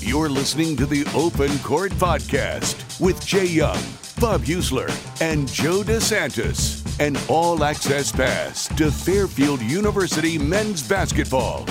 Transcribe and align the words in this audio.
You're 0.00 0.28
listening 0.28 0.76
to 0.76 0.86
the 0.86 1.04
Open 1.14 1.58
Court 1.60 1.90
Podcast 1.92 3.00
with 3.00 3.24
Jay 3.26 3.46
Young, 3.46 3.82
Bob 4.20 4.42
Heussler, 4.42 4.88
and 5.20 5.48
Joe 5.48 5.82
DeSantis. 5.82 6.82
An 7.00 7.16
all 7.28 7.64
access 7.64 8.12
pass 8.12 8.68
to 8.76 8.90
Fairfield 8.90 9.60
University 9.60 10.38
men's 10.38 10.86
basketball. 10.86 11.66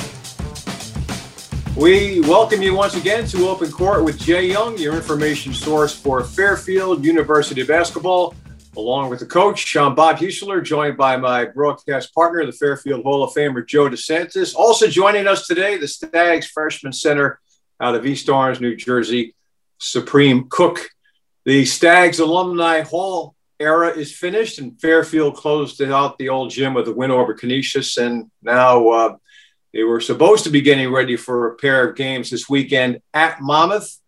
We 1.75 2.19
welcome 2.21 2.61
you 2.61 2.75
once 2.75 2.95
again 2.95 3.25
to 3.27 3.47
Open 3.47 3.71
Court 3.71 4.03
with 4.03 4.19
Jay 4.19 4.47
Young, 4.47 4.77
your 4.77 4.95
information 4.95 5.53
source 5.53 5.95
for 5.95 6.23
Fairfield 6.23 7.03
University 7.03 7.63
basketball, 7.63 8.35
along 8.75 9.09
with 9.09 9.19
the 9.19 9.25
coach, 9.25 9.59
Sean 9.59 9.95
Bob 9.95 10.17
Heussler, 10.17 10.63
joined 10.63 10.97
by 10.97 11.17
my 11.17 11.45
broadcast 11.45 12.13
partner, 12.13 12.45
the 12.45 12.51
Fairfield 12.51 13.03
Hall 13.03 13.23
of 13.23 13.33
Famer, 13.33 13.65
Joe 13.65 13.89
DeSantis. 13.89 14.55
Also 14.55 14.87
joining 14.87 15.27
us 15.27 15.47
today, 15.47 15.77
the 15.77 15.87
Stags 15.87 16.47
freshman 16.47 16.93
center 16.93 17.39
out 17.79 17.95
of 17.95 18.05
East 18.05 18.29
Orange, 18.29 18.61
New 18.61 18.75
Jersey, 18.75 19.35
Supreme 19.77 20.47
Cook. 20.49 20.89
The 21.45 21.65
Stags 21.65 22.19
Alumni 22.19 22.81
Hall 22.81 23.35
era 23.59 23.89
is 23.89 24.15
finished, 24.15 24.59
and 24.59 24.79
Fairfield 24.79 25.35
closed 25.35 25.81
out 25.81 26.17
the 26.17 26.29
old 26.29 26.49
gym 26.49 26.73
with 26.73 26.87
a 26.87 26.93
win 26.93 27.11
over 27.11 27.33
Canisius, 27.33 27.97
and 27.97 28.31
now 28.41 28.89
uh, 28.89 29.15
they 29.73 29.83
were 29.83 30.01
supposed 30.01 30.45
to 30.45 30.49
be 30.49 30.61
getting 30.61 30.91
ready 30.91 31.15
for 31.15 31.47
a 31.47 31.55
pair 31.55 31.87
of 31.87 31.95
games 31.95 32.29
this 32.29 32.49
weekend 32.49 32.99
at 33.13 33.41
Monmouth. 33.41 33.99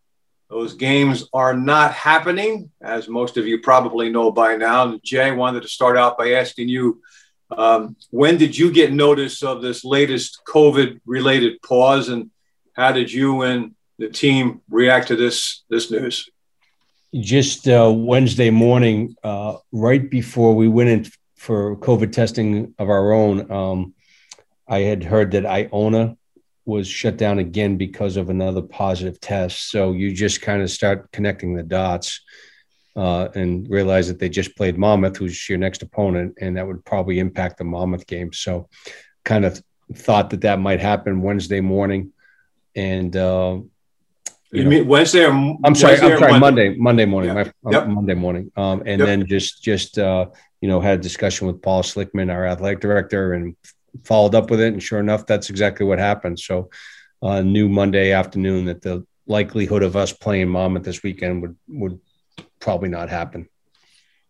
Those 0.55 0.75
games 0.75 1.27
are 1.33 1.53
not 1.53 1.91
happening, 1.91 2.71
as 2.81 3.09
most 3.09 3.35
of 3.35 3.45
you 3.45 3.59
probably 3.59 4.09
know 4.09 4.31
by 4.31 4.55
now. 4.55 4.97
Jay 5.03 5.29
wanted 5.31 5.63
to 5.63 5.67
start 5.67 5.97
out 5.97 6.17
by 6.17 6.31
asking 6.31 6.69
you 6.69 7.01
um, 7.51 7.97
when 8.09 8.37
did 8.37 8.57
you 8.57 8.71
get 8.71 8.93
notice 8.93 9.43
of 9.43 9.61
this 9.61 9.83
latest 9.83 10.39
COVID 10.47 11.01
related 11.05 11.61
pause, 11.61 12.07
and 12.07 12.31
how 12.71 12.93
did 12.93 13.11
you 13.11 13.41
and 13.41 13.75
the 13.97 14.07
team 14.07 14.61
react 14.69 15.09
to 15.09 15.17
this 15.17 15.65
this 15.69 15.91
news? 15.91 16.29
Just 17.13 17.67
uh, 17.67 17.91
Wednesday 17.93 18.49
morning, 18.49 19.13
uh, 19.25 19.57
right 19.73 20.09
before 20.09 20.55
we 20.55 20.69
went 20.69 20.89
in 20.89 21.05
for 21.35 21.75
COVID 21.75 22.13
testing 22.13 22.73
of 22.79 22.87
our 22.87 23.11
own, 23.11 23.51
um, 23.51 23.93
I 24.69 24.79
had 24.79 25.03
heard 25.03 25.31
that 25.31 25.45
Iona 25.45 26.15
was 26.65 26.87
shut 26.87 27.17
down 27.17 27.39
again 27.39 27.77
because 27.77 28.17
of 28.17 28.29
another 28.29 28.61
positive 28.61 29.19
test. 29.19 29.69
So 29.69 29.91
you 29.91 30.13
just 30.13 30.41
kind 30.41 30.61
of 30.61 30.71
start 30.71 31.11
connecting 31.11 31.53
the 31.53 31.63
dots 31.63 32.21
uh, 32.95 33.29
and 33.35 33.69
realize 33.69 34.07
that 34.07 34.19
they 34.19 34.29
just 34.29 34.55
played 34.55 34.77
Monmouth, 34.77 35.17
who's 35.17 35.47
your 35.47 35.57
next 35.57 35.83
opponent, 35.83 36.37
and 36.41 36.57
that 36.57 36.65
would 36.65 36.83
probably 36.85 37.19
impact 37.19 37.57
the 37.57 37.63
Monmouth 37.63 38.07
game. 38.07 38.33
So 38.33 38.67
kind 39.23 39.45
of 39.45 39.61
thought 39.93 40.31
that 40.31 40.41
that 40.41 40.59
might 40.59 40.79
happen 40.79 41.21
Wednesday 41.21 41.61
morning 41.61 42.13
and 42.75 43.15
uh, 43.15 43.59
you, 44.51 44.63
you 44.63 44.69
mean 44.69 44.87
Wednesday 44.87 45.25
or 45.25 45.31
I'm 45.31 45.75
sorry, 45.75 45.93
Wednesday 45.93 46.13
I'm 46.13 46.19
sorry, 46.19 46.39
Monday? 46.39 46.75
Monday, 46.77 47.05
morning, 47.05 47.33
my, 47.33 47.51
yep. 47.71 47.87
Monday 47.87 48.13
morning, 48.13 48.51
um, 48.55 48.83
and 48.85 48.99
yep. 48.99 49.07
then 49.07 49.25
just 49.27 49.63
just 49.63 49.97
uh, 49.97 50.27
you 50.61 50.69
know 50.69 50.79
had 50.79 50.99
a 50.99 51.01
discussion 51.01 51.47
with 51.47 51.61
Paul 51.61 51.83
Schlickman, 51.83 52.31
our 52.31 52.45
athletic 52.45 52.79
director, 52.79 53.33
and 53.33 53.55
followed 54.03 54.35
up 54.35 54.49
with 54.49 54.61
it, 54.61 54.73
and 54.73 54.83
sure 54.83 54.99
enough, 54.99 55.25
that's 55.25 55.49
exactly 55.49 55.85
what 55.85 55.99
happened. 55.99 56.39
So, 56.39 56.69
uh, 57.21 57.41
new 57.41 57.69
Monday 57.69 58.11
afternoon 58.11 58.65
that 58.65 58.81
the 58.81 59.05
likelihood 59.27 59.83
of 59.83 59.95
us 59.95 60.11
playing 60.11 60.49
Monmouth 60.49 60.83
this 60.83 61.03
weekend 61.03 61.41
would 61.41 61.55
would 61.67 61.99
probably 62.59 62.89
not 62.89 63.09
happen. 63.09 63.47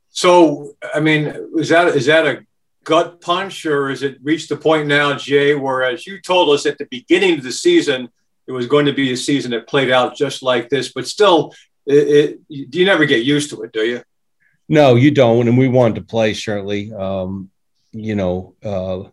So, 0.09 0.75
I 0.93 0.99
mean, 0.99 1.33
is 1.57 1.69
that 1.69 1.87
is 1.89 2.05
that 2.05 2.25
a 2.25 2.45
gut 2.83 3.21
punch, 3.21 3.65
or 3.65 3.89
is 3.89 4.03
it 4.03 4.17
reached 4.23 4.49
the 4.49 4.57
point 4.57 4.87
now, 4.87 5.15
Jay, 5.15 5.55
where 5.55 5.83
as 5.83 6.05
you 6.05 6.21
told 6.21 6.53
us 6.53 6.65
at 6.65 6.77
the 6.77 6.87
beginning 6.89 7.37
of 7.37 7.43
the 7.43 7.51
season? 7.51 8.09
it 8.47 8.51
was 8.51 8.67
going 8.67 8.85
to 8.85 8.93
be 8.93 9.11
a 9.11 9.17
season 9.17 9.51
that 9.51 9.67
played 9.67 9.91
out 9.91 10.15
just 10.15 10.43
like 10.43 10.69
this, 10.69 10.91
but 10.93 11.07
still, 11.07 11.53
it, 11.85 12.39
it, 12.49 12.67
you 12.71 12.85
never 12.85 13.05
get 13.05 13.23
used 13.23 13.49
to 13.51 13.63
it, 13.63 13.71
do 13.71 13.81
you? 13.85 14.03
No, 14.67 14.95
you 14.95 15.11
don't. 15.11 15.47
And 15.47 15.57
we 15.57 15.67
wanted 15.67 15.95
to 15.95 16.01
play, 16.01 16.33
certainly. 16.33 16.91
Um, 16.93 17.49
you 17.91 18.15
know, 18.15 18.55
uh, 18.63 19.09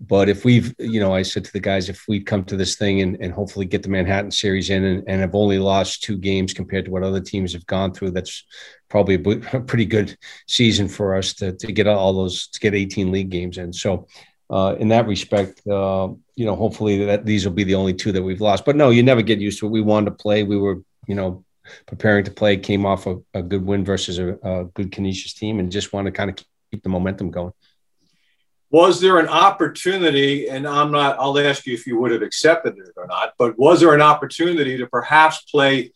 but 0.00 0.28
if 0.28 0.44
we've, 0.44 0.74
you 0.78 1.00
know, 1.00 1.12
I 1.12 1.22
said 1.22 1.44
to 1.44 1.52
the 1.52 1.60
guys, 1.60 1.88
if 1.88 2.04
we 2.06 2.20
come 2.20 2.44
to 2.44 2.56
this 2.56 2.76
thing 2.76 3.00
and, 3.00 3.16
and 3.20 3.32
hopefully 3.32 3.66
get 3.66 3.82
the 3.82 3.88
Manhattan 3.88 4.30
series 4.30 4.70
in 4.70 4.84
and, 4.84 5.02
and 5.08 5.20
have 5.20 5.34
only 5.34 5.58
lost 5.58 6.04
two 6.04 6.16
games 6.16 6.52
compared 6.52 6.84
to 6.84 6.90
what 6.92 7.02
other 7.02 7.20
teams 7.20 7.52
have 7.52 7.66
gone 7.66 7.92
through, 7.92 8.12
that's 8.12 8.44
probably 8.88 9.14
a, 9.52 9.60
pretty 9.60 9.86
good 9.86 10.16
season 10.46 10.86
for 10.86 11.16
us 11.16 11.34
to, 11.34 11.52
to 11.52 11.72
get 11.72 11.88
all 11.88 12.12
those, 12.12 12.46
to 12.48 12.60
get 12.60 12.74
18 12.74 13.10
league 13.10 13.30
games 13.30 13.58
in. 13.58 13.72
So 13.72 14.06
uh, 14.50 14.76
in 14.78 14.88
that 14.88 15.08
respect, 15.08 15.66
uh, 15.66 16.08
you 16.36 16.44
know, 16.44 16.54
hopefully 16.54 17.04
that 17.04 17.26
these 17.26 17.44
will 17.44 17.52
be 17.52 17.64
the 17.64 17.74
only 17.74 17.92
two 17.92 18.12
that 18.12 18.22
we've 18.22 18.40
lost. 18.40 18.64
But 18.64 18.76
no, 18.76 18.90
you 18.90 19.02
never 19.02 19.22
get 19.22 19.40
used 19.40 19.58
to 19.60 19.66
it. 19.66 19.70
We 19.70 19.80
wanted 19.80 20.10
to 20.10 20.16
play. 20.16 20.44
We 20.44 20.58
were, 20.58 20.80
you 21.08 21.16
know, 21.16 21.44
preparing 21.86 22.24
to 22.24 22.30
play. 22.30 22.56
Came 22.56 22.86
off 22.86 23.06
a, 23.06 23.16
a 23.34 23.42
good 23.42 23.66
win 23.66 23.84
versus 23.84 24.18
a, 24.18 24.38
a 24.42 24.64
good 24.66 24.92
Canisius 24.92 25.34
team, 25.34 25.58
and 25.58 25.72
just 25.72 25.92
want 25.92 26.06
to 26.06 26.12
kind 26.12 26.30
of 26.30 26.36
keep 26.70 26.82
the 26.82 26.88
momentum 26.88 27.30
going. 27.30 27.52
Was 28.70 29.00
there 29.00 29.18
an 29.18 29.28
opportunity, 29.28 30.48
and 30.48 30.68
I'm 30.68 30.90
not, 30.90 31.18
I'll 31.18 31.38
ask 31.38 31.66
you 31.66 31.72
if 31.72 31.86
you 31.86 31.98
would 31.98 32.10
have 32.10 32.22
accepted 32.22 32.76
it 32.78 32.92
or 32.96 33.06
not, 33.06 33.32
but 33.38 33.58
was 33.58 33.80
there 33.80 33.94
an 33.94 34.02
opportunity 34.02 34.76
to 34.76 34.86
perhaps 34.86 35.42
play 35.50 35.92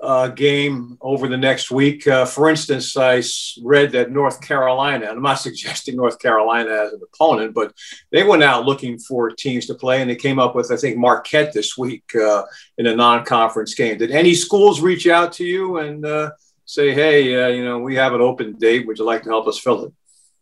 a 0.00 0.30
game 0.34 0.98
over 1.00 1.28
the 1.28 1.36
next 1.36 1.70
week. 1.70 2.06
Uh, 2.06 2.24
for 2.24 2.50
instance, 2.50 2.96
I 2.96 3.22
read 3.62 3.92
that 3.92 4.10
North 4.10 4.40
Carolina, 4.40 5.06
and 5.06 5.16
I'm 5.16 5.22
not 5.22 5.34
suggesting 5.40 5.96
North 5.96 6.18
Carolina 6.18 6.70
as 6.70 6.92
an 6.92 7.00
opponent, 7.02 7.54
but 7.54 7.72
they 8.12 8.22
went 8.22 8.42
out 8.42 8.66
looking 8.66 8.98
for 8.98 9.30
teams 9.30 9.66
to 9.66 9.74
play, 9.74 10.00
and 10.00 10.10
they 10.10 10.16
came 10.16 10.38
up 10.38 10.54
with, 10.54 10.70
I 10.70 10.76
think, 10.76 10.96
Marquette 10.96 11.52
this 11.52 11.76
week 11.76 12.04
uh, 12.14 12.42
in 12.78 12.86
a 12.86 12.94
non-conference 12.96 13.74
game. 13.74 13.98
Did 13.98 14.10
any 14.10 14.34
schools 14.34 14.80
reach 14.80 15.06
out 15.06 15.32
to 15.34 15.44
you 15.44 15.78
and 15.78 16.04
uh, 16.04 16.30
say, 16.64 16.92
"Hey, 16.92 17.42
uh, 17.42 17.48
you 17.48 17.64
know, 17.64 17.78
we 17.78 17.96
have 17.96 18.12
an 18.12 18.20
open 18.20 18.54
date. 18.54 18.86
Would 18.86 18.98
you 18.98 19.04
like 19.04 19.22
to 19.22 19.30
help 19.30 19.46
us 19.46 19.58
fill 19.58 19.86
it?" 19.86 19.92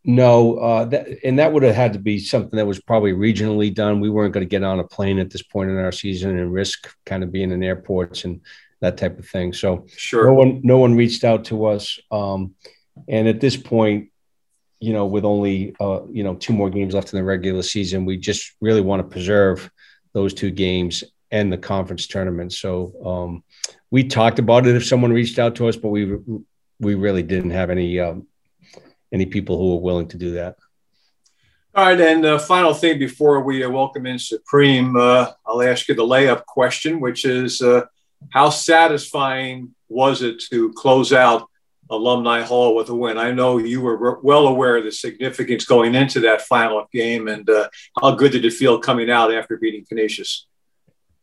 No, 0.06 0.58
uh, 0.58 0.84
that, 0.86 1.06
and 1.24 1.38
that 1.38 1.52
would 1.52 1.62
have 1.62 1.74
had 1.74 1.94
to 1.94 1.98
be 1.98 2.18
something 2.18 2.58
that 2.58 2.66
was 2.66 2.78
probably 2.78 3.12
regionally 3.12 3.74
done. 3.74 4.00
We 4.00 4.10
weren't 4.10 4.34
going 4.34 4.46
to 4.46 4.50
get 4.50 4.62
on 4.62 4.78
a 4.78 4.84
plane 4.84 5.18
at 5.18 5.30
this 5.30 5.42
point 5.42 5.70
in 5.70 5.78
our 5.78 5.92
season 5.92 6.38
and 6.38 6.52
risk 6.52 6.94
kind 7.06 7.22
of 7.22 7.32
being 7.32 7.50
in 7.50 7.62
airports 7.62 8.24
and 8.24 8.42
that 8.80 8.98
type 8.98 9.18
of 9.18 9.26
thing. 9.26 9.54
So 9.54 9.86
sure, 9.88 10.26
no 10.26 10.34
one 10.34 10.60
no 10.62 10.78
one 10.78 10.94
reached 10.94 11.24
out 11.24 11.46
to 11.46 11.66
us. 11.66 11.98
Um, 12.10 12.54
and 13.08 13.26
at 13.28 13.40
this 13.40 13.56
point, 13.56 14.10
you 14.78 14.92
know, 14.92 15.06
with 15.06 15.24
only 15.24 15.74
uh, 15.80 16.00
you 16.10 16.22
know 16.22 16.34
two 16.34 16.52
more 16.52 16.68
games 16.68 16.92
left 16.92 17.12
in 17.12 17.18
the 17.18 17.24
regular 17.24 17.62
season, 17.62 18.04
we 18.04 18.18
just 18.18 18.52
really 18.60 18.82
want 18.82 19.00
to 19.00 19.08
preserve 19.08 19.70
those 20.12 20.34
two 20.34 20.50
games 20.50 21.02
and 21.30 21.50
the 21.50 21.58
conference 21.58 22.06
tournament. 22.06 22.52
So 22.52 22.92
um, 23.04 23.44
we 23.90 24.04
talked 24.04 24.38
about 24.38 24.66
it 24.66 24.76
if 24.76 24.86
someone 24.86 25.12
reached 25.12 25.38
out 25.38 25.56
to 25.56 25.68
us, 25.68 25.76
but 25.76 25.88
we 25.88 26.18
we 26.78 26.94
really 26.94 27.22
didn't 27.22 27.50
have 27.52 27.70
any 27.70 27.98
um, 28.00 28.26
any 29.12 29.26
people 29.26 29.58
who 29.58 29.74
are 29.74 29.80
willing 29.80 30.08
to 30.08 30.16
do 30.16 30.32
that. 30.32 30.56
All 31.76 31.86
right, 31.86 32.00
and 32.00 32.24
uh, 32.24 32.38
final 32.38 32.72
thing 32.72 33.00
before 33.00 33.40
we 33.40 33.64
uh, 33.64 33.68
welcome 33.68 34.06
in 34.06 34.16
Supreme, 34.16 34.94
uh, 34.96 35.32
I'll 35.44 35.62
ask 35.62 35.88
you 35.88 35.96
the 35.96 36.04
layup 36.04 36.44
question, 36.44 37.00
which 37.00 37.24
is 37.24 37.60
uh, 37.60 37.86
how 38.30 38.50
satisfying 38.50 39.74
was 39.88 40.22
it 40.22 40.40
to 40.50 40.72
close 40.74 41.12
out 41.12 41.48
Alumni 41.90 42.42
Hall 42.42 42.76
with 42.76 42.90
a 42.90 42.94
win? 42.94 43.18
I 43.18 43.32
know 43.32 43.58
you 43.58 43.80
were 43.80 44.20
well 44.20 44.46
aware 44.46 44.76
of 44.76 44.84
the 44.84 44.92
significance 44.92 45.64
going 45.64 45.96
into 45.96 46.20
that 46.20 46.42
final 46.42 46.88
game, 46.92 47.26
and 47.26 47.48
uh, 47.50 47.68
how 48.00 48.12
good 48.12 48.30
did 48.30 48.44
it 48.44 48.52
feel 48.52 48.78
coming 48.78 49.10
out 49.10 49.34
after 49.34 49.56
beating 49.56 49.84
Canisius? 49.84 50.46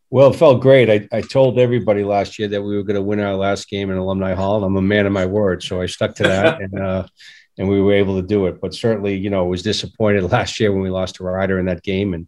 Well, 0.10 0.32
it 0.34 0.38
felt 0.38 0.62
great. 0.62 0.90
I, 0.90 1.08
I 1.18 1.22
told 1.22 1.60
everybody 1.60 2.04
last 2.04 2.38
year 2.38 2.50
that 2.50 2.62
we 2.62 2.76
were 2.76 2.84
going 2.84 2.98
to 2.98 3.02
win 3.02 3.22
our 3.22 3.36
last 3.36 3.70
game 3.70 3.90
in 3.90 3.96
Alumni 3.96 4.34
Hall, 4.34 4.58
and 4.58 4.66
I'm 4.66 4.76
a 4.76 4.82
man 4.82 5.06
of 5.06 5.14
my 5.14 5.26
word, 5.26 5.64
so 5.64 5.82
I 5.82 5.86
stuck 5.86 6.16
to 6.16 6.24
that, 6.24 6.62
and 6.62 6.78
uh, 6.78 7.08
and 7.58 7.68
we 7.68 7.82
were 7.82 7.94
able 7.94 8.20
to 8.22 8.28
do 8.28 8.48
it. 8.48 8.62
But 8.62 8.74
certainly, 8.74 9.16
you 9.16 9.30
know, 9.30 9.46
was 9.46 9.64
disappointed 9.64 10.24
last 10.32 10.60
year 10.60 10.72
when 10.72 10.82
we 10.82 10.90
lost 10.90 11.16
to 11.16 11.24
Rider 11.24 11.60
in 11.60 11.66
that 11.66 11.84
game, 11.84 12.14
and 12.14 12.28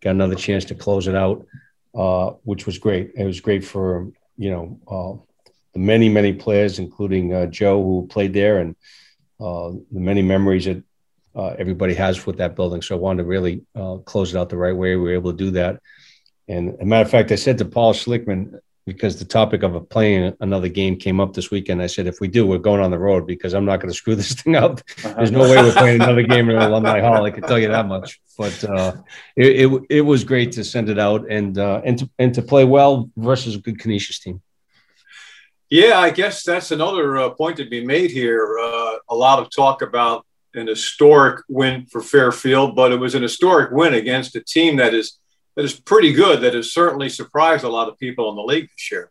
got 0.00 0.10
another 0.10 0.34
chance 0.34 0.64
to 0.66 0.74
close 0.74 1.06
it 1.06 1.14
out 1.14 1.46
uh, 1.94 2.30
which 2.44 2.66
was 2.66 2.78
great. 2.78 3.12
It 3.16 3.24
was 3.24 3.40
great 3.40 3.64
for 3.64 4.10
you 4.36 4.50
know 4.50 4.80
uh, 4.88 5.22
the 5.72 5.80
many 5.80 6.08
many 6.08 6.32
players, 6.32 6.78
including 6.78 7.34
uh, 7.34 7.46
Joe 7.46 7.82
who 7.82 8.06
played 8.08 8.32
there, 8.32 8.58
and 8.58 8.76
uh, 9.40 9.70
the 9.90 10.00
many 10.00 10.22
memories 10.22 10.66
that 10.66 10.82
uh, 11.34 11.54
everybody 11.58 11.94
has 11.94 12.26
with 12.26 12.38
that 12.38 12.56
building. 12.56 12.82
So 12.82 12.96
I 12.96 12.98
wanted 12.98 13.22
to 13.22 13.28
really 13.28 13.62
uh, 13.74 13.96
close 13.98 14.34
it 14.34 14.38
out 14.38 14.48
the 14.48 14.56
right 14.56 14.76
way. 14.76 14.96
We 14.96 15.02
were 15.02 15.14
able 15.14 15.32
to 15.32 15.36
do 15.36 15.50
that. 15.52 15.80
And 16.48 16.76
a 16.80 16.84
matter 16.84 17.04
of 17.04 17.10
fact, 17.10 17.30
I 17.30 17.36
said 17.36 17.58
to 17.58 17.64
Paul 17.64 17.92
Schlickman, 17.92 18.58
because 18.86 19.18
the 19.18 19.24
topic 19.24 19.62
of 19.62 19.88
playing 19.88 20.34
another 20.40 20.68
game 20.68 20.96
came 20.96 21.20
up 21.20 21.32
this 21.32 21.50
weekend. 21.50 21.82
I 21.82 21.86
said, 21.86 22.06
if 22.06 22.20
we 22.20 22.28
do, 22.28 22.46
we're 22.46 22.58
going 22.58 22.80
on 22.80 22.90
the 22.90 22.98
road 22.98 23.26
because 23.26 23.54
I'm 23.54 23.64
not 23.64 23.80
going 23.80 23.90
to 23.90 23.96
screw 23.96 24.14
this 24.16 24.34
thing 24.34 24.56
up. 24.56 24.80
There's 25.02 25.30
no 25.30 25.40
way 25.40 25.56
we're 25.62 25.72
playing 25.72 26.02
another 26.02 26.22
game 26.22 26.50
in 26.50 26.56
Alumni 26.56 27.00
Hall. 27.00 27.24
I 27.24 27.30
can 27.30 27.42
tell 27.42 27.58
you 27.58 27.68
that 27.68 27.86
much. 27.86 28.20
But 28.36 28.64
uh, 28.64 28.96
it, 29.36 29.70
it, 29.70 29.82
it 29.90 30.00
was 30.00 30.24
great 30.24 30.52
to 30.52 30.64
send 30.64 30.88
it 30.88 30.98
out 30.98 31.30
and 31.30 31.58
uh, 31.58 31.82
and 31.84 31.98
to 31.98 32.10
and 32.18 32.34
to 32.34 32.42
play 32.42 32.64
well 32.64 33.10
versus 33.16 33.54
a 33.54 33.58
good 33.58 33.78
Canisius 33.78 34.18
team. 34.18 34.40
Yeah, 35.68 36.00
I 36.00 36.10
guess 36.10 36.42
that's 36.42 36.72
another 36.72 37.16
uh, 37.18 37.30
point 37.30 37.58
to 37.58 37.64
be 37.64 37.84
made 37.84 38.10
here. 38.10 38.58
Uh, 38.58 38.96
a 39.08 39.14
lot 39.14 39.38
of 39.38 39.50
talk 39.54 39.82
about 39.82 40.26
an 40.54 40.66
historic 40.66 41.44
win 41.48 41.86
for 41.86 42.00
Fairfield, 42.00 42.74
but 42.74 42.90
it 42.90 42.96
was 42.96 43.14
an 43.14 43.22
historic 43.22 43.70
win 43.70 43.94
against 43.94 44.34
a 44.34 44.40
team 44.42 44.76
that 44.76 44.94
is 44.94 45.19
that 45.60 45.66
is 45.66 45.78
pretty 45.78 46.14
good. 46.14 46.40
That 46.40 46.54
has 46.54 46.72
certainly 46.72 47.10
surprised 47.10 47.64
a 47.64 47.68
lot 47.68 47.88
of 47.88 47.98
people 47.98 48.30
in 48.30 48.36
the 48.36 48.42
league 48.42 48.70
this 48.70 48.90
year. 48.90 49.10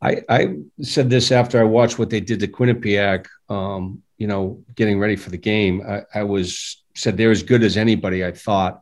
I, 0.00 0.22
I 0.30 0.56
said 0.80 1.10
this 1.10 1.30
after 1.30 1.60
I 1.60 1.64
watched 1.64 1.98
what 1.98 2.08
they 2.08 2.20
did 2.20 2.40
to 2.40 2.48
Quinnipiac. 2.48 3.26
Um, 3.50 4.02
you 4.16 4.28
know, 4.28 4.64
getting 4.74 4.98
ready 4.98 5.14
for 5.14 5.28
the 5.28 5.36
game, 5.36 5.82
I, 5.86 6.04
I, 6.14 6.22
was 6.22 6.82
said 6.94 7.18
they're 7.18 7.30
as 7.30 7.42
good 7.42 7.62
as 7.62 7.76
anybody. 7.76 8.24
I 8.24 8.32
thought 8.32 8.80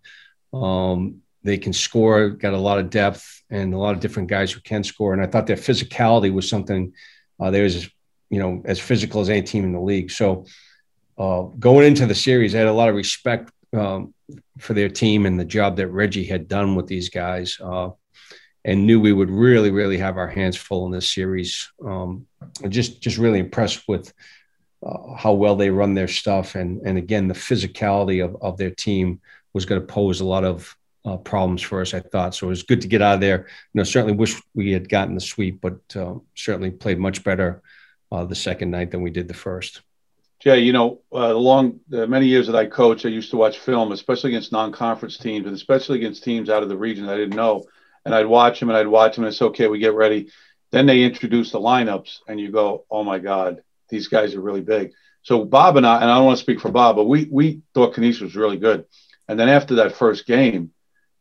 um, 0.53 1.23
they 1.43 1.59
can 1.59 1.73
score, 1.73 2.31
got 2.31 2.55
a 2.55 2.59
lot 2.59 2.79
of 2.79 2.89
depth, 2.89 3.43
and 3.51 3.75
a 3.75 3.79
lot 3.79 3.95
of 3.95 4.01
different 4.01 4.29
guys 4.29 4.53
who 4.53 4.61
can 4.61 4.85
score. 4.85 5.13
And 5.13 5.21
I 5.21 5.27
thought 5.27 5.49
their 5.49 5.57
physicality 5.57 6.33
was 6.33 6.49
something. 6.49 6.93
Uh, 7.41 7.51
they 7.51 7.65
was, 7.65 7.91
you 8.31 8.39
know, 8.39 8.63
as 8.65 8.79
physical 8.79 9.21
as 9.21 9.29
any 9.29 9.43
team 9.43 9.65
in 9.65 9.73
the 9.73 9.81
league. 9.81 10.13
So 10.13 10.47
uh, 11.19 11.43
going 11.59 11.85
into 11.85 12.07
the 12.07 12.15
series, 12.15 12.55
I 12.55 12.59
had 12.59 12.69
a 12.69 12.73
lot 12.73 12.91
of 12.91 12.95
respect 12.95 13.51
um, 13.77 14.14
for 14.59 14.75
their 14.75 14.89
team 14.89 15.27
and 15.27 15.39
the 15.39 15.45
job 15.45 15.77
that 15.77 15.89
Reggie 15.89 16.25
had 16.25 16.49
done 16.49 16.75
with 16.75 16.87
these 16.87 17.09
guys. 17.09 17.59
Uh, 17.61 17.91
and 18.67 18.87
knew 18.87 18.99
we 18.99 19.13
would 19.13 19.31
really, 19.31 19.71
really 19.71 19.99
have 19.99 20.17
our 20.17 20.29
hands 20.29 20.57
full 20.57 20.87
in 20.87 20.93
this 20.93 21.13
series. 21.13 21.71
Um, 21.85 22.27
just, 22.71 23.03
just 23.03 23.19
really 23.19 23.39
impressed 23.39 23.83
with 23.87 24.11
uh, 24.85 25.15
how 25.15 25.33
well 25.33 25.57
they 25.57 25.71
run 25.71 25.95
their 25.95 26.09
stuff, 26.09 26.55
and 26.57 26.81
and 26.87 26.99
again, 26.99 27.27
the 27.27 27.35
physicality 27.35 28.23
of 28.23 28.37
of 28.43 28.59
their 28.59 28.71
team 28.71 29.21
was 29.55 29.65
going 29.65 29.81
to 29.81 29.87
pose 29.87 30.21
a 30.21 30.27
lot 30.27 30.45
of 30.45 30.77
uh, 31.05 31.17
problems 31.17 31.63
for 31.63 31.81
us. 31.81 31.95
I 31.95 32.01
thought 32.01 32.35
so. 32.35 32.47
It 32.47 32.51
was 32.51 32.63
good 32.65 32.83
to 32.83 32.89
get 32.89 33.01
out 33.01 33.15
of 33.15 33.21
there. 33.21 33.47
You 33.47 33.79
know, 33.79 33.85
certainly 33.85 34.15
wish 34.15 34.41
we 34.55 34.73
had 34.73 34.89
gotten 34.89 35.15
the 35.15 35.21
sweep, 35.21 35.61
but 35.61 35.79
uh, 35.97 36.17
certainly 36.35 36.71
played 36.71 36.99
much 36.99 37.25
better 37.25 37.63
uh, 38.13 38.25
the 38.25 38.35
second 38.35 38.71
night 38.71 38.91
than 38.91 39.03
we 39.03 39.11
did 39.11 39.29
the 39.29 39.35
first. 39.35 39.81
Jay, 40.45 40.61
you 40.61 40.75
know, 40.75 41.01
uh, 41.11 41.33
long 41.33 41.81
uh, 41.91 42.07
many 42.07 42.27
years 42.27 42.49
that 42.49 42.55
I 42.55 42.67
coach, 42.67 43.07
I 43.07 43.09
used 43.09 43.31
to 43.31 43.39
watch 43.39 43.59
film, 43.59 43.93
especially 43.93 44.33
against 44.33 44.53
non-conference 44.53 45.17
teams, 45.17 45.47
and 45.47 45.57
especially 45.57 45.97
against 45.97 46.23
teams 46.23 46.51
out 46.51 46.63
of 46.63 46.69
the 46.69 46.77
region 46.77 47.09
I 47.09 47.17
didn't 47.17 47.35
know 47.35 47.65
and 48.05 48.15
I'd 48.15 48.27
watch 48.27 48.61
them 48.61 48.69
and 48.69 48.77
I'd 48.77 48.87
watch 48.87 49.15
them 49.15 49.25
and 49.25 49.33
it's 49.33 49.41
okay, 49.41 49.69
we 49.69 49.79
get 49.79 49.95
ready. 49.95 50.29
Then 50.71 50.85
they 50.85 51.03
introduce 51.03 51.51
the 51.51 51.61
lineups 51.61 52.19
and 52.29 52.39
you 52.39 52.53
go, 52.53 52.85
oh 52.91 53.03
my 53.03 53.21
God, 53.21 53.63
these 53.89 54.09
guys 54.09 54.35
are 54.35 54.43
really 54.43 54.61
big. 54.61 54.93
So 55.23 55.47
Bob 55.47 55.79
and 55.79 55.87
I, 55.87 56.03
and 56.03 56.11
I 56.11 56.17
don't 56.17 56.27
want 56.27 56.37
to 56.37 56.43
speak 56.43 56.61
for 56.61 56.71
Bob, 56.71 56.97
but 56.97 57.05
we 57.07 57.27
we 57.31 57.63
thought 57.73 57.95
Canisius 57.95 58.21
was 58.21 58.37
really 58.37 58.59
good. 58.59 58.85
And 59.27 59.41
then 59.41 59.49
after 59.49 59.77
that 59.77 59.97
first 59.97 60.27
game, 60.27 60.73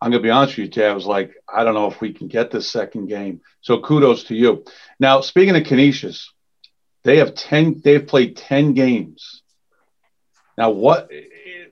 I'm 0.01 0.11
gonna 0.11 0.21
be 0.21 0.31
honest 0.31 0.57
with 0.57 0.65
you, 0.65 0.71
Jay, 0.71 0.87
I 0.87 0.93
was 0.93 1.05
like, 1.05 1.31
I 1.47 1.63
don't 1.63 1.75
know 1.75 1.87
if 1.87 2.01
we 2.01 2.11
can 2.11 2.27
get 2.27 2.51
this 2.51 2.69
second 2.69 3.07
game. 3.07 3.39
So 3.61 3.79
kudos 3.79 4.25
to 4.25 4.35
you. 4.35 4.65
Now, 4.99 5.21
speaking 5.21 5.55
of 5.55 5.63
Canisius, 5.63 6.32
they 7.03 7.17
have 7.17 7.35
10, 7.35 7.81
they've 7.83 8.05
played 8.05 8.37
10 8.37 8.73
games. 8.73 9.41
Now, 10.57 10.71
what 10.71 11.09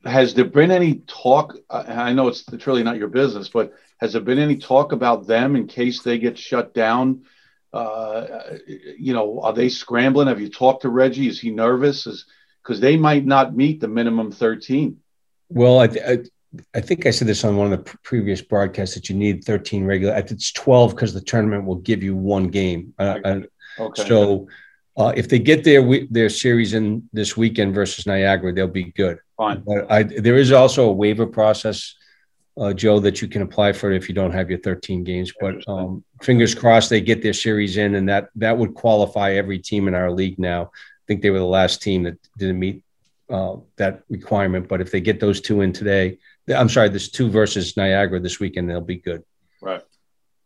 has 0.04 0.33
there 0.33 0.45
been 0.45 0.72
any 0.72 0.95
talk? 1.07 1.56
I 1.69 2.13
know 2.13 2.28
it's, 2.28 2.44
it's 2.51 2.68
really 2.68 2.83
not 2.83 2.98
your 2.98 3.07
business, 3.07 3.50
but 3.50 3.74
has 4.00 4.13
there 4.13 4.22
been 4.22 4.39
any 4.39 4.57
talk 4.57 4.92
about 4.92 5.28
them 5.28 5.56
in 5.56 5.68
case 5.68 6.01
they 6.01 6.18
get 6.18 6.38
shut 6.38 6.74
down? 6.74 7.24
Uh, 7.72 8.25
you 8.98 9.13
know, 9.13 9.42
are 9.42 9.54
they 9.54 9.69
scrambling? 9.69 10.28
Have 10.28 10.42
you 10.42 10.50
talked 10.50 10.81
to 10.81 10.89
Reggie? 10.89 11.28
Is 11.28 11.39
he 11.39 11.51
nervous? 11.51 12.07
Is 12.07 12.25
because 12.63 12.80
they 12.80 12.98
might 12.98 13.25
not 13.25 13.56
meet 13.56 13.80
the 13.80 13.88
minimum 13.88 14.31
13. 14.31 14.98
Well, 15.50 15.80
I, 15.80 15.86
I, 15.86 16.18
I, 16.75 16.81
think 16.81 17.06
I 17.06 17.12
said 17.12 17.28
this 17.28 17.44
on 17.44 17.57
one 17.57 17.72
of 17.72 17.83
the 17.83 17.98
previous 18.04 18.42
broadcasts 18.42 18.95
that 18.95 19.10
you 19.10 19.16
need 19.16 19.44
13 19.44 19.86
regular. 19.86 20.16
It's 20.16 20.51
12 20.51 20.92
because 20.92 21.13
the 21.13 21.22
tournament 21.22 21.66
will 21.66 21.78
give 21.78 22.04
you 22.04 22.16
one 22.16 22.48
game. 22.48 22.94
Uh, 23.00 23.42
okay. 23.80 24.07
So 24.07 24.48
uh, 25.01 25.13
if 25.15 25.27
they 25.27 25.39
get 25.39 25.63
their 25.63 25.83
their 26.09 26.30
series 26.30 26.74
in 26.74 27.09
this 27.12 27.36
weekend 27.36 27.74
versus 27.74 28.06
Niagara, 28.06 28.53
they'll 28.53 28.68
be 28.68 28.92
good. 28.92 29.19
Fine. 29.38 29.63
But 29.65 29.92
I, 29.92 30.03
there 30.03 30.38
is 30.38 30.51
also 30.51 30.89
a 30.89 30.94
waiver 30.94 31.25
process 31.25 31.95
uh, 32.57 32.74
Joe, 32.74 33.00
that 33.00 33.21
you 33.21 33.27
can 33.27 33.42
apply 33.42 33.74
for 33.74 33.92
if 33.92 34.09
you 34.09 34.15
don't 34.15 34.31
have 34.31 34.50
your 34.50 34.59
13 34.59 35.03
games. 35.03 35.33
But 35.39 35.68
um, 35.68 36.03
fingers 36.21 36.53
crossed 36.53 36.89
they 36.89 37.01
get 37.01 37.21
their 37.21 37.33
series 37.33 37.77
in, 37.77 37.95
and 37.95 38.09
that 38.09 38.30
that 38.36 38.57
would 38.57 38.74
qualify 38.74 39.33
every 39.33 39.59
team 39.59 39.88
in 39.88 39.95
our 39.95 40.12
league 40.12 40.38
now. 40.38 40.65
I 40.65 41.04
think 41.07 41.21
they 41.21 41.30
were 41.30 41.39
the 41.39 41.45
last 41.45 41.81
team 41.81 42.04
that 42.04 42.18
didn't 42.38 42.59
meet 42.59 42.83
uh, 43.30 43.57
that 43.77 44.04
requirement. 44.09 44.68
But 44.68 44.81
if 44.81 44.92
they 44.92 45.01
get 45.01 45.19
those 45.19 45.42
two 45.42 45.62
in 45.62 45.74
today, 45.74 46.19
I'm 46.54 46.69
sorry, 46.69 46.89
this 46.89 47.09
two 47.09 47.30
versus 47.30 47.77
Niagara 47.77 48.19
this 48.19 48.39
weekend, 48.39 48.69
they'll 48.69 48.81
be 48.81 48.97
good. 48.97 49.24
Right. 49.62 49.83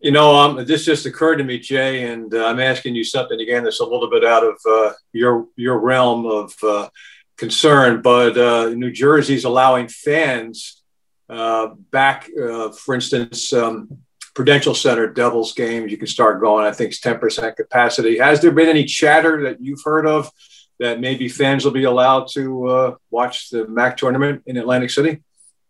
You 0.05 0.11
know, 0.11 0.35
um, 0.35 0.63
this 0.65 0.85
just 0.85 1.07
occurred 1.07 1.37
to 1.37 1.43
me, 1.43 1.57
Jay, 1.57 2.11
and 2.11 2.31
uh, 2.31 2.45
I'm 2.45 2.59
asking 2.59 2.93
you 2.93 3.03
something 3.03 3.41
again 3.41 3.63
that's 3.63 3.79
a 3.79 3.83
little 3.83 4.07
bit 4.07 4.23
out 4.23 4.43
of 4.43 4.55
uh, 4.69 4.93
your 5.13 5.47
your 5.55 5.79
realm 5.79 6.27
of 6.27 6.53
uh, 6.61 6.89
concern. 7.37 8.03
But 8.03 8.37
uh, 8.37 8.69
New 8.69 8.91
Jersey's 8.91 9.45
allowing 9.45 9.87
fans 9.87 10.83
uh, 11.27 11.69
back, 11.89 12.29
uh, 12.39 12.71
for 12.71 12.93
instance, 12.93 13.51
um, 13.51 13.97
Prudential 14.35 14.75
Center 14.75 15.11
Devils 15.11 15.53
games, 15.53 15.91
you 15.91 15.97
can 15.97 16.05
start 16.05 16.39
going. 16.39 16.67
I 16.67 16.71
think 16.71 16.91
it's 16.91 17.01
10% 17.01 17.55
capacity. 17.55 18.19
Has 18.19 18.41
there 18.41 18.51
been 18.51 18.69
any 18.69 18.85
chatter 18.85 19.41
that 19.45 19.59
you've 19.59 19.81
heard 19.83 20.05
of 20.05 20.29
that 20.77 20.99
maybe 20.99 21.27
fans 21.27 21.65
will 21.65 21.71
be 21.71 21.85
allowed 21.85 22.27
to 22.33 22.95
watch 23.09 23.49
the 23.49 23.65
MAAC 23.65 23.97
tournament 23.97 24.43
in 24.45 24.57
Atlantic 24.57 24.91
City? 24.91 25.23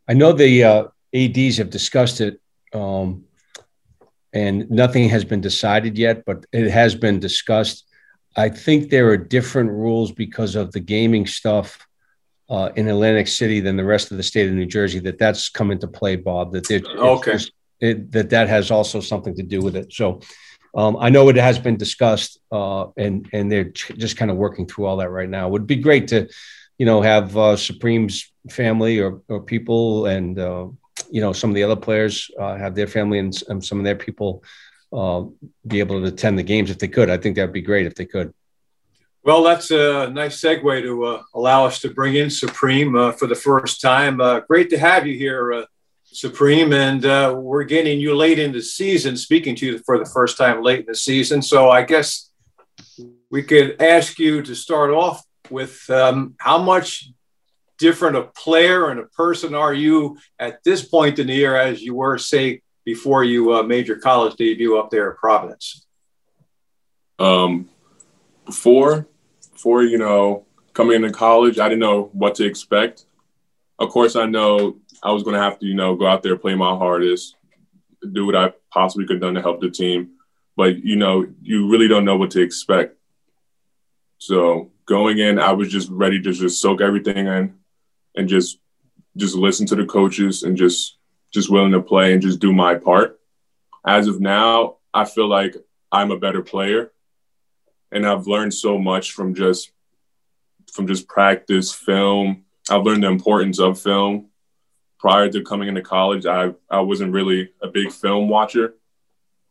I 0.10 0.14
know 0.14 0.34
the 0.34 0.92
ADs 1.14 1.56
have 1.56 1.70
discussed 1.70 2.20
it, 2.20 2.42
um, 2.74 3.25
and 4.36 4.70
nothing 4.70 5.08
has 5.10 5.24
been 5.24 5.42
decided 5.42 5.98
yet, 5.98 6.26
but 6.26 6.46
it 6.52 6.70
has 6.70 6.94
been 6.94 7.20
discussed. 7.20 7.88
I 8.36 8.50
think 8.50 8.90
there 8.90 9.10
are 9.10 9.18
different 9.18 9.72
rules 9.72 10.12
because 10.12 10.56
of 10.56 10.74
the 10.74 10.82
gaming 10.82 11.26
stuff 11.26 11.88
uh, 12.50 12.70
in 12.76 12.90
Atlantic 12.90 13.30
City 13.30 13.62
than 13.62 13.78
the 13.78 13.86
rest 13.86 14.12
of 14.12 14.18
the 14.18 14.24
state 14.24 14.48
of 14.48 14.54
New 14.54 14.66
Jersey. 14.66 15.00
That 15.00 15.18
that's 15.18 15.48
come 15.48 15.72
into 15.72 15.88
play, 15.88 16.18
Bob. 16.18 16.52
That 16.52 16.70
it, 16.70 16.86
okay, 16.86 17.40
it, 17.80 18.12
that 18.12 18.30
that 18.30 18.50
has 18.50 18.72
also 18.72 19.00
something 19.00 19.36
to 19.36 19.44
do 19.44 19.62
with 19.62 19.76
it. 19.76 19.92
So. 19.92 20.22
Um, 20.78 20.98
I 21.00 21.08
know 21.08 21.30
it 21.30 21.38
has 21.38 21.58
been 21.58 21.78
discussed, 21.78 22.38
uh, 22.52 22.88
and 22.98 23.30
and 23.32 23.50
they're 23.50 23.72
just 24.04 24.18
kind 24.18 24.30
of 24.30 24.36
working 24.36 24.68
through 24.68 24.88
all 24.88 24.98
that 24.98 25.10
right 25.10 25.30
now. 25.30 25.48
It 25.48 25.52
would 25.52 25.68
be 25.68 25.78
great 25.78 26.10
to, 26.10 26.28
you 26.78 26.86
know, 26.86 27.02
have 27.02 27.38
uh, 27.38 27.56
Supreme's 27.56 28.30
family 28.50 29.00
or, 29.00 29.22
or 29.30 29.40
people 29.42 30.06
and 30.06 30.38
uh, 30.38 30.68
you 31.10 31.22
know 31.22 31.34
some 31.34 31.50
of 31.50 31.56
the 31.56 31.64
other 31.64 31.76
players 31.76 32.30
uh, 32.40 32.56
have 32.56 32.76
their 32.76 32.88
family 32.88 33.20
and, 33.20 33.42
and, 33.50 33.64
some 33.64 33.78
of 33.78 33.86
their 33.86 33.96
people 33.96 34.44
uh, 34.94 35.24
be 35.68 35.80
able 35.80 36.00
to 36.00 36.08
attend 36.08 36.38
the 36.38 36.44
games 36.44 36.70
if 36.70 36.80
they 36.80 36.88
could. 36.88 37.10
I 37.10 37.18
think 37.18 37.36
that'd 37.36 37.54
be 37.54 37.62
great 37.62 37.86
if 37.86 37.96
they 37.96 38.06
could. 38.06 38.34
Well, 39.24 39.42
that's 39.42 39.72
a 39.72 40.10
nice 40.12 40.40
segue 40.40 40.84
to 40.84 41.06
uh, 41.06 41.24
allow 41.34 41.66
us 41.66 41.80
to 41.82 41.90
bring 41.90 42.16
in 42.16 42.30
Supreme 42.30 42.96
uh, 42.96 43.12
for 43.12 43.28
the 43.28 43.36
first 43.36 43.82
time. 43.82 44.22
Uh, 44.22 44.42
great 44.42 44.70
to 44.70 44.78
have 44.78 45.08
you 45.08 45.18
here, 45.18 45.52
uh, 45.52 45.66
Supreme. 46.04 46.74
And 46.74 47.04
we're 47.44 47.64
getting 47.64 48.00
you 48.00 48.16
late 48.16 48.38
in 48.38 48.52
the 48.52 48.62
season, 48.62 49.18
speaking 49.18 49.56
to 49.56 49.66
you 49.66 49.80
for 49.80 49.98
the 49.98 50.06
first 50.06 50.38
time 50.38 50.62
late 50.62 50.82
in 50.82 50.86
the 50.86 50.96
season. 50.96 51.42
So 51.42 51.72
I 51.72 51.82
guess 51.82 52.30
we 53.32 53.42
could 53.42 53.82
ask 53.82 54.20
you 54.20 54.44
to 54.44 54.56
start 54.56 54.92
off 54.92 55.26
with 55.50 55.90
um, 55.90 56.36
how 56.40 56.60
much 56.60 57.10
different 57.78 58.18
a 58.18 58.24
player 58.24 58.90
and 58.90 59.00
a 59.00 59.06
person 59.06 59.56
are 59.56 59.74
you 59.74 60.18
at 60.40 60.64
this 60.64 60.84
point 60.84 61.20
in 61.20 61.28
the 61.28 61.34
year 61.34 61.56
as 61.56 61.82
you 61.82 61.96
were, 61.96 62.18
say, 62.18 62.62
before 62.86 63.24
you 63.24 63.54
uh, 63.54 63.64
made 63.64 63.88
your 63.88 64.00
college 64.00 64.36
debut 64.36 64.78
up 64.78 64.90
there 64.90 65.12
at 65.12 65.18
Providence? 65.18 65.86
Um, 67.18 67.70
before 68.46 69.08
before 69.54 69.84
you 69.84 69.98
know 69.98 70.46
coming 70.74 70.98
into 70.98 71.12
college, 71.12 71.58
I 71.60 71.70
didn't 71.70 71.80
know 71.80 72.10
what 72.14 72.36
to 72.36 72.46
expect. 72.46 73.06
Of 73.80 73.90
course, 73.90 74.16
I 74.16 74.26
know 74.26 74.78
I 75.02 75.12
was 75.12 75.24
going 75.24 75.36
to 75.36 75.42
have 75.42 75.58
to, 75.60 75.66
you 75.66 75.74
know, 75.74 75.96
go 75.96 76.06
out 76.06 76.24
there, 76.24 76.38
play 76.38 76.56
my 76.56 76.76
hardest, 76.76 77.36
do 78.12 78.26
what 78.26 78.36
I 78.36 78.54
possibly 78.72 79.06
could 79.06 79.16
have 79.16 79.22
done 79.22 79.36
to 79.36 79.42
help 79.42 79.62
the 79.62 79.72
team. 79.72 80.12
But 80.56 80.84
you 80.84 80.96
know, 80.96 81.26
you 81.42 81.70
really 81.70 81.88
don't 81.88 82.06
know 82.06 82.18
what 82.18 82.32
to 82.32 82.42
expect. 82.42 82.98
So 84.18 84.72
going 84.86 85.20
in, 85.20 85.40
I 85.40 85.54
was 85.54 85.70
just 85.70 85.90
ready 85.90 86.22
to 86.22 86.32
just 86.32 86.62
soak 86.62 86.82
everything 86.82 87.28
in 87.28 87.56
and 88.16 88.28
just 88.28 88.60
just 89.18 89.36
listen 89.36 89.66
to 89.68 89.76
the 89.76 89.86
coaches 89.86 90.44
and 90.44 90.58
just 90.58 90.98
just 91.34 91.50
willing 91.50 91.72
to 91.72 91.82
play 91.82 92.14
and 92.14 92.22
just 92.22 92.40
do 92.40 92.54
my 92.54 92.76
part. 92.76 93.20
As 93.86 94.08
of 94.08 94.20
now, 94.20 94.78
I 94.94 95.06
feel 95.06 95.28
like 95.28 95.56
I'm 95.92 96.12
a 96.12 96.20
better 96.20 96.42
player 96.42 96.92
and 97.92 98.06
I've 98.06 98.28
learned 98.28 98.54
so 98.54 98.78
much 98.78 99.12
from 99.12 99.34
just 99.34 99.72
from 100.72 100.88
just 100.88 101.08
practice, 101.08 101.74
film. 101.74 102.44
I've 102.70 102.84
learned 102.84 103.04
the 103.04 103.08
importance 103.08 103.60
of 103.60 103.80
film. 103.80 104.30
Prior 105.00 105.30
to 105.30 105.44
coming 105.44 105.70
into 105.70 105.82
college, 105.82 106.26
I 106.26 106.54
I 106.70 106.82
wasn't 106.82 107.14
really 107.14 107.52
a 107.62 107.68
big 107.68 107.92
film 107.92 108.28
watcher, 108.28 108.76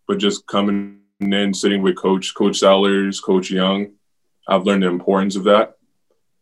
but 0.06 0.18
just 0.18 0.46
coming 0.46 1.00
in, 1.20 1.54
sitting 1.54 1.82
with 1.82 1.96
Coach 1.96 2.34
Coach 2.34 2.58
Sellers, 2.58 3.20
Coach 3.20 3.50
Young, 3.50 3.92
I've 4.46 4.64
learned 4.64 4.82
the 4.82 4.88
importance 4.88 5.36
of 5.36 5.44
that, 5.44 5.76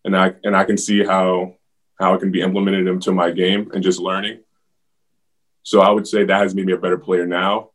and 0.04 0.16
I 0.16 0.34
and 0.44 0.56
I 0.56 0.64
can 0.64 0.78
see 0.78 1.04
how 1.04 1.54
how 2.02 2.14
it 2.14 2.20
can 2.20 2.30
be 2.30 2.42
implemented 2.42 2.86
into 2.86 3.12
my 3.12 3.30
game 3.30 3.70
and 3.72 3.82
just 3.82 4.00
learning. 4.00 4.40
So 5.62 5.80
I 5.80 5.90
would 5.90 6.06
say 6.06 6.24
that 6.24 6.42
has 6.42 6.54
made 6.54 6.66
me 6.66 6.72
a 6.72 6.78
better 6.78 6.98
player 6.98 7.26
now, 7.26 7.70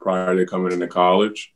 prior 0.00 0.36
to 0.36 0.46
coming 0.46 0.72
into 0.72 0.86
college 0.86 1.52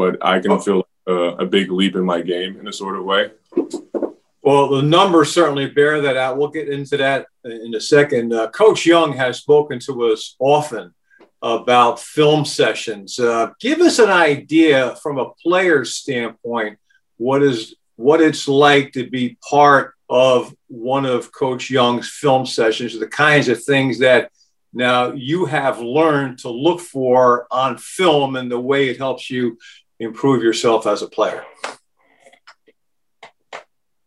but 0.00 0.16
I 0.24 0.40
can 0.40 0.58
feel 0.58 0.88
a, 1.06 1.12
a 1.12 1.46
big 1.46 1.70
leap 1.70 1.94
in 1.94 2.06
my 2.06 2.22
game 2.22 2.58
in 2.58 2.66
a 2.66 2.72
sort 2.72 2.96
of 2.96 3.04
way. 3.04 3.32
Well, 3.54 4.16
Well, 4.42 4.68
the 4.68 4.82
numbers 4.82 5.30
certainly 5.30 5.68
bear 5.68 6.00
that 6.00 6.16
out. 6.16 6.38
We'll 6.38 6.48
get 6.48 6.70
into 6.70 6.96
that 6.96 7.26
in 7.44 7.74
a 7.74 7.80
second. 7.82 8.32
Uh, 8.32 8.48
Coach 8.48 8.86
Young 8.86 9.12
has 9.12 9.36
spoken 9.36 9.78
to 9.80 10.06
us 10.06 10.36
often 10.38 10.94
about 11.42 12.00
film 12.00 12.46
sessions. 12.46 13.18
Uh, 13.18 13.50
give 13.60 13.80
us 13.80 13.98
an 13.98 14.08
idea 14.08 14.96
from 15.02 15.18
a 15.18 15.34
player's 15.42 15.96
standpoint 15.96 16.78
what 17.18 17.42
is 17.42 17.74
what 18.00 18.20
it's 18.20 18.48
like 18.48 18.92
to 18.92 19.08
be 19.08 19.36
part 19.48 19.94
of 20.08 20.54
one 20.68 21.06
of 21.06 21.32
Coach 21.32 21.70
Young's 21.70 22.08
film 22.08 22.46
sessions, 22.46 22.98
the 22.98 23.06
kinds 23.06 23.48
of 23.48 23.62
things 23.62 23.98
that 24.00 24.30
now 24.72 25.12
you 25.12 25.44
have 25.46 25.80
learned 25.80 26.38
to 26.40 26.50
look 26.50 26.80
for 26.80 27.46
on 27.50 27.78
film 27.78 28.36
and 28.36 28.50
the 28.50 28.60
way 28.60 28.88
it 28.88 28.98
helps 28.98 29.30
you 29.30 29.58
improve 29.98 30.42
yourself 30.42 30.86
as 30.86 31.02
a 31.02 31.08
player 31.08 31.44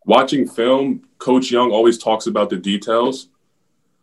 watching 0.05 0.47
film, 0.47 1.01
Coach 1.17 1.51
Young 1.51 1.71
always 1.71 1.97
talks 1.97 2.27
about 2.27 2.50
the 2.50 2.57
details. 2.57 3.29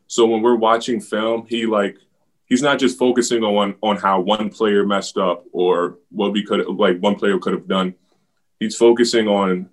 So 0.07 0.27
when 0.27 0.43
we're 0.43 0.57
watching 0.57 1.01
film, 1.01 1.47
he 1.49 1.67
like 1.67 1.97
he's 2.47 2.63
not 2.63 2.79
just 2.79 2.99
focusing 2.99 3.43
on 3.45 3.77
on 3.83 3.97
how 3.97 4.21
one 4.21 4.51
player 4.51 4.85
messed 4.85 5.17
up 5.19 5.45
or 5.53 5.99
what 6.11 6.33
we 6.33 6.45
could 6.45 6.67
like 6.67 6.99
one 6.99 7.17
player 7.17 7.39
could 7.39 7.53
have 7.53 7.69
done. 7.69 7.95
He's 8.59 8.77
focusing 8.77 9.29
on 9.29 9.71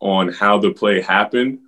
on 0.00 0.32
how 0.32 0.58
the 0.58 0.70
play 0.70 1.00
happened, 1.00 1.60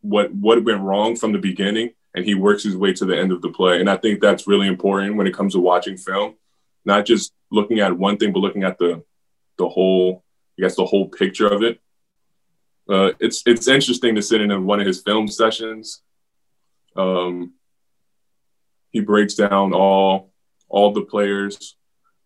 what 0.00 0.32
what 0.34 0.64
went 0.64 0.80
wrong 0.80 1.16
from 1.16 1.32
the 1.32 1.38
beginning, 1.38 1.90
and 2.14 2.24
he 2.24 2.34
works 2.34 2.62
his 2.62 2.76
way 2.76 2.92
to 2.94 3.04
the 3.04 3.18
end 3.18 3.32
of 3.32 3.42
the 3.42 3.50
play. 3.50 3.80
And 3.80 3.88
I 3.88 3.96
think 3.96 4.20
that's 4.20 4.46
really 4.46 4.66
important 4.66 5.16
when 5.16 5.26
it 5.26 5.34
comes 5.34 5.54
to 5.54 5.60
watching 5.60 5.96
film, 5.96 6.34
not 6.84 7.06
just 7.06 7.32
looking 7.50 7.80
at 7.80 7.96
one 7.96 8.16
thing, 8.16 8.32
but 8.32 8.40
looking 8.40 8.64
at 8.64 8.78
the 8.78 9.02
the 9.58 9.68
whole, 9.68 10.24
I 10.58 10.62
guess, 10.62 10.76
the 10.76 10.86
whole 10.86 11.08
picture 11.08 11.46
of 11.46 11.62
it. 11.62 11.80
Uh, 12.88 13.12
it's 13.20 13.42
it's 13.46 13.68
interesting 13.68 14.14
to 14.14 14.22
sit 14.22 14.40
in 14.40 14.66
one 14.66 14.80
of 14.80 14.86
his 14.86 15.02
film 15.02 15.28
sessions. 15.28 16.02
Um, 16.96 17.54
he 18.90 19.00
breaks 19.00 19.34
down 19.34 19.72
all 19.72 20.32
all 20.68 20.92
the 20.92 21.02
players. 21.02 21.76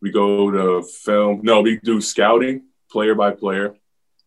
We 0.00 0.10
go 0.12 0.50
to 0.50 0.86
film. 0.86 1.40
No, 1.42 1.60
we 1.62 1.78
do 1.78 2.00
scouting 2.00 2.64
player 2.90 3.14
by 3.14 3.32
player. 3.32 3.74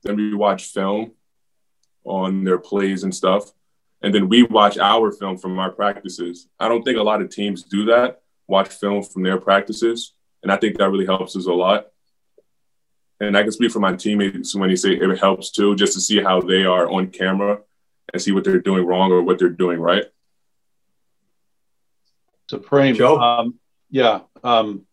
Then 0.03 0.15
we 0.15 0.33
watch 0.33 0.65
film 0.65 1.11
on 2.03 2.43
their 2.43 2.57
plays 2.57 3.03
and 3.03 3.13
stuff. 3.13 3.51
And 4.01 4.15
then 4.15 4.29
we 4.29 4.43
watch 4.43 4.77
our 4.77 5.11
film 5.11 5.37
from 5.37 5.59
our 5.59 5.71
practices. 5.71 6.47
I 6.59 6.69
don't 6.69 6.83
think 6.83 6.97
a 6.97 7.03
lot 7.03 7.21
of 7.21 7.29
teams 7.29 7.63
do 7.63 7.85
that, 7.85 8.21
watch 8.47 8.69
film 8.69 9.03
from 9.03 9.23
their 9.23 9.39
practices. 9.39 10.13
And 10.41 10.51
I 10.51 10.57
think 10.57 10.77
that 10.77 10.89
really 10.89 11.05
helps 11.05 11.35
us 11.35 11.47
a 11.47 11.53
lot 11.53 11.87
and 13.19 13.37
I 13.37 13.43
can 13.43 13.51
speak 13.51 13.71
for 13.71 13.79
my 13.79 13.95
teammates 13.95 14.55
when 14.55 14.69
they 14.69 14.75
say 14.75 14.93
it 14.93 15.19
helps 15.19 15.51
too, 15.51 15.75
just 15.75 15.93
to 15.93 16.01
see 16.01 16.21
how 16.21 16.41
they 16.41 16.63
are 16.63 16.89
on 16.89 17.07
camera 17.07 17.59
and 18.13 18.21
see 18.21 18.31
what 18.31 18.43
they're 18.43 18.61
doing 18.61 18.85
wrong 18.85 19.11
or 19.11 19.21
what 19.21 19.39
they're 19.39 19.49
doing 19.49 19.79
right. 19.79 20.05
Supreme. 22.49 22.95
Joe? 22.95 23.19
Um, 23.19 23.59
yeah. 23.89 24.21
Um, 24.43 24.85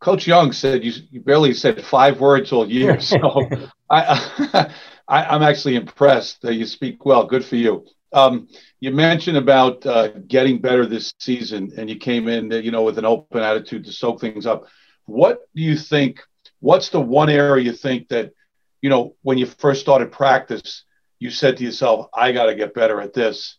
Coach 0.00 0.26
Young 0.26 0.52
said 0.52 0.84
you, 0.84 0.92
you, 1.10 1.20
barely 1.20 1.52
said 1.54 1.84
five 1.84 2.20
words 2.20 2.52
all 2.52 2.70
year. 2.70 2.98
So 3.08 3.48
I, 3.90 4.70
I, 5.08 5.34
am 5.34 5.42
actually 5.42 5.76
impressed 5.76 6.42
that 6.42 6.54
you 6.54 6.66
speak 6.66 7.04
well. 7.04 7.24
Good 7.24 7.44
for 7.44 7.56
you. 7.56 7.86
Um, 8.12 8.48
you 8.80 8.90
mentioned 8.90 9.36
about 9.36 9.84
uh, 9.84 10.08
getting 10.26 10.60
better 10.60 10.86
this 10.86 11.12
season, 11.18 11.72
and 11.76 11.88
you 11.90 11.96
came 11.96 12.28
in, 12.28 12.50
you 12.50 12.70
know, 12.70 12.82
with 12.82 12.98
an 12.98 13.04
open 13.04 13.42
attitude 13.42 13.84
to 13.84 13.92
soak 13.92 14.20
things 14.20 14.46
up. 14.46 14.66
What 15.06 15.40
do 15.54 15.62
you 15.62 15.76
think 15.76 16.20
what's 16.60 16.90
the 16.90 17.00
one 17.00 17.30
area 17.30 17.64
you 17.64 17.72
think 17.72 18.08
that, 18.08 18.32
you 18.80 18.90
know, 18.90 19.14
when 19.22 19.38
you 19.38 19.46
first 19.46 19.80
started 19.80 20.12
practice, 20.12 20.84
you 21.18 21.30
said 21.30 21.56
to 21.56 21.64
yourself, 21.64 22.06
I 22.14 22.32
got 22.32 22.46
to 22.46 22.54
get 22.54 22.74
better 22.74 23.00
at 23.00 23.14
this, 23.14 23.56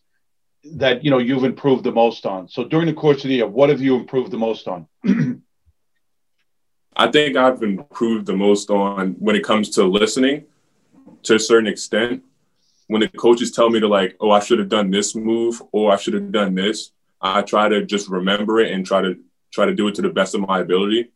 that, 0.76 1.04
you 1.04 1.10
know, 1.10 1.18
you've 1.18 1.44
improved 1.44 1.84
the 1.84 1.92
most 1.92 2.26
on? 2.26 2.48
So 2.48 2.64
during 2.64 2.86
the 2.86 2.94
course 2.94 3.24
of 3.24 3.28
the 3.28 3.36
year, 3.36 3.46
what 3.46 3.70
have 3.70 3.80
you 3.80 3.96
improved 3.96 4.30
the 4.30 4.38
most 4.38 4.68
on? 4.68 4.86
I 7.00 7.10
think 7.10 7.36
I've 7.36 7.62
improved 7.62 8.26
the 8.26 8.36
most 8.36 8.70
on 8.70 9.12
when 9.18 9.36
it 9.36 9.44
comes 9.44 9.70
to 9.70 9.84
listening 9.84 10.44
to 11.24 11.34
a 11.36 11.38
certain 11.38 11.66
extent. 11.66 12.22
When 12.88 13.00
the 13.00 13.08
coaches 13.08 13.52
tell 13.52 13.70
me 13.70 13.80
to 13.80 13.88
like, 13.88 14.16
oh, 14.20 14.30
I 14.32 14.40
should 14.40 14.58
have 14.58 14.68
done 14.68 14.90
this 14.90 15.14
move 15.14 15.62
or 15.72 15.92
I 15.92 15.96
should 15.96 16.14
have 16.14 16.32
done 16.32 16.54
this, 16.54 16.90
I 17.20 17.42
try 17.42 17.68
to 17.68 17.86
just 17.86 18.08
remember 18.08 18.60
it 18.60 18.72
and 18.72 18.84
try 18.84 19.00
to 19.00 19.16
try 19.52 19.66
to 19.66 19.74
do 19.74 19.88
it 19.88 19.94
to 19.96 20.02
the 20.02 20.10
best 20.10 20.34
of 20.34 20.40
my 20.42 20.60
ability 20.60 21.10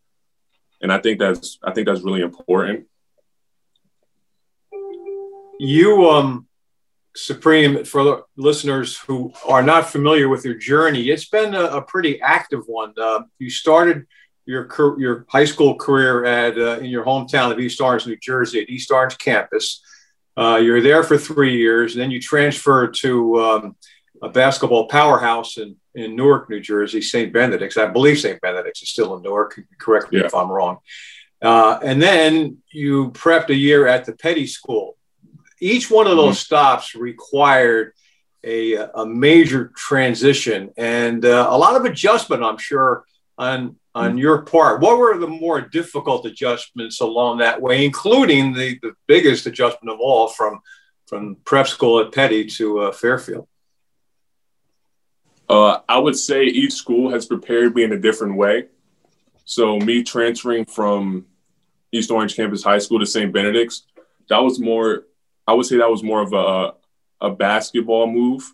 and 0.84 0.92
I 0.92 0.98
think 0.98 1.18
that's 1.18 1.58
I 1.62 1.72
think 1.72 1.86
that's 1.86 2.02
really 2.02 2.20
important. 2.20 2.86
You, 5.58 6.10
um, 6.10 6.46
Supreme, 7.16 7.84
for 7.84 8.24
listeners 8.36 8.98
who 8.98 9.32
are 9.46 9.62
not 9.62 9.88
familiar 9.88 10.28
with 10.28 10.44
your 10.44 10.56
journey, 10.56 11.08
it's 11.08 11.24
been 11.24 11.54
a, 11.54 11.64
a 11.78 11.82
pretty 11.82 12.20
active 12.20 12.64
one. 12.66 12.92
Uh, 13.00 13.22
you 13.38 13.48
started 13.48 14.06
your 14.46 14.68
your 14.98 15.24
high 15.28 15.44
school 15.44 15.74
career 15.76 16.24
at 16.24 16.58
uh, 16.58 16.78
in 16.78 16.86
your 16.86 17.04
hometown 17.04 17.50
of 17.50 17.58
East 17.58 17.80
Orange, 17.80 18.06
New 18.06 18.16
Jersey, 18.16 18.62
at 18.62 18.68
East 18.68 18.90
Orange 18.90 19.18
campus. 19.18 19.82
Uh, 20.36 20.56
you're 20.56 20.82
there 20.82 21.02
for 21.02 21.16
three 21.16 21.56
years, 21.56 21.94
and 21.94 22.02
then 22.02 22.10
you 22.10 22.20
transfer 22.20 22.88
to 22.88 23.40
um, 23.40 23.76
a 24.22 24.28
basketball 24.28 24.88
powerhouse 24.88 25.56
in 25.56 25.76
in 25.94 26.16
Newark, 26.16 26.50
New 26.50 26.60
Jersey, 26.60 27.00
St. 27.00 27.32
Benedict's. 27.32 27.76
I 27.76 27.86
believe 27.86 28.18
St. 28.18 28.40
Benedict's 28.40 28.82
is 28.82 28.90
still 28.90 29.16
in 29.16 29.22
Newark. 29.22 29.60
Correct 29.78 30.12
me 30.12 30.18
yeah. 30.18 30.26
if 30.26 30.34
I'm 30.34 30.50
wrong. 30.50 30.78
Uh, 31.40 31.78
and 31.82 32.00
then 32.02 32.58
you 32.72 33.10
prepped 33.12 33.50
a 33.50 33.54
year 33.54 33.86
at 33.86 34.04
the 34.04 34.12
Peddie 34.12 34.46
School. 34.46 34.96
Each 35.60 35.90
one 35.90 36.06
of 36.06 36.16
those 36.16 36.36
mm-hmm. 36.36 36.44
stops 36.44 36.94
required 36.94 37.92
a, 38.42 38.74
a 38.74 39.06
major 39.06 39.72
transition 39.76 40.70
and 40.76 41.24
uh, 41.24 41.46
a 41.48 41.56
lot 41.56 41.76
of 41.76 41.84
adjustment, 41.84 42.42
I'm 42.42 42.58
sure, 42.58 43.04
on 43.38 43.76
on 43.94 44.18
your 44.18 44.42
part. 44.42 44.80
What 44.80 44.98
were 44.98 45.16
the 45.18 45.26
more 45.26 45.60
difficult 45.60 46.26
adjustments 46.26 47.00
along 47.00 47.38
that 47.38 47.60
way, 47.60 47.84
including 47.84 48.52
the, 48.52 48.78
the 48.82 48.94
biggest 49.06 49.46
adjustment 49.46 49.94
of 49.94 50.00
all 50.00 50.28
from 50.28 50.60
from 51.06 51.36
prep 51.44 51.68
school 51.68 52.00
at 52.00 52.12
Peddie 52.12 52.46
to 52.46 52.80
uh, 52.80 52.92
Fairfield? 52.92 53.46
Uh, 55.48 55.80
I 55.88 55.98
would 55.98 56.16
say 56.16 56.44
each 56.44 56.72
school 56.72 57.10
has 57.10 57.26
prepared 57.26 57.74
me 57.74 57.84
in 57.84 57.92
a 57.92 57.98
different 57.98 58.36
way. 58.36 58.66
So 59.44 59.78
me 59.78 60.02
transferring 60.02 60.64
from 60.64 61.26
East 61.92 62.10
Orange 62.10 62.34
Campus 62.34 62.64
High 62.64 62.78
School 62.78 62.98
to 62.98 63.06
St. 63.06 63.32
Benedict's, 63.32 63.84
that 64.28 64.38
was 64.38 64.58
more. 64.58 65.04
I 65.46 65.52
would 65.52 65.66
say 65.66 65.76
that 65.76 65.90
was 65.90 66.02
more 66.02 66.22
of 66.22 66.32
a 66.32 66.74
a 67.20 67.30
basketball 67.30 68.06
move, 68.06 68.52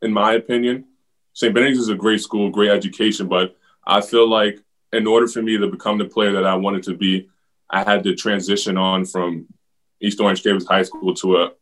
in 0.00 0.12
my 0.12 0.34
opinion. 0.34 0.84
St. 1.32 1.52
Benedict's 1.52 1.80
is 1.80 1.88
a 1.88 1.94
great 1.94 2.20
school, 2.20 2.50
great 2.50 2.70
education, 2.70 3.28
but 3.28 3.56
I 3.86 4.00
feel 4.00 4.28
like 4.28 4.60
in 4.92 5.06
order 5.06 5.26
for 5.26 5.42
me 5.42 5.58
to 5.58 5.68
become 5.68 5.98
the 5.98 6.04
player 6.04 6.32
that 6.32 6.46
I 6.46 6.54
wanted 6.54 6.82
to 6.84 6.94
be, 6.94 7.28
I 7.70 7.84
had 7.84 8.02
to 8.04 8.14
transition 8.14 8.76
on 8.76 9.04
from 9.04 9.46
East 10.00 10.20
Orange 10.20 10.42
Campus 10.42 10.66
High 10.66 10.82
School 10.82 11.14
to 11.14 11.36
a 11.38 11.52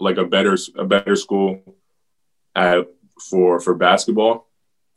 like 0.00 0.16
a 0.16 0.24
better 0.24 0.56
a 0.76 0.84
better 0.84 1.16
school 1.16 1.76
at 2.54 2.86
for 3.30 3.60
for 3.60 3.74
basketball, 3.74 4.48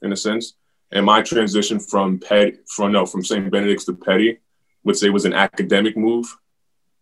in 0.01 0.11
a 0.11 0.17
sense. 0.17 0.53
And 0.91 1.05
my 1.05 1.21
transition 1.21 1.79
from 1.79 2.19
Peddie 2.19 2.59
from 2.67 2.91
no 2.91 3.05
from 3.05 3.23
St. 3.23 3.49
Benedict's 3.49 3.85
to 3.85 3.93
Peddie 3.93 4.39
would 4.83 4.97
say 4.97 5.09
was 5.09 5.25
an 5.25 5.33
academic 5.33 5.97
move. 5.97 6.37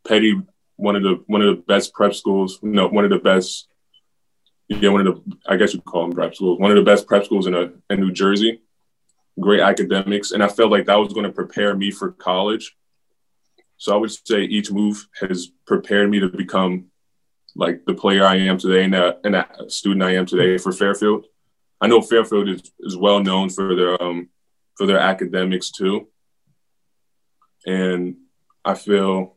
Peddie 0.08 0.42
one 0.77 0.96
of 0.96 1.04
the 1.04 1.24
one 1.27 1.42
of 1.42 1.56
the 1.56 1.62
best 1.63 1.94
prep 1.94 2.13
schools, 2.13 2.60
know, 2.62 2.88
one 2.88 3.06
of 3.06 3.12
the 3.12 3.20
best. 3.20 3.68
Yeah, 4.68 4.89
one 4.89 5.06
of 5.06 5.15
the 5.15 5.38
I 5.48 5.58
guess 5.58 5.74
you 5.74 5.82
call 5.82 6.04
them 6.04 6.13
prep 6.13 6.36
schools. 6.36 6.60
One 6.60 6.72
of 6.72 6.77
the 6.77 6.84
best 6.84 7.08
prep 7.08 7.25
schools 7.25 7.48
in 7.48 7.56
a, 7.56 7.72
in 7.89 8.00
New 8.00 8.12
Jersey. 8.12 8.62
Great 9.39 9.60
academics, 9.60 10.32
and 10.32 10.42
I 10.42 10.48
felt 10.48 10.72
like 10.72 10.86
that 10.86 10.96
was 10.96 11.13
going 11.13 11.25
to 11.25 11.32
prepare 11.32 11.75
me 11.75 11.92
for 11.92 12.12
college. 12.12 12.75
So 13.77 13.94
I 13.94 13.98
would 13.98 14.12
say 14.12 14.44
each 14.44 14.72
move 14.72 15.08
has 15.20 15.51
prepared 15.68 16.10
me 16.10 16.22
to 16.22 16.30
become 16.30 16.86
like 17.56 17.84
the 17.86 17.94
player 17.94 18.25
I 18.25 18.36
am 18.36 18.58
today 18.58 18.86
and 18.86 18.94
that 18.94 19.20
and 19.24 19.34
that 19.34 19.72
student 19.72 20.04
I 20.04 20.15
am 20.15 20.25
today 20.25 20.58
for 20.58 20.72
Fairfield. 20.72 21.25
I 21.82 21.88
know 21.88 22.01
Fairfield 22.01 22.48
is, 22.50 22.72
is 22.80 22.96
well 22.96 23.22
known 23.22 23.50
for 23.50 23.75
their 23.75 24.01
um 24.01 24.30
for 24.75 24.88
their 24.88 25.00
academics 25.00 25.72
too. 25.72 26.08
And 27.65 28.15
I 28.63 28.75
feel 28.75 29.36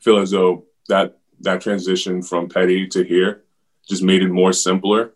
feel 0.00 0.18
as 0.18 0.30
though 0.30 0.66
that 0.88 1.18
that 1.40 1.60
transition 1.60 2.22
from 2.22 2.48
Peddie 2.48 2.86
to 2.88 3.02
here 3.02 3.42
just 3.88 4.02
made 4.02 4.22
it 4.22 4.28
more 4.28 4.52
simpler. 4.52 5.12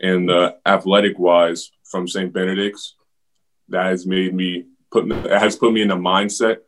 And 0.00 0.30
uh, 0.30 0.52
athletic 0.66 1.18
wise, 1.18 1.70
from 1.90 2.08
St. 2.08 2.32
Benedict's, 2.32 2.95
that 3.68 3.86
has 3.86 4.06
made 4.06 4.34
me 4.34 4.64
put 4.90 5.10
has 5.26 5.56
put 5.56 5.72
me 5.72 5.82
in 5.82 5.90
a 5.90 5.96
mindset 5.96 6.58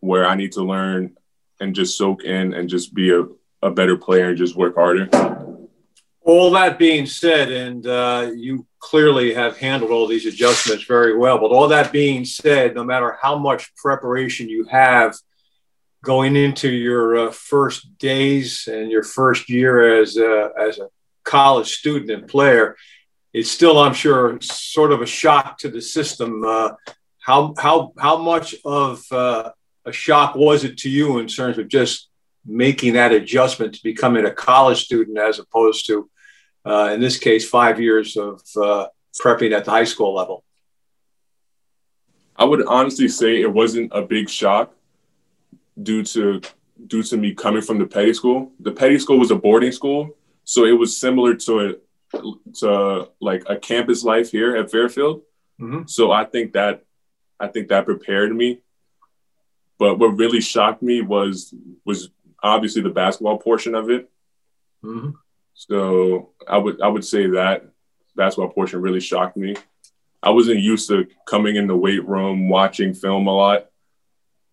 where 0.00 0.26
I 0.26 0.34
need 0.34 0.52
to 0.52 0.62
learn 0.62 1.16
and 1.60 1.74
just 1.74 1.96
soak 1.96 2.24
in 2.24 2.54
and 2.54 2.68
just 2.68 2.94
be 2.94 3.10
a, 3.12 3.26
a 3.62 3.70
better 3.70 3.96
player 3.96 4.30
and 4.30 4.38
just 4.38 4.56
work 4.56 4.74
harder. 4.74 5.08
All 6.22 6.50
that 6.52 6.78
being 6.78 7.06
said, 7.06 7.50
and 7.50 7.86
uh, 7.86 8.30
you 8.34 8.66
clearly 8.78 9.34
have 9.34 9.58
handled 9.58 9.90
all 9.90 10.06
these 10.06 10.26
adjustments 10.26 10.84
very 10.84 11.16
well, 11.16 11.38
but 11.38 11.50
all 11.50 11.68
that 11.68 11.92
being 11.92 12.24
said, 12.24 12.74
no 12.74 12.84
matter 12.84 13.18
how 13.20 13.38
much 13.38 13.74
preparation 13.76 14.48
you 14.48 14.64
have, 14.64 15.14
going 16.02 16.36
into 16.36 16.70
your 16.70 17.28
uh, 17.28 17.30
first 17.30 17.98
days 17.98 18.68
and 18.70 18.90
your 18.90 19.02
first 19.02 19.50
year 19.50 20.00
as 20.00 20.16
a, 20.16 20.50
as 20.58 20.78
a 20.78 20.88
college 21.24 21.72
student 21.72 22.10
and 22.10 22.28
player, 22.28 22.76
it's 23.32 23.50
still, 23.50 23.78
I'm 23.78 23.94
sure, 23.94 24.38
sort 24.40 24.92
of 24.92 25.02
a 25.02 25.06
shock 25.06 25.58
to 25.58 25.68
the 25.68 25.80
system. 25.80 26.42
Uh, 26.44 26.72
how 27.18 27.54
how 27.58 27.92
how 27.98 28.16
much 28.16 28.54
of 28.64 29.04
uh, 29.12 29.50
a 29.84 29.92
shock 29.92 30.34
was 30.34 30.64
it 30.64 30.78
to 30.78 30.90
you 30.90 31.18
in 31.18 31.26
terms 31.26 31.58
of 31.58 31.68
just 31.68 32.08
making 32.44 32.94
that 32.94 33.12
adjustment 33.12 33.74
to 33.74 33.82
becoming 33.82 34.24
a 34.26 34.30
college 34.30 34.84
student 34.84 35.18
as 35.18 35.38
opposed 35.38 35.86
to, 35.86 36.10
uh, 36.64 36.90
in 36.92 37.00
this 37.00 37.18
case, 37.18 37.48
five 37.48 37.80
years 37.80 38.16
of 38.16 38.42
uh, 38.56 38.86
prepping 39.20 39.52
at 39.52 39.64
the 39.64 39.70
high 39.70 39.84
school 39.84 40.14
level? 40.14 40.44
I 42.34 42.44
would 42.44 42.66
honestly 42.66 43.08
say 43.08 43.40
it 43.40 43.52
wasn't 43.52 43.92
a 43.94 44.02
big 44.02 44.28
shock 44.28 44.74
due 45.80 46.02
to 46.04 46.40
due 46.86 47.02
to 47.02 47.16
me 47.16 47.34
coming 47.34 47.62
from 47.62 47.78
the 47.78 47.86
peddie 47.86 48.14
school. 48.14 48.52
The 48.60 48.72
peddie 48.72 48.98
school 48.98 49.18
was 49.18 49.30
a 49.30 49.36
boarding 49.36 49.72
school, 49.72 50.16
so 50.44 50.64
it 50.64 50.72
was 50.72 50.96
similar 50.96 51.34
to 51.34 51.60
a, 51.60 51.74
to 52.12 53.08
like 53.20 53.44
a 53.48 53.56
campus 53.56 54.04
life 54.04 54.30
here 54.30 54.56
at 54.56 54.70
Fairfield. 54.70 55.22
Mm-hmm. 55.60 55.86
So 55.86 56.10
I 56.10 56.24
think 56.24 56.52
that 56.54 56.84
I 57.38 57.48
think 57.48 57.68
that 57.68 57.84
prepared 57.84 58.34
me. 58.34 58.60
But 59.78 59.98
what 59.98 60.18
really 60.18 60.40
shocked 60.40 60.82
me 60.82 61.00
was 61.00 61.54
was 61.84 62.10
obviously 62.42 62.82
the 62.82 62.90
basketball 62.90 63.38
portion 63.38 63.74
of 63.74 63.90
it. 63.90 64.10
Mm-hmm. 64.84 65.10
So 65.54 66.30
I 66.48 66.58
would 66.58 66.80
I 66.80 66.88
would 66.88 67.04
say 67.04 67.28
that 67.28 67.64
basketball 68.16 68.52
portion 68.52 68.80
really 68.80 69.00
shocked 69.00 69.36
me. 69.36 69.56
I 70.22 70.30
wasn't 70.30 70.60
used 70.60 70.88
to 70.88 71.06
coming 71.26 71.56
in 71.56 71.66
the 71.66 71.76
weight 71.76 72.06
room, 72.06 72.48
watching 72.48 72.92
film 72.92 73.26
a 73.26 73.32
lot. 73.32 73.66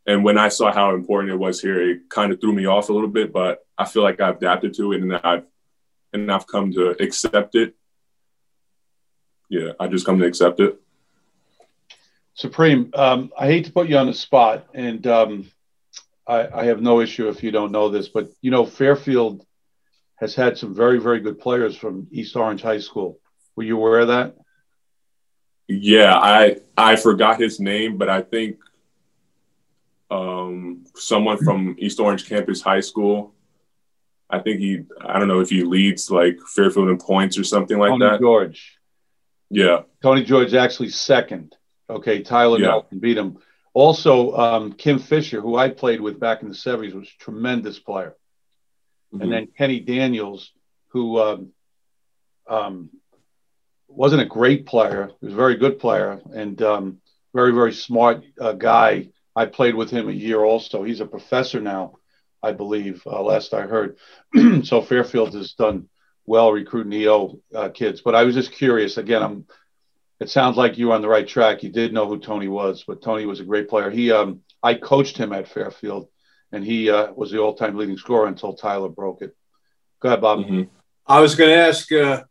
And 0.05 0.23
when 0.23 0.37
I 0.37 0.47
saw 0.47 0.71
how 0.71 0.95
important 0.95 1.33
it 1.33 1.37
was 1.37 1.61
here, 1.61 1.81
it 1.81 2.09
kind 2.09 2.31
of 2.31 2.39
threw 2.39 2.53
me 2.53 2.65
off 2.65 2.87
a 2.87 2.93
little 2.93 3.09
bit, 3.09 3.33
but 3.33 3.65
I 3.77 3.83
feel 3.83 4.03
like 4.03 4.21
I've 4.21 4.37
adapted 4.37 4.73
to 4.75 4.93
it 4.93 5.01
and 5.01 5.13
I've 5.13 5.43
and 6.13 6.31
I've 6.31 6.47
come 6.47 6.71
to 6.73 7.01
accept 7.01 7.55
it. 7.55 7.75
Yeah, 9.49 9.71
I 9.79 9.87
just 9.87 10.05
come 10.05 10.19
to 10.19 10.25
accept 10.25 10.59
it. 10.59 10.79
Supreme, 12.33 12.91
um, 12.93 13.31
I 13.37 13.47
hate 13.47 13.65
to 13.65 13.71
put 13.71 13.87
you 13.87 13.97
on 13.97 14.07
the 14.07 14.13
spot, 14.13 14.67
and 14.73 15.05
um, 15.07 15.51
I, 16.27 16.47
I, 16.61 16.65
have 16.65 16.81
no 16.81 16.99
issue 17.01 17.29
if 17.29 17.41
you 17.41 17.49
don't 17.49 17.71
know 17.71 17.89
this, 17.89 18.09
but 18.09 18.29
you 18.41 18.51
know 18.51 18.65
Fairfield 18.65 19.43
has 20.17 20.35
had 20.35 20.57
some 20.57 20.75
very, 20.75 20.99
very 20.99 21.19
good 21.19 21.39
players 21.39 21.75
from 21.75 22.07
East 22.11 22.35
Orange 22.35 22.61
High 22.61 22.79
School. 22.79 23.19
Were 23.55 23.63
you 23.63 23.77
aware 23.77 23.99
of 23.99 24.09
that? 24.09 24.35
Yeah, 25.67 26.15
I 26.15 26.57
I 26.77 26.95
forgot 26.95 27.39
his 27.39 27.59
name, 27.59 27.97
but 27.97 28.07
I 28.07 28.21
think 28.21 28.57
um, 30.09 30.85
someone 30.95 31.37
from 31.37 31.75
East 31.79 31.99
Orange 31.99 32.27
Campus 32.27 32.61
High 32.61 32.81
School. 32.81 33.33
I 34.29 34.39
think 34.39 34.59
he, 34.59 34.83
I 34.99 35.19
don't 35.19 35.27
know 35.27 35.39
if 35.39 35.49
he 35.49 35.63
leads 35.63 36.11
like 36.11 36.37
Fairfield 36.53 36.89
in 36.89 36.97
points 36.97 37.37
or 37.37 37.43
something 37.43 37.77
like 37.77 37.91
that. 37.91 37.99
Tony 37.99 38.11
that. 38.11 38.19
George. 38.19 38.77
Yeah. 39.49 39.81
Tony 40.03 40.23
George 40.23 40.53
actually 40.53 40.89
second. 40.89 41.55
Okay. 41.89 42.21
Tyler 42.23 42.59
yeah. 42.59 42.67
Nelson 42.67 42.99
beat 42.99 43.17
him. 43.17 43.37
Also, 43.73 44.35
um, 44.35 44.73
Kim 44.73 44.99
Fisher, 44.99 45.39
who 45.39 45.55
I 45.55 45.69
played 45.69 46.01
with 46.01 46.19
back 46.19 46.41
in 46.41 46.49
the 46.49 46.55
70s, 46.55 46.93
was 46.93 47.07
a 47.07 47.23
tremendous 47.23 47.79
player. 47.79 48.15
Mm-hmm. 49.13 49.21
And 49.21 49.31
then 49.31 49.47
Kenny 49.57 49.79
Daniels, 49.79 50.51
who 50.89 51.19
um, 51.19 51.51
um, 52.49 52.89
wasn't 53.87 54.23
a 54.23 54.25
great 54.25 54.65
player, 54.65 55.11
he 55.19 55.25
was 55.27 55.33
a 55.33 55.37
very 55.37 55.55
good 55.55 55.79
player 55.79 56.19
and 56.33 56.61
um, 56.61 56.97
very, 57.33 57.53
very 57.53 57.73
smart 57.73 58.23
uh, 58.39 58.53
guy 58.53 59.09
I 59.35 59.45
played 59.45 59.75
with 59.75 59.91
him 59.91 60.09
a 60.09 60.13
year 60.13 60.43
also. 60.43 60.83
He's 60.83 60.99
a 60.99 61.05
professor 61.05 61.61
now, 61.61 61.96
I 62.43 62.51
believe, 62.51 63.01
uh, 63.05 63.21
last 63.21 63.53
I 63.53 63.61
heard. 63.61 63.97
so 64.63 64.81
Fairfield 64.81 65.33
has 65.33 65.53
done 65.53 65.89
well 66.25 66.51
recruiting 66.51 66.93
EO 66.93 67.39
uh, 67.55 67.69
kids. 67.69 68.01
But 68.01 68.15
I 68.15 68.23
was 68.23 68.35
just 68.35 68.51
curious. 68.51 68.97
Again, 68.97 69.23
I'm. 69.23 69.45
It 70.19 70.29
sounds 70.31 70.57
like 70.57 70.79
you 70.79 70.87
were 70.87 70.95
on 70.95 71.03
the 71.03 71.07
right 71.07 71.27
track. 71.27 71.61
You 71.61 71.71
did 71.71 71.93
know 71.93 72.07
who 72.07 72.17
Tony 72.17 72.47
was, 72.47 72.83
but 72.87 73.03
Tony 73.03 73.27
was 73.27 73.39
a 73.39 73.43
great 73.43 73.69
player. 73.69 73.91
He, 73.91 74.11
um, 74.11 74.41
I 74.63 74.73
coached 74.73 75.15
him 75.15 75.31
at 75.31 75.47
Fairfield, 75.47 76.09
and 76.51 76.63
he 76.63 76.89
uh, 76.89 77.11
was 77.13 77.29
the 77.29 77.37
all-time 77.37 77.77
leading 77.77 77.97
scorer 77.97 78.25
until 78.25 78.55
Tyler 78.55 78.89
broke 78.89 79.21
it. 79.21 79.35
Go 79.99 80.09
ahead, 80.09 80.21
Bob. 80.21 80.39
Mm-hmm. 80.39 80.63
I 81.05 81.19
was 81.19 81.35
going 81.35 81.51
to 81.51 81.55
ask 81.55 81.91
uh, 81.91 82.23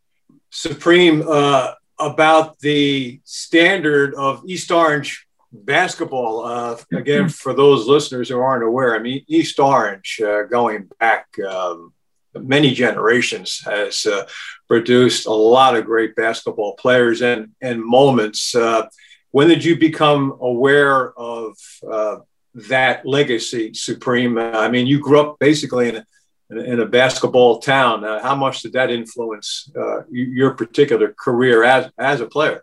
Supreme 0.50 1.22
uh, 1.28 1.74
about 1.98 2.58
the 2.58 3.20
standard 3.22 4.14
of 4.14 4.42
East 4.46 4.72
Orange 4.72 5.25
basketball, 5.52 6.44
uh, 6.44 6.76
again, 6.92 7.28
for 7.28 7.54
those 7.54 7.86
listeners 7.86 8.28
who 8.28 8.38
aren't 8.38 8.64
aware, 8.64 8.94
I 8.94 8.98
mean, 8.98 9.24
East 9.26 9.58
Orange, 9.58 10.20
uh, 10.24 10.42
going 10.44 10.88
back 11.00 11.26
um, 11.40 11.92
many 12.34 12.72
generations, 12.72 13.60
has 13.64 14.06
uh, 14.06 14.26
produced 14.68 15.26
a 15.26 15.32
lot 15.32 15.76
of 15.76 15.84
great 15.84 16.14
basketball 16.16 16.74
players 16.76 17.22
and, 17.22 17.52
and 17.60 17.82
moments. 17.82 18.54
Uh, 18.54 18.88
when 19.30 19.48
did 19.48 19.64
you 19.64 19.78
become 19.78 20.36
aware 20.40 21.12
of 21.18 21.56
uh, 21.90 22.16
that 22.54 23.06
legacy, 23.06 23.74
Supreme? 23.74 24.38
I 24.38 24.68
mean, 24.68 24.86
you 24.86 25.00
grew 25.00 25.20
up 25.20 25.38
basically 25.38 25.88
in 25.88 25.96
a, 25.96 26.60
in 26.60 26.80
a 26.80 26.86
basketball 26.86 27.58
town. 27.58 28.04
Uh, 28.04 28.22
how 28.22 28.34
much 28.34 28.62
did 28.62 28.72
that 28.74 28.90
influence 28.90 29.70
your 30.10 30.54
particular 30.54 31.14
career 31.18 31.64
as, 31.64 31.90
as 31.98 32.20
a 32.20 32.26
player? 32.26 32.62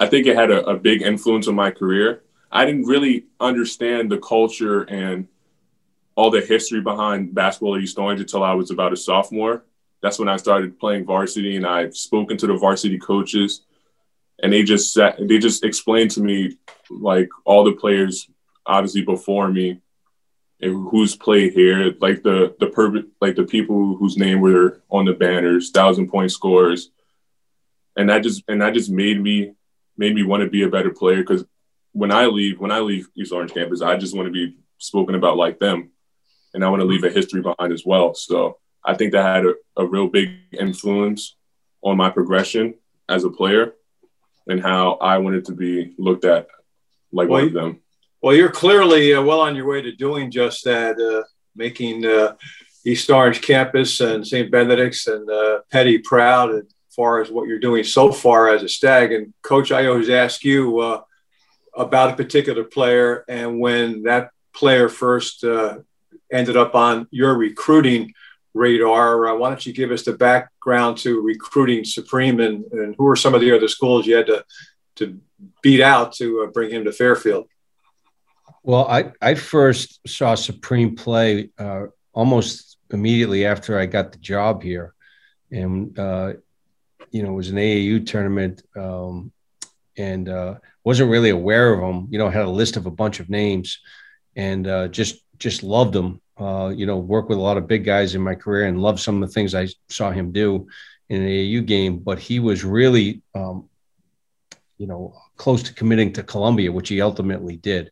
I 0.00 0.06
think 0.06 0.26
it 0.26 0.34
had 0.34 0.50
a, 0.50 0.64
a 0.64 0.76
big 0.76 1.02
influence 1.02 1.46
on 1.46 1.54
my 1.54 1.70
career. 1.70 2.22
I 2.50 2.64
didn't 2.64 2.86
really 2.86 3.26
understand 3.38 4.10
the 4.10 4.18
culture 4.18 4.82
and 4.82 5.28
all 6.16 6.30
the 6.30 6.40
history 6.40 6.80
behind 6.80 7.34
basketball 7.34 7.76
at 7.76 7.82
East 7.82 7.98
Orange 7.98 8.20
until 8.20 8.42
I 8.42 8.54
was 8.54 8.70
about 8.70 8.94
a 8.94 8.96
sophomore. 8.96 9.64
That's 10.02 10.18
when 10.18 10.28
I 10.28 10.36
started 10.38 10.80
playing 10.80 11.04
varsity, 11.04 11.56
and 11.56 11.66
I've 11.66 11.94
spoken 11.94 12.38
to 12.38 12.46
the 12.46 12.56
varsity 12.56 12.98
coaches, 12.98 13.62
and 14.42 14.50
they 14.50 14.62
just 14.62 14.94
sat, 14.94 15.16
they 15.20 15.38
just 15.38 15.62
explained 15.62 16.12
to 16.12 16.22
me 16.22 16.56
like 16.88 17.28
all 17.44 17.62
the 17.62 17.72
players 17.72 18.28
obviously 18.66 19.02
before 19.02 19.48
me 19.48 19.80
and 20.62 20.88
who's 20.90 21.16
played 21.16 21.52
here, 21.52 21.94
like 22.00 22.22
the 22.22 22.54
the 22.58 22.68
perfect 22.68 23.08
like 23.20 23.36
the 23.36 23.44
people 23.44 23.96
whose 23.96 24.16
name 24.16 24.40
were 24.40 24.82
on 24.90 25.04
the 25.04 25.12
banners, 25.12 25.70
thousand 25.70 26.08
point 26.08 26.32
scores, 26.32 26.90
and 27.96 28.08
that 28.08 28.22
just 28.22 28.42
and 28.48 28.62
that 28.62 28.74
just 28.74 28.90
made 28.90 29.20
me 29.20 29.54
made 29.96 30.14
me 30.14 30.22
want 30.22 30.42
to 30.42 30.50
be 30.50 30.62
a 30.62 30.68
better 30.68 30.90
player 30.90 31.18
because 31.18 31.44
when 31.92 32.12
I 32.12 32.26
leave, 32.26 32.60
when 32.60 32.70
I 32.70 32.80
leave 32.80 33.08
East 33.16 33.32
Orange 33.32 33.52
campus, 33.52 33.82
I 33.82 33.96
just 33.96 34.16
want 34.16 34.26
to 34.26 34.32
be 34.32 34.56
spoken 34.78 35.14
about 35.14 35.36
like 35.36 35.58
them. 35.58 35.90
And 36.54 36.64
I 36.64 36.68
want 36.68 36.80
to 36.80 36.86
leave 36.86 37.04
a 37.04 37.10
history 37.10 37.42
behind 37.42 37.72
as 37.72 37.84
well. 37.84 38.14
So 38.14 38.58
I 38.84 38.94
think 38.94 39.12
that 39.12 39.36
had 39.36 39.46
a, 39.46 39.54
a 39.76 39.86
real 39.86 40.08
big 40.08 40.30
influence 40.52 41.36
on 41.82 41.96
my 41.96 42.10
progression 42.10 42.74
as 43.08 43.24
a 43.24 43.30
player 43.30 43.74
and 44.48 44.60
how 44.60 44.92
I 44.94 45.18
wanted 45.18 45.44
to 45.46 45.52
be 45.52 45.94
looked 45.98 46.24
at 46.24 46.48
like 47.12 47.28
well, 47.28 47.40
one 47.40 47.48
of 47.48 47.52
them. 47.52 47.80
Well, 48.22 48.34
you're 48.34 48.50
clearly 48.50 49.14
uh, 49.14 49.22
well 49.22 49.40
on 49.40 49.56
your 49.56 49.66
way 49.66 49.82
to 49.82 49.92
doing 49.92 50.30
just 50.30 50.64
that, 50.64 50.98
uh, 51.00 51.24
making 51.54 52.04
uh, 52.04 52.34
East 52.84 53.10
Orange 53.10 53.40
campus 53.42 54.00
and 54.00 54.26
St. 54.26 54.50
Benedict's 54.50 55.06
and 55.06 55.28
uh, 55.28 55.60
Peddie 55.70 55.98
proud. 55.98 56.50
And 56.50 56.70
far 57.00 57.22
as 57.22 57.30
what 57.30 57.48
you're 57.48 57.58
doing 57.58 57.82
so 57.82 58.12
far 58.12 58.50
as 58.50 58.62
a 58.62 58.68
stag. 58.68 59.10
And 59.10 59.32
coach, 59.40 59.72
I 59.72 59.86
always 59.86 60.10
ask 60.10 60.44
you 60.44 60.80
uh, 60.80 61.00
about 61.74 62.12
a 62.12 62.16
particular 62.22 62.62
player 62.62 63.24
and 63.26 63.58
when 63.58 64.02
that 64.02 64.32
player 64.52 64.90
first 64.90 65.42
uh, 65.42 65.78
ended 66.30 66.58
up 66.58 66.74
on 66.74 67.08
your 67.10 67.34
recruiting 67.38 68.12
radar. 68.52 69.28
Uh, 69.28 69.34
why 69.38 69.48
don't 69.48 69.64
you 69.64 69.72
give 69.72 69.92
us 69.92 70.02
the 70.02 70.12
background 70.12 70.98
to 70.98 71.22
recruiting 71.22 71.86
Supreme 71.86 72.38
and, 72.38 72.66
and 72.72 72.94
who 72.98 73.06
are 73.06 73.16
some 73.16 73.34
of 73.34 73.40
the 73.40 73.56
other 73.56 73.68
schools 73.68 74.06
you 74.06 74.16
had 74.16 74.26
to, 74.26 74.44
to 74.96 75.18
beat 75.62 75.80
out 75.80 76.12
to 76.16 76.42
uh, 76.42 76.46
bring 76.48 76.70
him 76.70 76.84
to 76.84 76.92
Fairfield? 76.92 77.46
Well, 78.62 78.86
I, 78.86 79.12
I 79.22 79.36
first 79.36 80.06
saw 80.06 80.34
Supreme 80.34 80.96
play 80.96 81.48
uh, 81.58 81.86
almost 82.12 82.76
immediately 82.90 83.46
after 83.46 83.78
I 83.78 83.86
got 83.86 84.12
the 84.12 84.18
job 84.18 84.62
here. 84.62 84.92
And 85.50 85.98
uh, 85.98 86.34
you 87.10 87.22
know, 87.22 87.32
it 87.32 87.36
was 87.36 87.50
an 87.50 87.56
AAU 87.56 88.06
tournament 88.06 88.62
um, 88.76 89.32
and 89.96 90.28
uh, 90.28 90.54
wasn't 90.84 91.10
really 91.10 91.30
aware 91.30 91.72
of 91.72 91.80
them. 91.80 92.08
You 92.10 92.18
know, 92.18 92.30
had 92.30 92.44
a 92.44 92.50
list 92.50 92.76
of 92.76 92.86
a 92.86 92.90
bunch 92.90 93.20
of 93.20 93.28
names 93.28 93.80
and 94.36 94.66
uh, 94.66 94.88
just 94.88 95.22
just 95.38 95.62
loved 95.62 95.92
them. 95.92 96.20
Uh, 96.38 96.72
you 96.74 96.86
know, 96.86 96.96
worked 96.96 97.28
with 97.28 97.38
a 97.38 97.42
lot 97.42 97.58
of 97.58 97.66
big 97.66 97.84
guys 97.84 98.14
in 98.14 98.22
my 98.22 98.34
career 98.34 98.66
and 98.66 98.80
loved 98.80 99.00
some 99.00 99.22
of 99.22 99.28
the 99.28 99.32
things 99.32 99.54
I 99.54 99.68
saw 99.88 100.10
him 100.10 100.32
do 100.32 100.68
in 101.08 101.22
an 101.22 101.28
AAU 101.28 101.66
game. 101.66 101.98
But 101.98 102.18
he 102.18 102.40
was 102.40 102.64
really, 102.64 103.22
um, 103.34 103.68
you 104.78 104.86
know, 104.86 105.14
close 105.36 105.62
to 105.64 105.74
committing 105.74 106.12
to 106.14 106.22
Columbia, 106.22 106.72
which 106.72 106.88
he 106.88 107.02
ultimately 107.02 107.56
did 107.56 107.90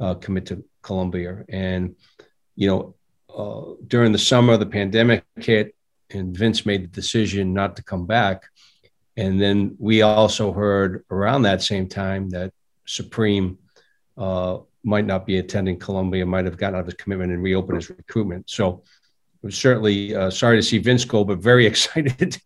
uh, 0.00 0.14
commit 0.14 0.46
to 0.46 0.64
Columbia. 0.82 1.44
And 1.48 1.94
you 2.56 2.68
know, 2.68 2.94
uh, 3.34 3.74
during 3.86 4.12
the 4.12 4.18
summer, 4.18 4.56
the 4.56 4.66
pandemic 4.66 5.24
hit, 5.36 5.74
and 6.14 6.36
Vince 6.36 6.64
made 6.64 6.84
the 6.84 6.88
decision 6.88 7.52
not 7.52 7.76
to 7.76 7.82
come 7.82 8.06
back. 8.06 8.44
And 9.16 9.40
then 9.40 9.76
we 9.78 10.02
also 10.02 10.52
heard 10.52 11.04
around 11.10 11.42
that 11.42 11.62
same 11.62 11.88
time 11.88 12.30
that 12.30 12.52
Supreme 12.86 13.58
uh, 14.16 14.58
might 14.82 15.06
not 15.06 15.26
be 15.26 15.38
attending 15.38 15.78
Columbia, 15.78 16.26
might 16.26 16.44
have 16.44 16.56
gotten 16.56 16.76
out 16.76 16.80
of 16.80 16.86
his 16.86 16.94
commitment 16.94 17.32
and 17.32 17.42
reopened 17.42 17.76
his 17.76 17.90
recruitment. 17.90 18.50
So 18.50 18.82
I 18.84 19.46
was 19.46 19.56
certainly 19.56 20.14
uh, 20.14 20.30
sorry 20.30 20.56
to 20.56 20.62
see 20.62 20.78
Vince 20.78 21.04
go, 21.04 21.24
but 21.24 21.38
very 21.38 21.66
excited 21.72 22.38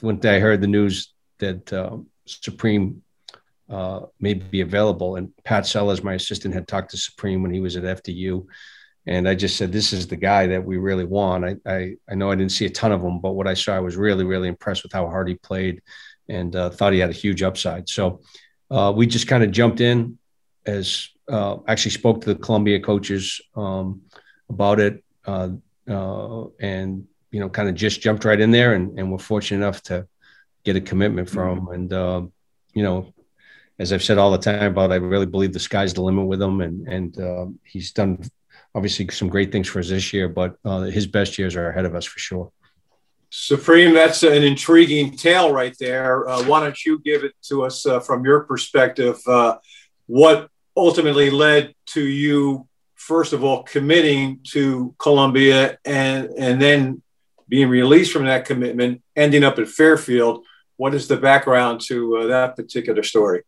when 0.00 0.20
I 0.24 0.38
heard 0.38 0.60
the 0.60 0.66
news 0.66 1.12
that 1.38 1.72
uh, 1.72 1.98
Supreme 2.26 3.02
may 4.20 4.34
be 4.34 4.60
available. 4.60 5.16
And 5.16 5.32
Pat 5.44 5.66
Sellers, 5.66 6.02
my 6.02 6.14
assistant, 6.14 6.54
had 6.54 6.68
talked 6.68 6.90
to 6.90 6.96
Supreme 6.96 7.42
when 7.42 7.52
he 7.52 7.60
was 7.60 7.76
at 7.76 8.02
FDU. 8.02 8.46
And 9.06 9.28
I 9.28 9.34
just 9.34 9.56
said, 9.56 9.70
this 9.70 9.92
is 9.92 10.06
the 10.06 10.16
guy 10.16 10.46
that 10.46 10.64
we 10.64 10.78
really 10.78 11.04
want. 11.04 11.44
I, 11.44 11.56
I, 11.66 11.96
I 12.08 12.14
know 12.14 12.30
I 12.30 12.34
didn't 12.34 12.52
see 12.52 12.64
a 12.64 12.70
ton 12.70 12.92
of 12.92 13.02
him, 13.02 13.20
but 13.20 13.32
what 13.32 13.46
I 13.46 13.54
saw, 13.54 13.76
I 13.76 13.80
was 13.80 13.96
really, 13.96 14.24
really 14.24 14.48
impressed 14.48 14.82
with 14.82 14.92
how 14.92 15.06
hard 15.08 15.28
he 15.28 15.34
played 15.34 15.82
and 16.28 16.56
uh, 16.56 16.70
thought 16.70 16.94
he 16.94 17.00
had 17.00 17.10
a 17.10 17.14
huge 17.14 17.42
upside. 17.42 17.88
So 17.88 18.22
uh, 18.70 18.92
we 18.96 19.06
just 19.06 19.28
kind 19.28 19.44
of 19.44 19.50
jumped 19.50 19.80
in 19.80 20.18
as 20.64 21.10
uh, 21.28 21.58
actually 21.68 21.90
spoke 21.90 22.22
to 22.22 22.32
the 22.32 22.40
Columbia 22.40 22.80
coaches 22.80 23.42
um, 23.54 24.02
about 24.48 24.80
it 24.80 25.04
uh, 25.26 25.50
uh, 25.88 26.44
and, 26.60 27.06
you 27.30 27.40
know, 27.40 27.50
kind 27.50 27.68
of 27.68 27.74
just 27.74 28.00
jumped 28.00 28.24
right 28.24 28.40
in 28.40 28.50
there 28.50 28.72
and, 28.72 28.98
and 28.98 29.12
we're 29.12 29.18
fortunate 29.18 29.58
enough 29.58 29.82
to 29.82 30.06
get 30.64 30.76
a 30.76 30.80
commitment 30.80 31.28
from 31.28 31.58
him. 31.58 31.68
And, 31.68 31.92
uh, 31.92 32.22
you 32.72 32.82
know, 32.82 33.12
as 33.78 33.92
I've 33.92 34.02
said 34.02 34.16
all 34.16 34.30
the 34.30 34.38
time 34.38 34.72
about, 34.72 34.92
I 34.92 34.96
really 34.96 35.26
believe 35.26 35.52
the 35.52 35.58
sky's 35.58 35.92
the 35.92 36.00
limit 36.00 36.26
with 36.26 36.40
him 36.40 36.62
and, 36.62 36.88
and 36.88 37.58
he's 37.64 37.92
done 37.92 38.24
obviously 38.74 39.08
some 39.08 39.28
great 39.28 39.52
things 39.52 39.68
for 39.68 39.78
us 39.78 39.88
this 39.88 40.12
year, 40.12 40.28
but 40.28 40.56
uh, 40.64 40.82
his 40.82 41.06
best 41.06 41.38
years 41.38 41.56
are 41.56 41.68
ahead 41.68 41.84
of 41.84 41.94
us 41.94 42.04
for 42.04 42.18
sure. 42.18 42.52
Supreme, 43.30 43.94
that's 43.94 44.22
an 44.22 44.44
intriguing 44.44 45.16
tale 45.16 45.52
right 45.52 45.74
there. 45.80 46.28
Uh, 46.28 46.44
why 46.44 46.60
don't 46.60 46.84
you 46.84 47.00
give 47.00 47.24
it 47.24 47.32
to 47.42 47.64
us 47.64 47.84
uh, 47.84 47.98
from 48.00 48.24
your 48.24 48.40
perspective? 48.44 49.18
Uh, 49.26 49.56
what 50.06 50.48
ultimately 50.76 51.30
led 51.30 51.74
to 51.86 52.04
you, 52.04 52.68
first 52.94 53.32
of 53.32 53.42
all, 53.42 53.64
committing 53.64 54.40
to 54.52 54.94
Columbia 54.98 55.78
and, 55.84 56.30
and 56.38 56.62
then 56.62 57.02
being 57.48 57.68
released 57.68 58.12
from 58.12 58.24
that 58.26 58.44
commitment, 58.44 59.02
ending 59.16 59.42
up 59.42 59.58
at 59.58 59.68
Fairfield? 59.68 60.44
What 60.76 60.94
is 60.94 61.08
the 61.08 61.16
background 61.16 61.80
to 61.82 62.18
uh, 62.18 62.26
that 62.26 62.56
particular 62.56 63.02
story? 63.02 63.42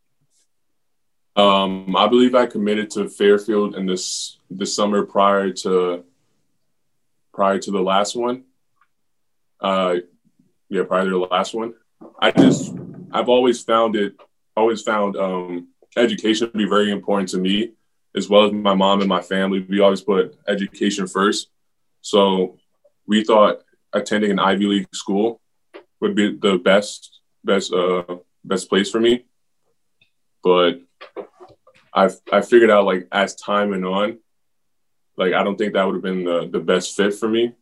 Um, 1.37 1.95
I 1.95 2.07
believe 2.09 2.35
I 2.35 2.47
committed 2.47 2.91
to 2.93 3.09
Fairfield 3.11 3.75
in 3.75 3.85
this 3.85 4.39
the 4.51 4.65
summer 4.65 5.05
prior 5.05 5.53
to 5.53 6.05
prior 7.35 7.59
to 7.59 7.71
the 7.71 7.81
last 7.81 8.17
one. 8.17 8.45
Uh, 9.61 9.97
yeah, 10.71 10.85
prior 10.85 11.05
to 11.05 11.11
the 11.11 11.19
last 11.19 11.55
one. 11.55 11.75
I 12.19 12.31
just 12.31 12.75
I've 13.13 13.29
always 13.29 13.63
found 13.63 13.97
it 13.97 14.15
always 14.57 14.81
found 14.81 15.17
um, 15.17 15.69
education 15.97 16.51
to 16.51 16.57
be 16.57 16.67
very 16.67 16.91
important 16.91 17.29
to 17.31 17.39
me, 17.39 17.73
as 18.15 18.31
well 18.31 18.47
as 18.47 18.53
my 18.53 18.75
mom 18.75 19.01
and 19.01 19.09
my 19.09 19.21
family. 19.21 19.61
We 19.69 19.81
always 19.81 20.01
put 20.01 20.39
education 20.49 21.07
first. 21.07 21.49
So 22.01 22.59
we 23.07 23.25
thought 23.25 23.63
attending 23.93 24.31
an 24.31 24.39
Ivy 24.39 24.67
League 24.67 24.89
school 24.95 25.43
would 26.01 26.15
be 26.15 26.35
the 26.35 26.57
best 26.57 27.21
best 27.45 27.75
uh, 27.75 28.17
best 28.43 28.71
place 28.71 28.91
for 28.91 29.01
me. 29.01 29.27
But 30.43 30.86
I 31.93 32.11
I 32.31 32.43
figured 32.43 32.71
out 32.71 32.85
like 32.85 33.09
as 33.11 33.35
time 33.35 33.71
went 33.71 33.85
on, 33.85 34.19
like 35.17 35.33
I 35.33 35.43
don't 35.43 35.57
think 35.57 35.73
that 35.73 35.85
would 35.85 35.95
have 35.95 36.03
been 36.03 36.25
the 36.25 36.49
the 36.51 36.61
best 36.61 36.95
fit 36.97 37.15
for 37.15 37.29
me. 37.29 37.53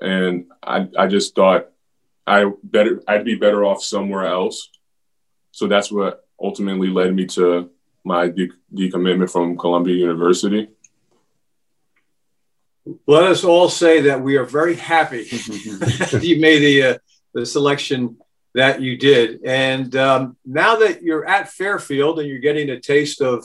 And 0.00 0.46
I 0.62 0.88
I 0.98 1.06
just 1.06 1.34
thought 1.34 1.68
I 2.26 2.50
better 2.62 3.02
I'd 3.06 3.24
be 3.24 3.36
better 3.36 3.64
off 3.64 3.82
somewhere 3.82 4.26
else. 4.26 4.70
So 5.52 5.66
that's 5.66 5.92
what 5.92 6.26
ultimately 6.40 6.88
led 6.88 7.14
me 7.14 7.26
to 7.26 7.70
my 8.04 8.28
de- 8.28 8.50
decommitment 8.74 9.30
from 9.30 9.58
Columbia 9.58 9.94
University. 9.94 10.68
Let 13.06 13.24
us 13.24 13.44
all 13.44 13.68
say 13.68 14.00
that 14.02 14.22
we 14.22 14.36
are 14.36 14.44
very 14.44 14.74
happy 14.74 15.28
you 16.20 16.40
made 16.40 16.60
the 16.60 16.82
uh, 16.82 16.98
the 17.34 17.46
selection 17.46 18.16
that 18.54 18.80
you 18.80 18.96
did. 18.96 19.40
And 19.44 19.94
um, 19.96 20.36
now 20.44 20.76
that 20.76 21.02
you're 21.02 21.26
at 21.26 21.50
Fairfield 21.50 22.18
and 22.18 22.28
you're 22.28 22.38
getting 22.38 22.70
a 22.70 22.80
taste 22.80 23.20
of 23.20 23.44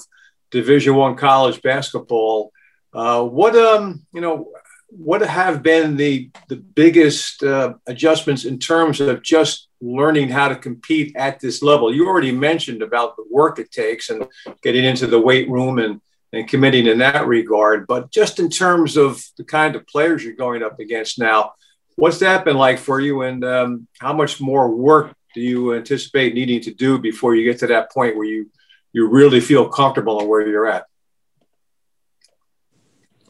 Division 0.52 0.96
One 0.96 1.16
college 1.16 1.62
basketball, 1.62 2.52
uh, 2.94 3.24
what 3.24 3.56
um 3.56 4.06
you 4.14 4.22
know 4.22 4.50
what 4.90 5.22
have 5.22 5.62
been 5.62 5.98
the 5.98 6.30
the 6.48 6.56
biggest 6.56 7.44
uh, 7.44 7.74
adjustments 7.88 8.46
in 8.46 8.58
terms 8.58 9.02
of 9.02 9.22
just 9.22 9.68
learning 9.82 10.30
how 10.30 10.48
to 10.48 10.56
compete 10.56 11.16
at 11.16 11.40
this 11.40 11.62
level? 11.62 11.94
You 11.94 12.08
already 12.08 12.32
mentioned 12.32 12.82
about 12.82 13.16
the 13.16 13.26
work 13.30 13.60
it 13.60 13.72
takes 13.72 14.10
and 14.10 14.26
getting 14.64 14.86
into 14.86 15.08
the 15.08 15.20
weight 15.20 15.50
room 15.50 15.80
and 15.80 16.02
and 16.34 16.48
committing 16.48 16.88
in 16.88 16.98
that 16.98 17.28
regard, 17.28 17.88
but 17.88 18.12
just 18.12 18.40
in 18.40 18.50
terms 18.50 18.98
of 18.98 19.24
the 19.38 19.44
kind 19.44 19.76
of 19.76 19.88
players 19.88 20.24
you're 20.24 20.34
going 20.34 20.64
up 20.64 20.80
against 20.80 21.18
now, 21.18 21.54
What's 21.96 22.20
that 22.20 22.44
been 22.44 22.58
like 22.58 22.80
for 22.80 23.00
you, 23.00 23.22
and 23.22 23.44
um, 23.46 23.88
how 24.00 24.14
much 24.14 24.42
more 24.42 24.70
work 24.70 25.16
do 25.34 25.42
you 25.42 25.76
anticipate 25.76 26.34
needing 26.34 26.62
to 26.62 26.74
do 26.74 26.98
before 27.00 27.36
you 27.36 27.44
get 27.44 27.60
to 27.60 27.68
that 27.68 27.92
point 27.92 28.16
where 28.16 28.26
you 28.26 28.50
you 28.92 29.08
really 29.08 29.42
feel 29.42 29.70
comfortable 29.70 30.20
on 30.20 30.28
where 30.28 30.48
you're 30.48 30.68
at? 30.68 30.86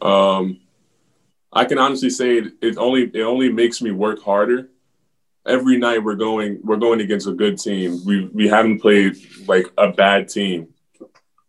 Um, 0.01 0.61
I 1.51 1.65
can 1.65 1.79
honestly 1.79 2.09
say 2.09 2.37
it, 2.37 2.53
it 2.61 2.77
only 2.77 3.03
it 3.13 3.21
only 3.21 3.51
makes 3.51 3.81
me 3.81 3.91
work 3.91 4.21
harder. 4.21 4.69
Every 5.47 5.77
night 5.77 6.03
we're 6.03 6.15
going 6.15 6.59
we're 6.63 6.77
going 6.77 7.01
against 7.01 7.27
a 7.27 7.33
good 7.33 7.57
team. 7.59 8.03
We 8.05 8.25
we 8.27 8.47
haven't 8.47 8.79
played 8.79 9.15
like 9.47 9.67
a 9.77 9.91
bad 9.91 10.27
team, 10.27 10.69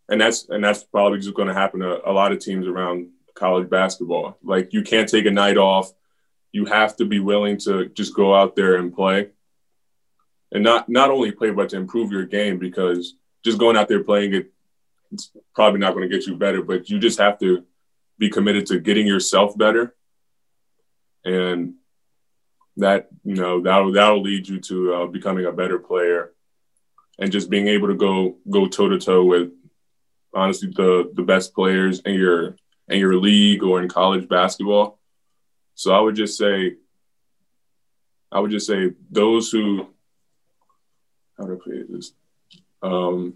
and 0.09 0.21
that's 0.21 0.47
and 0.49 0.63
that's 0.63 0.83
probably 0.83 1.19
just 1.19 1.35
going 1.35 1.47
to 1.47 1.53
happen 1.53 1.81
to 1.81 2.07
a 2.09 2.11
lot 2.11 2.31
of 2.31 2.39
teams 2.39 2.67
around 2.67 3.09
college 3.35 3.69
basketball. 3.69 4.37
Like 4.43 4.71
you 4.71 4.81
can't 4.81 5.09
take 5.09 5.25
a 5.25 5.31
night 5.31 5.57
off 5.57 5.91
you 6.51 6.65
have 6.65 6.95
to 6.97 7.05
be 7.05 7.19
willing 7.19 7.57
to 7.59 7.89
just 7.89 8.15
go 8.15 8.35
out 8.35 8.55
there 8.55 8.75
and 8.77 8.93
play. 8.93 9.29
And 10.51 10.63
not 10.63 10.87
not 10.87 11.11
only 11.11 11.31
play 11.31 11.51
but 11.51 11.69
to 11.69 11.77
improve 11.77 12.11
your 12.11 12.25
game 12.25 12.57
because 12.57 13.15
just 13.43 13.57
going 13.57 13.77
out 13.77 13.87
there 13.89 14.03
playing 14.03 14.33
it 14.33 14.51
it's 15.11 15.31
probably 15.55 15.79
not 15.79 15.93
going 15.93 16.09
to 16.09 16.13
get 16.13 16.27
you 16.27 16.35
better 16.35 16.61
but 16.61 16.89
you 16.89 16.99
just 16.99 17.19
have 17.19 17.39
to 17.39 17.63
be 18.17 18.29
committed 18.29 18.65
to 18.67 18.79
getting 18.79 19.07
yourself 19.07 19.57
better. 19.57 19.95
And 21.23 21.75
that 22.77 23.07
you 23.23 23.35
know 23.35 23.61
that'll 23.61 23.91
that'll 23.91 24.21
lead 24.21 24.47
you 24.47 24.59
to 24.59 24.93
uh, 24.93 25.07
becoming 25.07 25.45
a 25.45 25.51
better 25.51 25.79
player 25.79 26.31
and 27.19 27.31
just 27.31 27.49
being 27.49 27.67
able 27.67 27.87
to 27.87 27.95
go 27.95 28.37
go 28.49 28.67
toe 28.67 28.89
to 28.89 28.99
toe 28.99 29.25
with 29.25 29.51
honestly 30.33 30.69
the 30.75 31.11
the 31.15 31.23
best 31.23 31.53
players 31.53 31.99
in 32.01 32.13
your 32.13 32.55
in 32.87 32.99
your 32.99 33.15
league 33.15 33.63
or 33.63 33.81
in 33.81 33.89
college 33.89 34.29
basketball 34.29 34.99
so 35.77 35.93
I 35.93 35.99
would 35.99 36.15
just 36.15 36.39
say, 36.39 36.73
I 38.31 38.39
would 38.39 38.49
just 38.49 38.65
say 38.65 38.93
those 39.11 39.51
who, 39.51 39.87
how 41.37 41.45
do 41.45 41.53
I 41.53 41.63
put 41.63 41.91
this? 41.91 42.13
Um, 42.81 43.35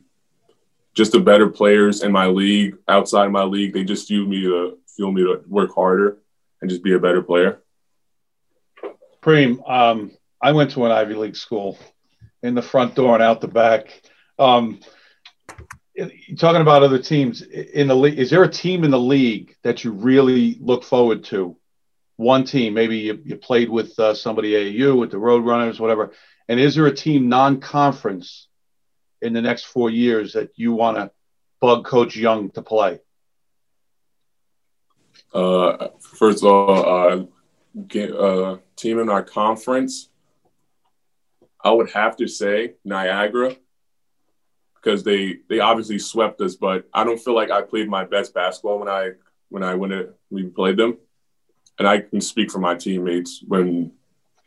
just 0.95 1.11
the 1.11 1.19
better 1.19 1.47
players 1.47 2.01
in 2.01 2.11
my 2.11 2.25
league, 2.25 2.77
outside 2.87 3.27
of 3.27 3.31
my 3.31 3.43
league, 3.43 3.73
they 3.73 3.83
just 3.83 4.07
feel 4.07 4.25
me 4.25 4.41
to 4.41 4.79
feel 4.87 5.11
me 5.11 5.21
to 5.21 5.43
work 5.47 5.73
harder 5.75 6.17
and 6.61 6.69
just 6.69 6.83
be 6.83 6.93
a 6.93 6.99
better 6.99 7.21
player. 7.21 7.61
Preem, 9.21 9.61
um, 9.69 10.11
I 10.41 10.51
went 10.51 10.71
to 10.71 10.85
an 10.85 10.91
Ivy 10.91 11.13
League 11.13 11.35
school 11.35 11.77
in 12.41 12.55
the 12.55 12.61
front 12.63 12.95
door 12.95 13.13
and 13.13 13.23
out 13.23 13.39
the 13.39 13.47
back. 13.47 14.01
Um, 14.39 14.79
talking 16.39 16.61
about 16.61 16.81
other 16.81 16.97
teams 16.97 17.43
in 17.43 17.87
the 17.87 17.95
league, 17.95 18.17
is 18.17 18.31
there 18.31 18.43
a 18.43 18.51
team 18.51 18.83
in 18.83 18.89
the 18.89 18.99
league 18.99 19.55
that 19.61 19.83
you 19.83 19.91
really 19.91 20.57
look 20.59 20.83
forward 20.83 21.23
to 21.25 21.55
one 22.21 22.43
team? 22.43 22.73
Maybe 22.73 22.97
you, 22.97 23.19
you 23.25 23.35
played 23.35 23.69
with 23.69 23.97
uh, 23.99 24.13
somebody 24.13 24.51
AAU 24.51 24.97
with 24.97 25.11
the 25.11 25.17
Roadrunners, 25.17 25.79
whatever. 25.79 26.13
And 26.47 26.59
is 26.59 26.75
there 26.75 26.85
a 26.85 26.95
team 26.95 27.29
non-conference 27.29 28.47
in 29.21 29.33
the 29.33 29.41
next 29.41 29.65
four 29.65 29.89
years 29.89 30.33
that 30.33 30.51
you 30.55 30.73
want 30.73 30.97
to 30.97 31.11
bug 31.59 31.85
Coach 31.85 32.15
Young 32.15 32.51
to 32.51 32.61
play? 32.61 32.99
Uh, 35.33 35.87
first 35.99 36.43
of 36.43 36.51
all, 36.51 37.09
uh, 37.09 37.25
get, 37.87 38.11
uh, 38.11 38.57
team 38.75 38.99
in 38.99 39.09
our 39.09 39.23
conference, 39.23 40.09
I 41.63 41.71
would 41.71 41.89
have 41.91 42.17
to 42.17 42.27
say 42.27 42.73
Niagara 42.83 43.55
because 44.75 45.03
they 45.03 45.37
they 45.47 45.59
obviously 45.59 45.99
swept 45.99 46.41
us, 46.41 46.55
but 46.55 46.87
I 46.91 47.03
don't 47.03 47.19
feel 47.19 47.35
like 47.35 47.51
I 47.51 47.61
played 47.61 47.87
my 47.87 48.03
best 48.03 48.33
basketball 48.33 48.79
when 48.79 48.89
I 48.89 49.11
when 49.49 49.63
I 49.63 49.75
when 49.75 49.91
it, 49.91 50.17
we 50.31 50.43
played 50.43 50.77
them 50.77 50.97
and 51.81 51.87
I 51.87 52.01
can 52.01 52.21
speak 52.21 52.51
for 52.51 52.59
my 52.59 52.75
teammates 52.75 53.43
when 53.47 53.91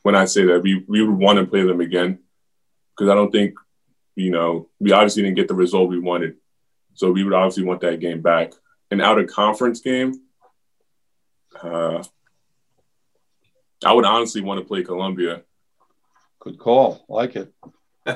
when 0.02 0.14
I 0.14 0.24
say 0.24 0.44
that 0.44 0.62
we 0.62 0.84
we 0.86 1.02
would 1.02 1.18
want 1.18 1.40
to 1.40 1.46
play 1.46 1.64
them 1.64 1.80
again 1.80 2.20
because 2.96 3.10
I 3.10 3.16
don't 3.16 3.32
think 3.32 3.54
you 4.14 4.30
know 4.30 4.68
we 4.78 4.92
obviously 4.92 5.24
didn't 5.24 5.34
get 5.34 5.48
the 5.48 5.54
result 5.54 5.90
we 5.90 5.98
wanted, 5.98 6.36
so 6.94 7.10
we 7.10 7.24
would 7.24 7.32
obviously 7.34 7.64
want 7.64 7.80
that 7.80 7.98
game 7.98 8.22
back. 8.22 8.52
An 8.92 9.00
out 9.00 9.18
of 9.18 9.26
conference 9.26 9.80
game, 9.80 10.12
uh, 11.60 12.04
I 13.84 13.92
would 13.92 14.04
honestly 14.04 14.40
want 14.40 14.60
to 14.60 14.64
play 14.64 14.84
Columbia. 14.84 15.42
Good 16.38 16.56
call, 16.56 17.04
like 17.08 17.34
it. 17.34 17.52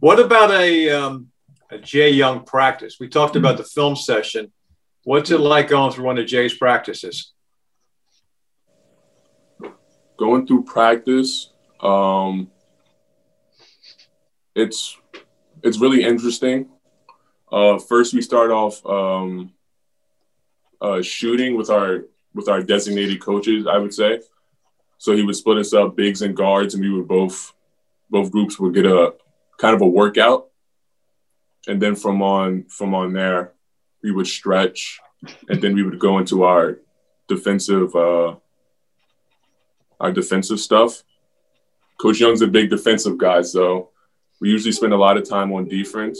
what 0.00 0.20
about 0.20 0.52
a 0.52 0.88
um, 0.88 1.28
a 1.70 1.76
Jay 1.76 2.12
Young 2.12 2.44
practice. 2.44 2.96
We 2.98 3.08
talked 3.08 3.36
about 3.36 3.58
the 3.58 3.64
film 3.64 3.94
session. 3.94 4.52
What's 5.04 5.30
it 5.30 5.40
like 5.40 5.68
going 5.68 5.92
through 5.92 6.06
one 6.06 6.16
of 6.16 6.26
Jay's 6.26 6.54
practices? 6.54 7.34
Going 10.20 10.46
through 10.46 10.64
practice, 10.64 11.48
um, 11.80 12.50
it's 14.54 14.98
it's 15.62 15.80
really 15.80 16.04
interesting. 16.04 16.68
Uh, 17.50 17.78
first, 17.78 18.12
we 18.12 18.20
start 18.20 18.50
off 18.50 18.84
um, 18.84 19.54
uh, 20.78 21.00
shooting 21.00 21.56
with 21.56 21.70
our 21.70 22.04
with 22.34 22.50
our 22.50 22.62
designated 22.62 23.18
coaches. 23.22 23.66
I 23.66 23.78
would 23.78 23.94
say, 23.94 24.20
so 24.98 25.16
he 25.16 25.22
would 25.22 25.36
split 25.36 25.56
us 25.56 25.72
up, 25.72 25.96
bigs 25.96 26.20
and 26.20 26.36
guards, 26.36 26.74
and 26.74 26.84
we 26.84 26.90
would 26.90 27.08
both 27.08 27.54
both 28.10 28.30
groups 28.30 28.60
would 28.60 28.74
get 28.74 28.84
a 28.84 29.14
kind 29.56 29.74
of 29.74 29.80
a 29.80 29.86
workout, 29.86 30.48
and 31.66 31.80
then 31.80 31.94
from 31.96 32.20
on 32.20 32.64
from 32.64 32.94
on 32.94 33.14
there, 33.14 33.54
we 34.02 34.10
would 34.10 34.26
stretch, 34.26 35.00
and 35.48 35.62
then 35.62 35.74
we 35.74 35.82
would 35.82 35.98
go 35.98 36.18
into 36.18 36.42
our 36.42 36.78
defensive 37.26 37.96
uh, 37.96 38.34
our 40.00 40.10
defensive 40.10 40.58
stuff. 40.58 41.04
Coach 42.00 42.18
Young's 42.18 42.40
a 42.40 42.46
big 42.46 42.70
defensive 42.70 43.18
guy, 43.18 43.42
so 43.42 43.90
we 44.40 44.48
usually 44.48 44.72
spend 44.72 44.94
a 44.94 44.96
lot 44.96 45.18
of 45.18 45.28
time 45.28 45.52
on 45.52 45.68
defense. 45.68 46.18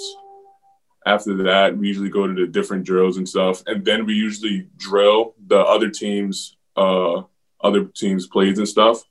After 1.07 1.35
that, 1.45 1.77
we 1.77 1.89
usually 1.89 2.11
go 2.11 2.27
to 2.27 2.35
the 2.35 2.47
different 2.47 2.85
drills 2.85 3.17
and 3.17 3.27
stuff, 3.27 3.63
and 3.67 3.85
then 3.85 4.05
we 4.05 4.13
usually 4.13 4.69
drill 4.77 5.35
the 5.47 5.59
other 5.59 5.89
teams, 5.89 6.57
uh, 6.77 7.23
other 7.63 7.85
teams' 7.87 8.27
plays 8.27 8.59
and 8.59 8.69
stuff, 8.69 9.03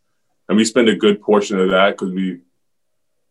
and 0.48 0.56
we 0.56 0.64
spend 0.64 0.90
a 0.90 0.96
good 0.96 1.22
portion 1.22 1.60
of 1.60 1.72
that 1.72 1.92
because 1.92 2.14
we 2.14 2.42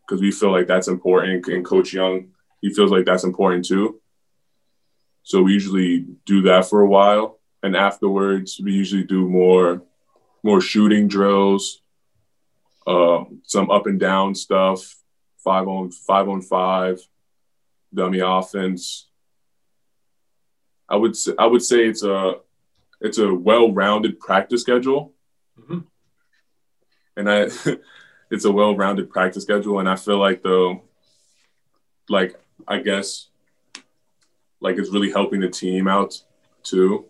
because 0.01 0.20
we 0.20 0.33
feel 0.33 0.51
like 0.51 0.66
that's 0.66 0.88
important. 0.88 1.46
And 1.46 1.64
Coach 1.64 1.92
Young, 1.92 2.29
he 2.62 2.72
feels 2.72 2.90
like 2.90 3.05
that's 3.05 3.24
important 3.24 3.66
too. 3.66 4.01
So 5.22 5.42
we 5.42 5.53
usually 5.53 6.07
do 6.24 6.42
that 6.42 6.64
for 6.64 6.81
a 6.81 6.88
while, 6.88 7.38
and 7.62 7.77
afterwards 7.77 8.61
we 8.62 8.72
usually 8.72 9.05
do 9.05 9.29
more 9.29 9.83
more 10.42 10.61
shooting 10.61 11.09
drills, 11.09 11.83
uh, 12.87 13.24
some 13.42 13.70
up 13.70 13.87
and 13.87 14.01
down 14.01 14.35
stuff, 14.35 14.96
five 15.38 15.68
on 15.68 15.90
five 15.90 16.29
on 16.29 16.42
five, 16.42 17.01
dummy 17.92 18.20
offense. 18.20 19.09
I 20.88 20.96
would 20.96 21.16
say, 21.16 21.33
I 21.38 21.46
would 21.46 21.62
say 21.62 21.87
it's 21.87 22.03
a 22.03 22.37
it's 23.01 23.18
a 23.18 23.33
well-rounded 23.33 24.18
practice 24.18 24.62
schedule, 24.62 25.12
mm-hmm. 25.61 25.81
and 27.16 27.31
I 27.31 27.48
it's 28.31 28.44
a 28.44 28.53
well-rounded 28.53 29.11
practice 29.11 29.42
schedule, 29.42 29.81
and 29.81 29.88
I 29.88 29.96
feel 29.96 30.18
like 30.18 30.42
though, 30.42 30.83
like 32.09 32.40
I 32.66 32.79
guess, 32.79 33.29
like 34.61 34.77
it's 34.79 34.90
really 34.90 35.11
helping 35.11 35.40
the 35.40 35.51
team 35.51 35.88
out 35.88 36.22
too, 36.62 37.07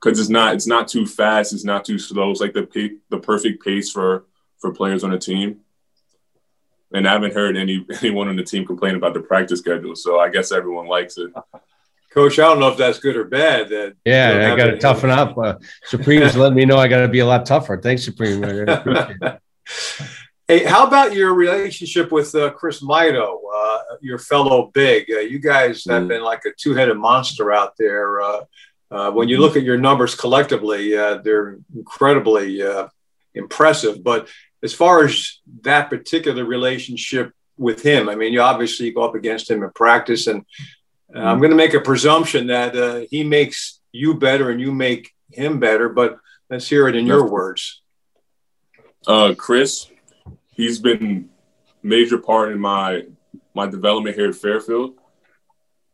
because 0.00 0.20
it's 0.20 0.28
not 0.28 0.54
it's 0.54 0.66
not 0.66 0.88
too 0.88 1.06
fast, 1.06 1.52
it's 1.52 1.64
not 1.64 1.84
too 1.84 1.98
slow. 1.98 2.30
It's 2.30 2.40
like 2.40 2.54
the 2.54 2.98
the 3.10 3.18
perfect 3.18 3.64
pace 3.64 3.90
for 3.90 4.24
for 4.58 4.72
players 4.72 5.04
on 5.04 5.12
a 5.12 5.18
team 5.18 5.60
and 6.92 7.06
I 7.06 7.12
haven't 7.12 7.34
heard 7.34 7.56
any 7.56 7.84
anyone 8.02 8.28
on 8.28 8.36
the 8.36 8.44
team 8.44 8.66
complain 8.66 8.94
about 8.94 9.14
the 9.14 9.20
practice 9.20 9.60
schedule. 9.60 9.96
So 9.96 10.20
I 10.20 10.28
guess 10.28 10.52
everyone 10.52 10.86
likes 10.86 11.18
it. 11.18 11.32
Coach, 12.10 12.38
I 12.38 12.44
don't 12.44 12.58
know 12.58 12.68
if 12.68 12.78
that's 12.78 12.98
good 12.98 13.16
or 13.16 13.24
bad. 13.24 13.68
That 13.68 13.94
yeah, 14.04 14.52
I 14.52 14.56
got 14.56 14.66
to 14.66 14.78
toughen 14.78 15.10
up. 15.10 15.36
Uh, 15.36 15.56
Supreme's 15.84 16.36
letting 16.36 16.56
me 16.56 16.64
know 16.64 16.78
I 16.78 16.88
got 16.88 17.02
to 17.02 17.08
be 17.08 17.18
a 17.18 17.26
lot 17.26 17.44
tougher. 17.44 17.78
Thanks, 17.80 18.04
Supreme. 18.04 18.42
hey, 20.48 20.64
how 20.64 20.86
about 20.86 21.12
your 21.12 21.34
relationship 21.34 22.10
with 22.10 22.34
uh, 22.34 22.50
Chris 22.52 22.82
Maidoh, 22.82 23.38
uh, 23.54 23.78
your 24.00 24.18
fellow 24.18 24.70
big? 24.72 25.10
Uh, 25.10 25.18
you 25.18 25.38
guys 25.38 25.84
have 25.84 26.04
mm. 26.04 26.08
been 26.08 26.22
like 26.22 26.46
a 26.46 26.50
two-headed 26.56 26.96
monster 26.96 27.52
out 27.52 27.74
there. 27.78 28.22
Uh, 28.90 28.94
uh, 28.94 29.10
when 29.10 29.28
you 29.28 29.38
look 29.38 29.56
at 29.56 29.62
your 29.62 29.78
numbers 29.78 30.14
collectively, 30.14 30.92
they're 30.92 31.58
incredibly 31.74 32.62
impressive. 33.34 34.02
But 34.02 34.28
as 34.62 34.74
far 34.74 35.04
as 35.04 35.40
that 35.62 35.90
particular 35.90 36.44
relationship 36.44 37.32
with 37.56 37.82
him, 37.82 38.08
I 38.08 38.14
mean, 38.14 38.32
you 38.32 38.40
obviously 38.40 38.90
go 38.92 39.02
up 39.02 39.14
against 39.14 39.50
him 39.50 39.62
in 39.62 39.70
practice, 39.70 40.26
and 40.26 40.44
uh, 41.14 41.20
I'm 41.20 41.38
going 41.38 41.50
to 41.50 41.56
make 41.56 41.74
a 41.74 41.80
presumption 41.80 42.48
that 42.48 42.76
uh, 42.76 43.06
he 43.10 43.24
makes 43.24 43.80
you 43.92 44.14
better 44.14 44.50
and 44.50 44.60
you 44.60 44.72
make 44.72 45.14
him 45.32 45.58
better. 45.58 45.88
But 45.88 46.18
let's 46.50 46.68
hear 46.68 46.88
it 46.88 46.96
in 46.96 47.06
your 47.06 47.28
words. 47.28 47.82
Uh, 49.06 49.34
Chris, 49.36 49.86
he's 50.54 50.78
been 50.78 51.30
major 51.82 52.18
part 52.18 52.52
in 52.52 52.58
my 52.58 53.04
my 53.54 53.66
development 53.66 54.16
here 54.16 54.28
at 54.28 54.34
Fairfield. 54.34 54.94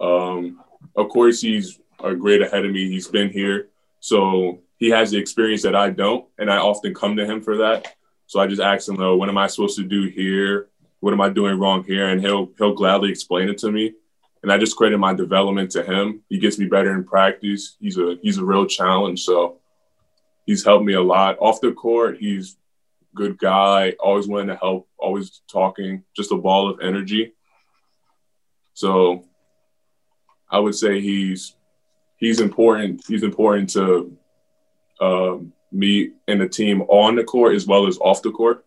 Um, 0.00 0.60
of 0.96 1.08
course, 1.08 1.40
he's 1.40 1.78
a 2.02 2.14
grade 2.14 2.42
ahead 2.42 2.64
of 2.64 2.72
me. 2.72 2.88
He's 2.88 3.08
been 3.08 3.30
here, 3.30 3.68
so 4.00 4.60
he 4.78 4.90
has 4.90 5.10
the 5.10 5.18
experience 5.18 5.62
that 5.62 5.74
I 5.74 5.90
don't, 5.90 6.26
and 6.38 6.50
I 6.50 6.58
often 6.58 6.94
come 6.94 7.16
to 7.16 7.26
him 7.26 7.40
for 7.40 7.58
that. 7.58 7.94
So 8.26 8.40
I 8.40 8.46
just 8.46 8.62
ask 8.62 8.88
him, 8.88 9.00
"Oh, 9.00 9.16
what 9.16 9.28
am 9.28 9.38
I 9.38 9.46
supposed 9.46 9.76
to 9.76 9.84
do 9.84 10.08
here? 10.08 10.68
What 11.00 11.12
am 11.12 11.20
I 11.20 11.28
doing 11.28 11.58
wrong 11.58 11.84
here?" 11.84 12.08
And 12.08 12.20
he'll 12.20 12.50
he'll 12.58 12.74
gladly 12.74 13.10
explain 13.10 13.48
it 13.48 13.58
to 13.58 13.70
me. 13.70 13.94
And 14.42 14.52
I 14.52 14.58
just 14.58 14.76
credit 14.76 14.98
my 14.98 15.14
development 15.14 15.70
to 15.70 15.82
him. 15.82 16.22
He 16.28 16.38
gets 16.38 16.58
me 16.58 16.66
better 16.66 16.92
in 16.92 17.04
practice. 17.04 17.76
He's 17.80 17.98
a 17.98 18.18
he's 18.22 18.38
a 18.38 18.44
real 18.44 18.66
challenge. 18.66 19.22
So 19.22 19.60
he's 20.46 20.64
helped 20.64 20.84
me 20.84 20.94
a 20.94 21.02
lot 21.02 21.38
off 21.40 21.60
the 21.60 21.72
court. 21.72 22.18
He's 22.18 22.56
good 23.14 23.38
guy, 23.38 23.92
always 24.00 24.26
willing 24.26 24.48
to 24.48 24.56
help, 24.56 24.88
always 24.98 25.40
talking, 25.48 26.02
just 26.16 26.32
a 26.32 26.36
ball 26.36 26.68
of 26.68 26.80
energy. 26.80 27.32
So 28.74 29.24
I 30.50 30.58
would 30.58 30.74
say 30.74 31.00
he's 31.00 31.54
he's 32.24 32.40
important. 32.40 33.02
He's 33.06 33.22
important 33.22 33.70
to 33.70 34.16
um, 35.00 35.52
me 35.70 36.12
and 36.28 36.40
the 36.40 36.48
team 36.48 36.82
on 36.82 37.16
the 37.16 37.24
court 37.24 37.54
as 37.54 37.66
well 37.66 37.86
as 37.86 37.98
off 37.98 38.22
the 38.22 38.30
court? 38.30 38.64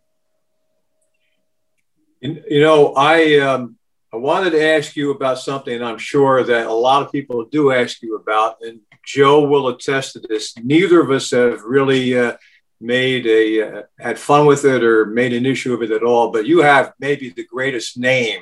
You 2.22 2.62
know, 2.62 2.94
I 2.96 3.40
um, 3.40 3.78
I 4.12 4.18
wanted 4.18 4.52
to 4.52 4.64
ask 4.64 4.96
you 4.96 5.12
about 5.12 5.40
something 5.40 5.82
I'm 5.82 5.98
sure 5.98 6.44
that 6.44 6.66
a 6.66 6.74
lot 6.74 7.04
of 7.04 7.12
people 7.12 7.46
do 7.46 7.72
ask 7.72 8.02
you 8.02 8.16
about, 8.16 8.58
and 8.62 8.80
Joe 9.06 9.48
will 9.48 9.68
attest 9.70 10.14
to 10.14 10.20
this. 10.20 10.58
Neither 10.58 11.00
of 11.00 11.12
us 11.12 11.32
have 11.32 11.62
really 11.64 12.18
uh, 12.18 12.36
made 12.82 13.28
a 13.28 13.62
uh, 13.62 13.84
had 14.00 14.18
fun 14.18 14.46
with 14.48 14.66
it 14.66 14.84
or 14.84 15.06
made 15.06 15.34
an 15.34 15.46
issue 15.46 15.74
of 15.74 15.84
it 15.84 15.92
at 15.92 16.04
all. 16.04 16.32
But 16.32 16.48
you 16.48 16.62
have 16.62 16.94
maybe 17.00 17.30
the 17.30 17.46
greatest 17.46 17.98
name 17.98 18.42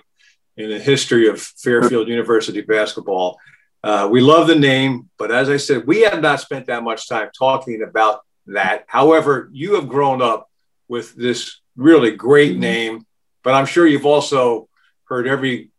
in 0.55 0.69
the 0.69 0.79
history 0.79 1.27
of 1.27 1.41
Fairfield 1.41 2.07
University 2.07 2.61
basketball. 2.61 3.37
Uh, 3.85 4.07
we 4.07 4.19
love 4.19 4.47
the 4.47 4.55
name, 4.55 5.07
but 5.19 5.31
as 5.31 5.47
I 5.47 5.57
said, 5.57 5.85
we 5.85 6.01
have 6.01 6.19
not 6.19 6.41
spent 6.41 6.65
that 6.65 6.81
much 6.81 7.07
time 7.07 7.29
talking 7.37 7.83
about 7.83 8.21
that. 8.47 8.85
However, 8.87 9.47
you 9.53 9.75
have 9.75 9.87
grown 9.87 10.23
up 10.23 10.49
with 10.87 11.13
this 11.13 11.61
really 11.75 12.09
great 12.09 12.53
mm-hmm. 12.53 12.61
name, 12.61 13.05
but 13.43 13.53
I'm 13.53 13.67
sure 13.67 13.85
you've 13.85 14.07
also 14.07 14.69
heard 15.03 15.27
every 15.27 15.69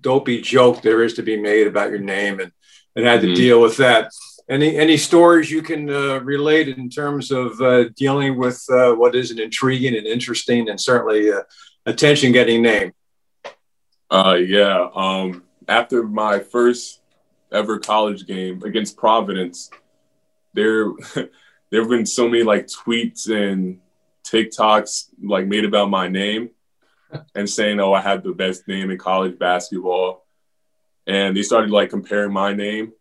dopey 0.00 0.40
joke 0.40 0.82
there 0.82 1.04
is 1.04 1.14
to 1.14 1.22
be 1.22 1.36
made 1.36 1.68
about 1.68 1.90
your 1.90 2.00
name 2.00 2.40
and, 2.40 2.50
and 2.96 3.06
had 3.06 3.20
to 3.20 3.28
mm-hmm. 3.28 3.36
deal 3.36 3.60
with 3.60 3.76
that. 3.76 4.10
Any 4.48 4.76
any 4.76 4.96
stories 4.96 5.48
you 5.48 5.62
can 5.62 5.88
uh, 5.88 6.18
relate 6.18 6.66
in 6.66 6.90
terms 6.90 7.30
of 7.30 7.60
uh, 7.60 7.90
dealing 7.90 8.38
with 8.38 8.60
uh, 8.72 8.92
what 8.92 9.14
is 9.14 9.30
an 9.30 9.38
intriguing 9.38 9.96
and 9.96 10.04
interesting 10.04 10.68
and 10.68 10.80
certainly 10.80 11.30
uh, 11.30 11.42
attention 11.86 12.32
getting 12.32 12.60
name? 12.60 12.92
Uh, 14.10 14.34
yeah. 14.34 14.88
Um, 14.96 15.44
after 15.68 16.02
my 16.02 16.40
first 16.40 17.01
ever 17.52 17.78
college 17.78 18.26
game 18.26 18.62
against 18.62 18.96
Providence, 18.96 19.70
there 20.54 20.86
there 21.14 21.80
have 21.80 21.88
been 21.88 22.06
so 22.06 22.28
many 22.28 22.42
like 22.42 22.66
tweets 22.66 23.28
and 23.30 23.80
TikToks 24.24 25.08
like 25.22 25.46
made 25.46 25.64
about 25.64 25.90
my 25.90 26.08
name 26.08 26.50
and 27.34 27.48
saying, 27.48 27.80
oh, 27.80 27.92
I 27.92 28.00
had 28.00 28.22
the 28.22 28.32
best 28.32 28.68
name 28.68 28.90
in 28.90 28.98
college 28.98 29.38
basketball. 29.38 30.26
And 31.06 31.36
they 31.36 31.42
started 31.42 31.70
like 31.70 31.90
comparing 31.90 32.32
my 32.32 32.52
name 32.52 32.92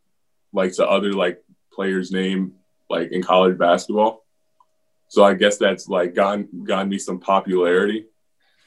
like 0.53 0.73
to 0.73 0.87
other 0.87 1.13
like 1.13 1.43
players' 1.71 2.11
name 2.11 2.53
like 2.89 3.11
in 3.11 3.21
college 3.21 3.57
basketball. 3.57 4.25
So 5.07 5.23
I 5.23 5.33
guess 5.33 5.57
that's 5.57 5.87
like 5.87 6.15
gotten 6.15 6.63
gotten 6.63 6.89
me 6.89 6.97
some 6.97 7.19
popularity. 7.19 8.05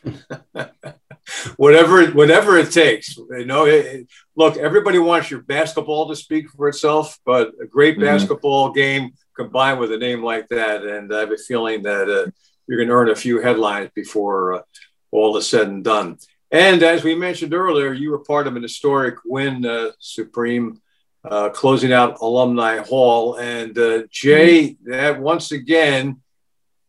whatever 1.56 2.06
whatever 2.08 2.56
it 2.58 2.70
takes 2.70 3.16
you 3.16 3.46
know 3.46 3.66
it, 3.66 4.06
look 4.37 4.56
everybody 4.56 4.98
wants 4.98 5.30
your 5.30 5.42
basketball 5.42 6.08
to 6.08 6.16
speak 6.16 6.48
for 6.50 6.68
itself 6.68 7.18
but 7.24 7.52
a 7.62 7.66
great 7.66 7.94
mm-hmm. 7.94 8.04
basketball 8.04 8.72
game 8.72 9.12
combined 9.37 9.78
with 9.78 9.92
a 9.92 9.98
name 9.98 10.22
like 10.22 10.48
that 10.48 10.82
and 10.82 11.14
i 11.14 11.20
have 11.20 11.32
a 11.32 11.37
feeling 11.37 11.82
that 11.82 12.08
uh, 12.08 12.30
you're 12.66 12.78
going 12.78 12.88
to 12.88 12.94
earn 12.94 13.10
a 13.10 13.16
few 13.16 13.40
headlines 13.40 13.90
before 13.94 14.54
uh, 14.54 14.62
all 15.10 15.37
is 15.37 15.48
said 15.48 15.68
and 15.68 15.84
done 15.84 16.18
and 16.50 16.82
as 16.82 17.02
we 17.02 17.14
mentioned 17.14 17.54
earlier 17.54 17.92
you 17.92 18.10
were 18.10 18.18
part 18.18 18.46
of 18.46 18.56
an 18.56 18.62
historic 18.62 19.16
win 19.24 19.64
uh, 19.64 19.90
supreme 19.98 20.80
uh, 21.24 21.48
closing 21.48 21.92
out 21.92 22.20
alumni 22.20 22.78
hall 22.78 23.37
and 23.37 23.78
uh, 23.78 24.02
jay 24.10 24.70
mm-hmm. 24.70 24.90
that 24.90 25.20
once 25.20 25.52
again 25.52 26.20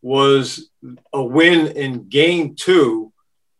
was 0.02 0.70
a 1.12 1.22
win 1.22 1.68
in 1.68 2.08
game 2.08 2.54
two 2.54 3.12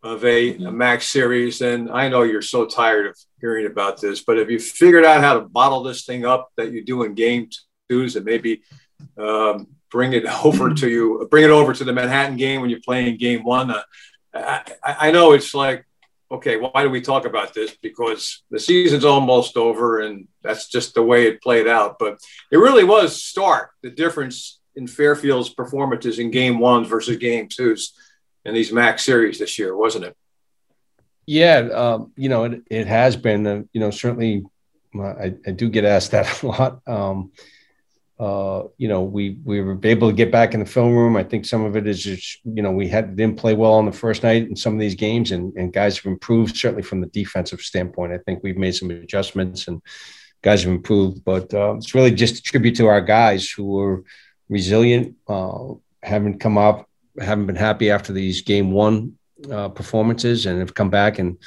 of 0.07 0.25
a, 0.25 0.51
a 0.51 0.55
mm-hmm. 0.55 0.81
MAAC 0.81 1.03
series. 1.03 1.61
And 1.61 1.91
I 1.91 2.09
know 2.09 2.23
you're 2.23 2.43
so 2.43 2.67
tired 2.67 3.07
of 3.07 3.19
hearing 3.41 3.67
about 3.67 4.01
this, 4.01 4.23
but 4.23 4.39
have 4.39 4.51
you 4.51 4.59
figured 4.59 5.05
out 5.05 5.21
how 5.21 5.35
to 5.35 5.41
bottle 5.41 5.83
this 5.83 6.05
thing 6.05 6.25
up 6.25 6.51
that 6.57 6.73
you 6.73 6.85
do 6.85 7.03
in 7.03 7.15
game 7.15 7.51
twos 7.89 8.17
and 8.17 8.25
maybe 8.25 8.63
um, 9.19 9.67
bring 9.91 10.13
it 10.13 10.25
over 10.45 10.73
to 10.73 10.89
you, 10.89 11.27
bring 11.31 11.45
it 11.45 11.51
over 11.51 11.73
to 11.73 11.85
the 11.85 11.93
Manhattan 11.93 12.37
game 12.37 12.61
when 12.61 12.71
you're 12.71 12.81
playing 12.85 13.17
game 13.17 13.43
one? 13.43 13.71
Uh, 13.71 13.83
I, 14.33 14.63
I 14.85 15.11
know 15.11 15.33
it's 15.33 15.55
like, 15.55 15.85
okay, 16.31 16.57
why 16.57 16.83
do 16.83 16.91
we 16.91 17.01
talk 17.01 17.25
about 17.25 17.55
this? 17.55 17.77
Because 17.81 18.43
the 18.51 18.59
season's 18.59 19.05
almost 19.05 19.57
over 19.57 20.01
and 20.01 20.29
that's 20.43 20.69
just 20.69 20.95
the 20.95 21.03
way 21.03 21.27
it 21.27 21.43
played 21.43 21.69
out. 21.69 21.99
But 21.99 22.19
it 22.51 22.59
really 22.59 22.85
was 22.85 23.23
stark 23.23 23.71
the 23.83 23.91
difference 23.91 24.61
in 24.75 24.87
Fairfield's 24.87 25.49
performances 25.49 26.19
in 26.19 26.31
game 26.31 26.59
ones 26.59 26.87
versus 26.89 27.17
game 27.17 27.49
twos 27.49 27.93
in 28.47 28.55
these 28.55 28.71
MAAC 28.71 29.01
series 29.01 29.39
this 29.39 29.59
year, 29.59 29.77
wasn't 29.77 30.05
it? 30.05 30.17
Yeah, 31.27 31.69
um, 31.75 32.13
you 32.17 32.29
know, 32.29 32.45
it, 32.45 32.63
it 32.71 32.87
has 32.87 33.17
been, 33.17 33.47
uh, 33.47 33.63
you 33.73 33.81
know, 33.81 33.91
certainly 33.91 34.45
I, 34.99 35.35
I, 35.47 35.51
do 35.51 35.69
get 35.69 35.85
asked 35.85 36.13
that 36.13 36.43
a 36.43 36.47
lot. 36.47 36.81
Um, 36.87 37.33
uh, 38.19 38.63
you 38.79 38.89
know, 38.89 39.03
we 39.03 39.39
we 39.45 39.61
were 39.61 39.79
able 39.83 40.09
to 40.09 40.17
get 40.17 40.33
back 40.33 40.55
in 40.55 40.61
the 40.61 40.67
film 40.67 40.95
room. 40.95 41.17
I 41.17 41.25
think 41.25 41.45
some 41.45 41.65
of 41.65 41.77
it 41.77 41.87
is 41.87 42.03
just, 42.03 42.39
you 42.45 42.63
know, 42.63 42.71
we 42.71 42.89
had 42.89 43.15
didn't 43.17 43.37
play 43.37 43.53
well 43.53 43.75
on 43.75 43.85
the 43.85 43.93
first 43.93 44.23
night 44.23 44.49
in 44.49 44.57
some 44.57 44.73
of 44.73 44.81
these 44.81 44.95
games, 44.95 45.33
and 45.33 45.53
and 45.57 45.73
guys 45.73 45.99
have 45.99 46.07
improved 46.07 46.57
certainly 46.57 46.83
from 46.83 47.01
the 47.01 47.09
defensive 47.09 47.61
standpoint. 47.61 48.13
I 48.13 48.19
think 48.19 48.43
we've 48.43 48.57
made 48.57 48.75
some 48.75 48.91
adjustments 48.91 49.69
and 49.69 49.83
guys 50.41 50.63
have 50.63 50.73
improved, 50.73 51.25
but 51.25 51.53
uh, 51.53 51.75
it's 51.75 51.95
really 51.95 52.13
just 52.13 52.39
a 52.39 52.43
tribute 52.43 52.77
to 52.77 52.87
our 52.87 53.03
guys 53.03 53.51
who 53.51 53.65
were 53.65 54.05
resilient, 54.49 55.17
uh, 55.29 55.75
haven't 56.03 56.39
come 56.39 56.57
up, 56.57 56.89
haven't 57.21 57.47
been 57.47 57.57
happy 57.57 57.91
after 57.91 58.13
these 58.13 58.43
game 58.43 58.71
one 58.71 59.19
uh, 59.51 59.69
performances, 59.69 60.47
and 60.47 60.61
have 60.61 60.75
come 60.75 60.91
back 60.91 61.19
and 61.19 61.39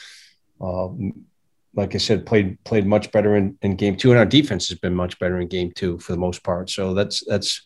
uh, 0.62 0.90
like 1.76 1.96
I 1.96 1.98
said, 2.00 2.26
played 2.26 2.62
played 2.64 2.86
much 2.86 3.12
better 3.12 3.36
in, 3.36 3.58
in 3.62 3.76
game 3.76 3.96
two, 3.96 4.10
and 4.10 4.20
our 4.20 4.26
defense 4.26 4.70
has 4.70 4.80
been 4.80 4.96
much 4.96 5.18
better 5.20 5.40
in 5.40 5.48
game 5.48 5.72
two 5.74 6.00
for 6.00 6.12
the 6.12 6.18
most 6.18 6.44
part. 6.44 6.70
So 6.70 6.94
that's 6.94 7.24
that's 7.26 7.62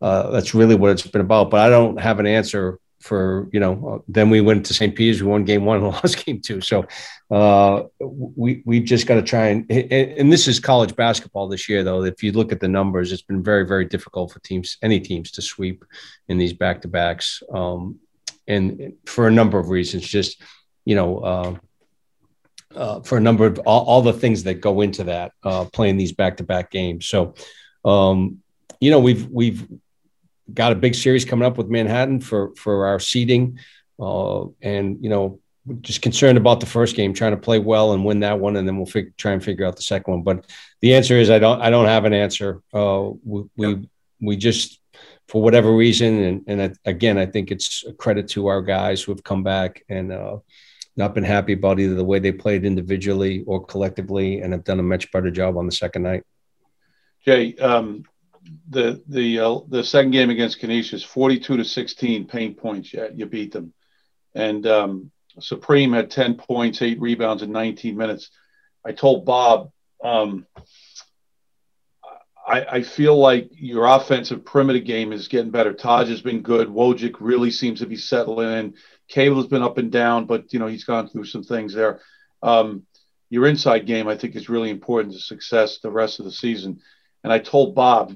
uh, 0.00 0.30
that's 0.30 0.54
really 0.54 0.74
what 0.74 0.90
it's 0.90 1.06
been 1.06 1.20
about. 1.20 1.50
But 1.50 1.60
I 1.60 1.68
don't 1.68 2.00
have 2.00 2.20
an 2.20 2.26
answer 2.26 2.78
for 3.00 3.48
you 3.52 3.60
know. 3.60 3.88
Uh, 3.88 3.98
then 4.08 4.30
we 4.30 4.40
went 4.40 4.66
to 4.66 4.74
St. 4.74 4.94
Peter's, 4.94 5.22
we 5.22 5.28
won 5.28 5.44
game 5.44 5.64
one 5.64 5.78
and 5.78 5.86
lost 5.92 6.24
game 6.24 6.40
two. 6.40 6.60
So 6.60 6.86
uh, 7.30 7.84
we 7.98 8.62
we 8.64 8.80
just 8.80 9.06
got 9.06 9.16
to 9.16 9.22
try 9.22 9.48
and, 9.48 9.70
and 9.70 10.32
this 10.32 10.46
is 10.46 10.60
college 10.60 10.94
basketball 10.94 11.48
this 11.48 11.68
year 11.68 11.82
though. 11.82 12.04
If 12.04 12.22
you 12.22 12.32
look 12.32 12.52
at 12.52 12.60
the 12.60 12.68
numbers, 12.68 13.12
it's 13.12 13.22
been 13.22 13.42
very 13.42 13.66
very 13.66 13.84
difficult 13.86 14.32
for 14.32 14.40
teams, 14.40 14.76
any 14.82 15.00
teams, 15.00 15.30
to 15.32 15.42
sweep 15.42 15.84
in 16.28 16.38
these 16.38 16.52
back 16.52 16.82
to 16.82 16.88
backs, 16.88 17.42
um, 17.52 17.98
and 18.46 18.94
for 19.06 19.26
a 19.26 19.32
number 19.32 19.58
of 19.58 19.68
reasons. 19.68 20.06
Just 20.06 20.42
you 20.84 20.94
know. 20.94 21.18
Uh, 21.18 21.54
uh, 22.72 23.00
for 23.00 23.18
a 23.18 23.20
number 23.20 23.46
of 23.46 23.58
all, 23.66 23.84
all, 23.84 24.00
the 24.00 24.12
things 24.12 24.44
that 24.44 24.60
go 24.60 24.80
into 24.80 25.02
that 25.02 25.32
uh, 25.42 25.64
playing 25.72 25.96
these 25.96 26.12
back-to-back 26.12 26.70
games. 26.70 27.04
So, 27.04 27.34
um, 27.84 28.38
you 28.78 28.92
know, 28.92 29.00
we've 29.00 29.26
we've 29.28 29.66
got 30.54 30.72
a 30.72 30.76
big 30.76 30.94
series 30.94 31.24
coming 31.24 31.46
up 31.46 31.58
with 31.58 31.68
Manhattan 31.68 32.20
for 32.20 32.54
for 32.56 32.86
our 32.86 33.00
seeding, 33.00 33.58
uh, 33.98 34.44
and 34.62 35.02
you 35.02 35.10
know, 35.10 35.40
just 35.80 36.02
concerned 36.02 36.38
about 36.38 36.60
the 36.60 36.66
first 36.66 36.96
game, 36.96 37.12
trying 37.12 37.32
to 37.32 37.36
play 37.36 37.58
well 37.58 37.92
and 37.92 38.04
win 38.04 38.20
that 38.20 38.40
one, 38.40 38.56
and 38.56 38.66
then 38.66 38.76
we'll 38.76 38.86
fig- 38.86 39.16
try 39.16 39.32
and 39.32 39.44
figure 39.44 39.66
out 39.66 39.76
the 39.76 39.82
second 39.82 40.12
one. 40.12 40.22
But 40.22 40.46
the 40.80 40.94
answer 40.94 41.16
is 41.16 41.30
I 41.30 41.38
don't 41.38 41.60
I 41.60 41.70
don't 41.70 41.86
have 41.86 42.04
an 42.04 42.12
answer. 42.12 42.62
Uh, 42.72 43.10
we 43.24 43.44
we, 43.56 43.88
we 44.20 44.36
just 44.36 44.80
for 45.28 45.42
whatever 45.42 45.74
reason, 45.74 46.22
and 46.22 46.60
and 46.60 46.78
again, 46.84 47.18
I 47.18 47.26
think 47.26 47.50
it's 47.50 47.84
a 47.86 47.92
credit 47.92 48.28
to 48.30 48.48
our 48.48 48.62
guys 48.62 49.02
who 49.02 49.12
have 49.12 49.22
come 49.22 49.42
back 49.42 49.84
and 49.88 50.12
uh, 50.12 50.38
not 50.96 51.14
been 51.14 51.24
happy 51.24 51.52
about 51.52 51.78
either 51.78 51.94
the 51.94 52.04
way 52.04 52.18
they 52.18 52.32
played 52.32 52.64
individually 52.64 53.44
or 53.46 53.64
collectively, 53.64 54.40
and 54.40 54.52
have 54.52 54.64
done 54.64 54.80
a 54.80 54.82
much 54.82 55.10
better 55.12 55.30
job 55.30 55.56
on 55.56 55.66
the 55.66 55.72
second 55.72 56.02
night. 56.02 56.24
Jay, 57.24 57.54
um, 57.56 58.04
the 58.68 59.02
the 59.08 59.40
uh, 59.40 59.58
the 59.68 59.84
second 59.84 60.12
game 60.12 60.30
against 60.30 60.60
Canisius, 60.60 61.04
forty-two 61.04 61.56
to 61.56 61.64
sixteen 61.64 62.26
paint 62.26 62.56
points. 62.56 62.92
Yeah, 62.92 63.08
you 63.14 63.26
beat 63.26 63.52
them, 63.52 63.72
and 64.34 64.66
um, 64.66 65.10
Supreme 65.38 65.92
had 65.92 66.10
ten 66.10 66.34
points, 66.34 66.82
eight 66.82 67.00
rebounds 67.00 67.42
in 67.42 67.52
nineteen 67.52 67.96
minutes. 67.96 68.30
I 68.84 68.92
told 68.92 69.26
Bob, 69.26 69.70
um, 70.02 70.46
I, 72.46 72.64
I, 72.64 72.82
feel 72.82 73.18
like 73.18 73.50
your 73.52 73.84
offensive 73.84 74.46
perimeter 74.46 74.78
game 74.78 75.12
is 75.12 75.28
getting 75.28 75.50
better. 75.50 75.74
Taj 75.74 76.08
has 76.08 76.22
been 76.22 76.40
good. 76.40 76.68
Wojcik 76.68 77.16
really 77.20 77.50
seems 77.50 77.80
to 77.80 77.86
be 77.86 77.96
settling 77.96 78.50
in. 78.50 78.74
Caleb's 79.08 79.48
been 79.48 79.62
up 79.62 79.76
and 79.76 79.92
down, 79.92 80.24
but 80.24 80.52
you 80.52 80.58
know 80.58 80.66
he's 80.66 80.84
gone 80.84 81.08
through 81.08 81.26
some 81.26 81.42
things 81.42 81.74
there. 81.74 82.00
Um, 82.42 82.86
your 83.28 83.46
inside 83.46 83.86
game, 83.86 84.08
I 84.08 84.16
think, 84.16 84.34
is 84.34 84.48
really 84.48 84.70
important 84.70 85.14
to 85.14 85.20
success 85.20 85.78
the 85.78 85.90
rest 85.90 86.18
of 86.18 86.24
the 86.24 86.32
season. 86.32 86.80
And 87.22 87.32
I 87.32 87.38
told 87.38 87.74
Bob, 87.74 88.14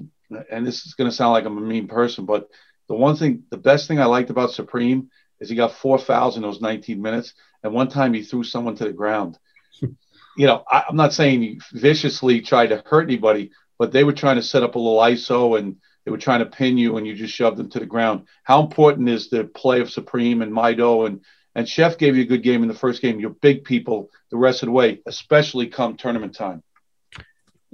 and 0.51 0.65
this 0.65 0.85
is 0.85 0.93
going 0.93 1.09
to 1.09 1.15
sound 1.15 1.33
like 1.33 1.45
I'm 1.45 1.57
a 1.57 1.61
mean 1.61 1.87
person, 1.87 2.25
but 2.25 2.49
the 2.87 2.95
one 2.95 3.15
thing, 3.15 3.43
the 3.49 3.57
best 3.57 3.87
thing 3.87 3.99
I 3.99 4.05
liked 4.05 4.29
about 4.29 4.51
Supreme 4.51 5.09
is 5.39 5.49
he 5.49 5.55
got 5.55 5.73
four 5.73 5.97
fouls 5.97 6.37
in 6.37 6.43
those 6.43 6.61
19 6.61 7.01
minutes, 7.01 7.33
and 7.63 7.73
one 7.73 7.89
time 7.89 8.13
he 8.13 8.23
threw 8.23 8.43
someone 8.43 8.75
to 8.75 8.85
the 8.85 8.93
ground. 8.93 9.37
you 9.81 10.47
know, 10.47 10.63
I, 10.69 10.83
I'm 10.89 10.95
not 10.95 11.13
saying 11.13 11.41
he 11.41 11.59
viciously 11.73 12.41
tried 12.41 12.67
to 12.67 12.83
hurt 12.85 13.03
anybody, 13.03 13.51
but 13.77 13.91
they 13.91 14.03
were 14.03 14.13
trying 14.13 14.37
to 14.37 14.43
set 14.43 14.63
up 14.63 14.75
a 14.75 14.79
little 14.79 14.99
ISO 14.99 15.57
and 15.59 15.77
they 16.03 16.11
were 16.11 16.17
trying 16.17 16.39
to 16.39 16.45
pin 16.45 16.77
you 16.77 16.97
and 16.97 17.07
you 17.07 17.15
just 17.15 17.33
shoved 17.33 17.57
them 17.57 17.69
to 17.71 17.79
the 17.79 17.85
ground. 17.85 18.27
How 18.43 18.61
important 18.61 19.09
is 19.09 19.29
the 19.29 19.43
play 19.43 19.81
of 19.81 19.89
Supreme 19.89 20.41
and 20.41 20.53
Maidoh 20.53 21.07
and 21.07 21.21
and 21.55 21.67
Chef 21.67 21.97
gave 21.97 22.17
you 22.17 22.23
a 22.23 22.27
good 22.27 22.43
game 22.43 22.63
in 22.63 22.67
the 22.67 22.73
first 22.73 23.01
game. 23.01 23.19
You're 23.19 23.29
big 23.29 23.63
people 23.63 24.09
the 24.29 24.35
rest 24.35 24.61
of 24.61 24.67
the 24.67 24.73
way, 24.73 24.99
especially 25.05 25.67
come 25.67 25.95
tournament 25.95 26.35
time. 26.35 26.61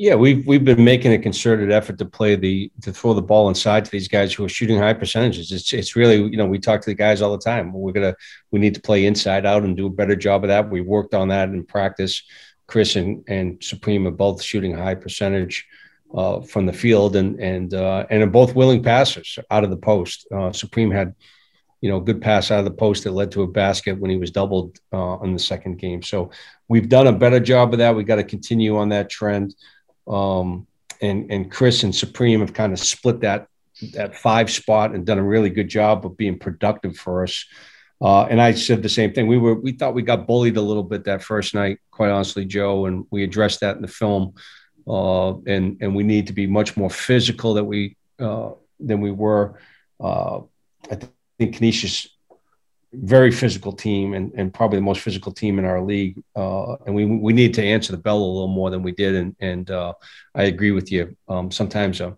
Yeah, 0.01 0.15
we've 0.15 0.47
we've 0.47 0.65
been 0.65 0.83
making 0.83 1.13
a 1.13 1.19
concerted 1.19 1.71
effort 1.71 1.99
to 1.99 2.05
play 2.05 2.35
the 2.35 2.71
to 2.81 2.91
throw 2.91 3.13
the 3.13 3.21
ball 3.21 3.49
inside 3.49 3.85
to 3.85 3.91
these 3.91 4.07
guys 4.07 4.33
who 4.33 4.43
are 4.43 4.49
shooting 4.49 4.79
high 4.79 4.95
percentages. 4.95 5.51
It's 5.51 5.71
it's 5.73 5.95
really 5.95 6.15
you 6.15 6.37
know 6.37 6.47
we 6.47 6.57
talk 6.57 6.81
to 6.81 6.89
the 6.89 6.95
guys 6.95 7.21
all 7.21 7.31
the 7.31 7.37
time. 7.37 7.71
We're 7.71 7.91
gonna 7.91 8.15
we 8.49 8.57
need 8.57 8.73
to 8.73 8.81
play 8.81 9.05
inside 9.05 9.45
out 9.45 9.61
and 9.61 9.77
do 9.77 9.85
a 9.85 9.91
better 9.91 10.15
job 10.15 10.43
of 10.43 10.47
that. 10.47 10.71
We 10.71 10.81
worked 10.81 11.13
on 11.13 11.27
that 11.27 11.49
in 11.49 11.63
practice. 11.63 12.23
Chris 12.65 12.95
and 12.95 13.23
and 13.27 13.63
Supreme 13.63 14.07
are 14.07 14.17
both 14.25 14.41
shooting 14.41 14.75
high 14.75 14.95
percentage 14.95 15.67
uh, 16.15 16.41
from 16.41 16.65
the 16.65 16.73
field 16.73 17.15
and 17.15 17.39
and 17.39 17.71
uh, 17.75 18.07
and 18.09 18.23
are 18.23 18.37
both 18.41 18.55
willing 18.55 18.81
passers 18.81 19.37
out 19.51 19.63
of 19.63 19.69
the 19.69 19.77
post. 19.77 20.25
Uh, 20.35 20.51
Supreme 20.51 20.89
had, 20.89 21.13
you 21.79 21.91
know, 21.91 21.97
a 21.97 22.01
good 22.01 22.23
pass 22.23 22.49
out 22.49 22.57
of 22.57 22.65
the 22.65 22.71
post 22.71 23.03
that 23.03 23.11
led 23.11 23.31
to 23.33 23.43
a 23.43 23.47
basket 23.47 23.99
when 23.99 24.09
he 24.09 24.17
was 24.17 24.31
doubled 24.31 24.79
uh, 24.91 25.19
in 25.19 25.33
the 25.33 25.39
second 25.39 25.77
game. 25.77 26.01
So 26.01 26.31
we've 26.67 26.89
done 26.89 27.05
a 27.05 27.13
better 27.13 27.39
job 27.39 27.71
of 27.73 27.77
that. 27.77 27.95
We 27.95 28.03
got 28.03 28.15
to 28.15 28.23
continue 28.23 28.77
on 28.77 28.89
that 28.89 29.07
trend. 29.07 29.53
Um, 30.07 30.67
and 31.01 31.31
and 31.31 31.51
Chris 31.51 31.83
and 31.83 31.95
Supreme 31.95 32.41
have 32.41 32.53
kind 32.53 32.73
of 32.73 32.79
split 32.79 33.21
that 33.21 33.47
that 33.93 34.15
five 34.15 34.51
spot 34.51 34.93
and 34.93 35.05
done 35.05 35.17
a 35.17 35.23
really 35.23 35.49
good 35.49 35.67
job 35.67 36.05
of 36.05 36.17
being 36.17 36.37
productive 36.37 36.95
for 36.97 37.23
us. 37.23 37.45
Uh, 38.01 38.23
and 38.23 38.41
I 38.41 38.51
said 38.53 38.81
the 38.81 38.89
same 38.89 39.13
thing. 39.13 39.27
We 39.27 39.37
were 39.37 39.55
we 39.55 39.71
thought 39.71 39.93
we 39.93 40.01
got 40.01 40.27
bullied 40.27 40.57
a 40.57 40.61
little 40.61 40.83
bit 40.83 41.05
that 41.05 41.23
first 41.23 41.53
night, 41.53 41.79
quite 41.91 42.09
honestly, 42.09 42.45
Joe, 42.45 42.85
and 42.85 43.05
we 43.11 43.23
addressed 43.23 43.61
that 43.61 43.75
in 43.75 43.81
the 43.81 43.87
film 43.87 44.33
uh, 44.87 45.37
and 45.45 45.77
and 45.81 45.95
we 45.95 46.03
need 46.03 46.27
to 46.27 46.33
be 46.33 46.47
much 46.47 46.75
more 46.77 46.89
physical 46.89 47.53
that 47.53 47.63
we 47.63 47.95
uh, 48.19 48.51
than 48.79 49.01
we 49.01 49.11
were. 49.11 49.59
Uh, 49.99 50.41
I 50.89 50.95
think 51.37 51.55
Canisius 51.55 52.07
very 52.93 53.31
physical 53.31 53.71
team 53.71 54.13
and, 54.13 54.31
and 54.35 54.53
probably 54.53 54.77
the 54.77 54.83
most 54.83 55.01
physical 55.01 55.31
team 55.31 55.59
in 55.59 55.65
our 55.65 55.81
league. 55.81 56.21
Uh, 56.35 56.75
and 56.85 56.93
we 56.93 57.05
we 57.05 57.33
need 57.33 57.53
to 57.53 57.63
answer 57.63 57.91
the 57.91 57.97
bell 57.97 58.17
a 58.17 58.25
little 58.25 58.47
more 58.47 58.69
than 58.69 58.83
we 58.83 58.91
did. 58.91 59.15
And 59.15 59.35
and 59.39 59.71
uh, 59.71 59.93
I 60.35 60.43
agree 60.43 60.71
with 60.71 60.91
you. 60.91 61.15
Um, 61.27 61.51
sometimes 61.51 62.01
a, 62.01 62.17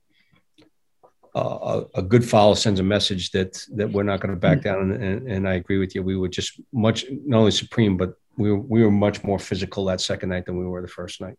a, 1.36 1.86
a 1.96 2.02
good 2.02 2.28
foul 2.28 2.56
sends 2.56 2.80
a 2.80 2.84
message 2.84 3.32
that 3.32 3.66
that 3.76 3.92
we're 3.92 4.04
not 4.04 4.20
going 4.20 4.34
to 4.34 4.40
back 4.40 4.62
down. 4.62 4.92
And, 4.92 5.04
and, 5.04 5.32
and, 5.32 5.50
I 5.50 5.54
agree 5.54 5.78
with 5.78 5.94
you. 5.96 6.04
We 6.04 6.18
were 6.18 6.30
just 6.30 6.60
much 6.72 7.06
not 7.26 7.40
only 7.40 7.52
supreme, 7.52 7.98
but 7.98 8.14
we 8.38 8.52
were, 8.52 8.60
we 8.60 8.84
were 8.84 8.92
much 8.92 9.24
more 9.24 9.40
physical 9.40 9.86
that 9.86 10.02
second 10.02 10.30
night 10.30 10.46
than 10.46 10.58
we 10.58 10.66
were 10.66 10.82
the 10.82 10.88
first 10.88 11.22
night. 11.22 11.38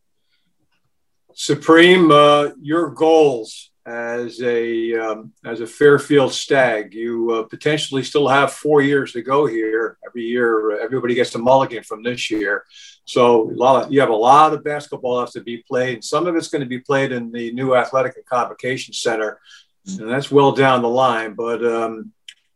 Supreme, 1.35 2.13
uh, 2.13 2.51
your 2.61 2.91
goals 2.91 3.71
as 3.87 4.41
a 4.41 4.95
um, 4.95 5.33
as 5.45 5.61
a 5.61 5.67
Fairfield 5.67 6.33
Stag. 6.33 6.95
You 6.95 7.31
uh, 7.33 7.43
potentially 7.45 8.03
still 8.03 8.29
have 8.29 8.53
four 8.53 8.83
years 8.83 9.13
to 9.13 9.23
go 9.23 9.47
here. 9.47 9.99
Every 10.07 10.25
year, 10.25 10.81
everybody 10.81 11.15
gets 11.15 11.35
a 11.35 11.39
mulligan 11.39 11.83
from 11.83 12.03
this 12.03 12.31
year. 12.31 12.65
So 13.05 13.51
a 13.51 13.53
lot 13.53 13.85
of, 13.85 13.93
you 13.93 14.01
have 14.01 14.09
a 14.09 14.17
lot 14.17 14.55
of 14.55 14.65
basketball 14.65 15.17
left 15.17 15.35
to 15.35 15.43
be 15.43 15.59
played. 15.69 16.03
Some 16.03 16.27
of 16.27 16.37
it's 16.37 16.49
going 16.49 16.63
to 16.63 16.69
be 16.69 16.81
played 16.81 17.13
in 17.13 17.31
the 17.31 17.53
new 17.53 17.75
athletic 17.75 18.17
and 18.17 18.25
convocation 18.25 18.95
center, 18.95 19.39
and 19.87 20.09
that's 20.09 20.31
well 20.31 20.53
down 20.53 20.83
the 20.83 20.89
line. 20.89 21.35
But 21.35 21.65
um, 21.65 22.13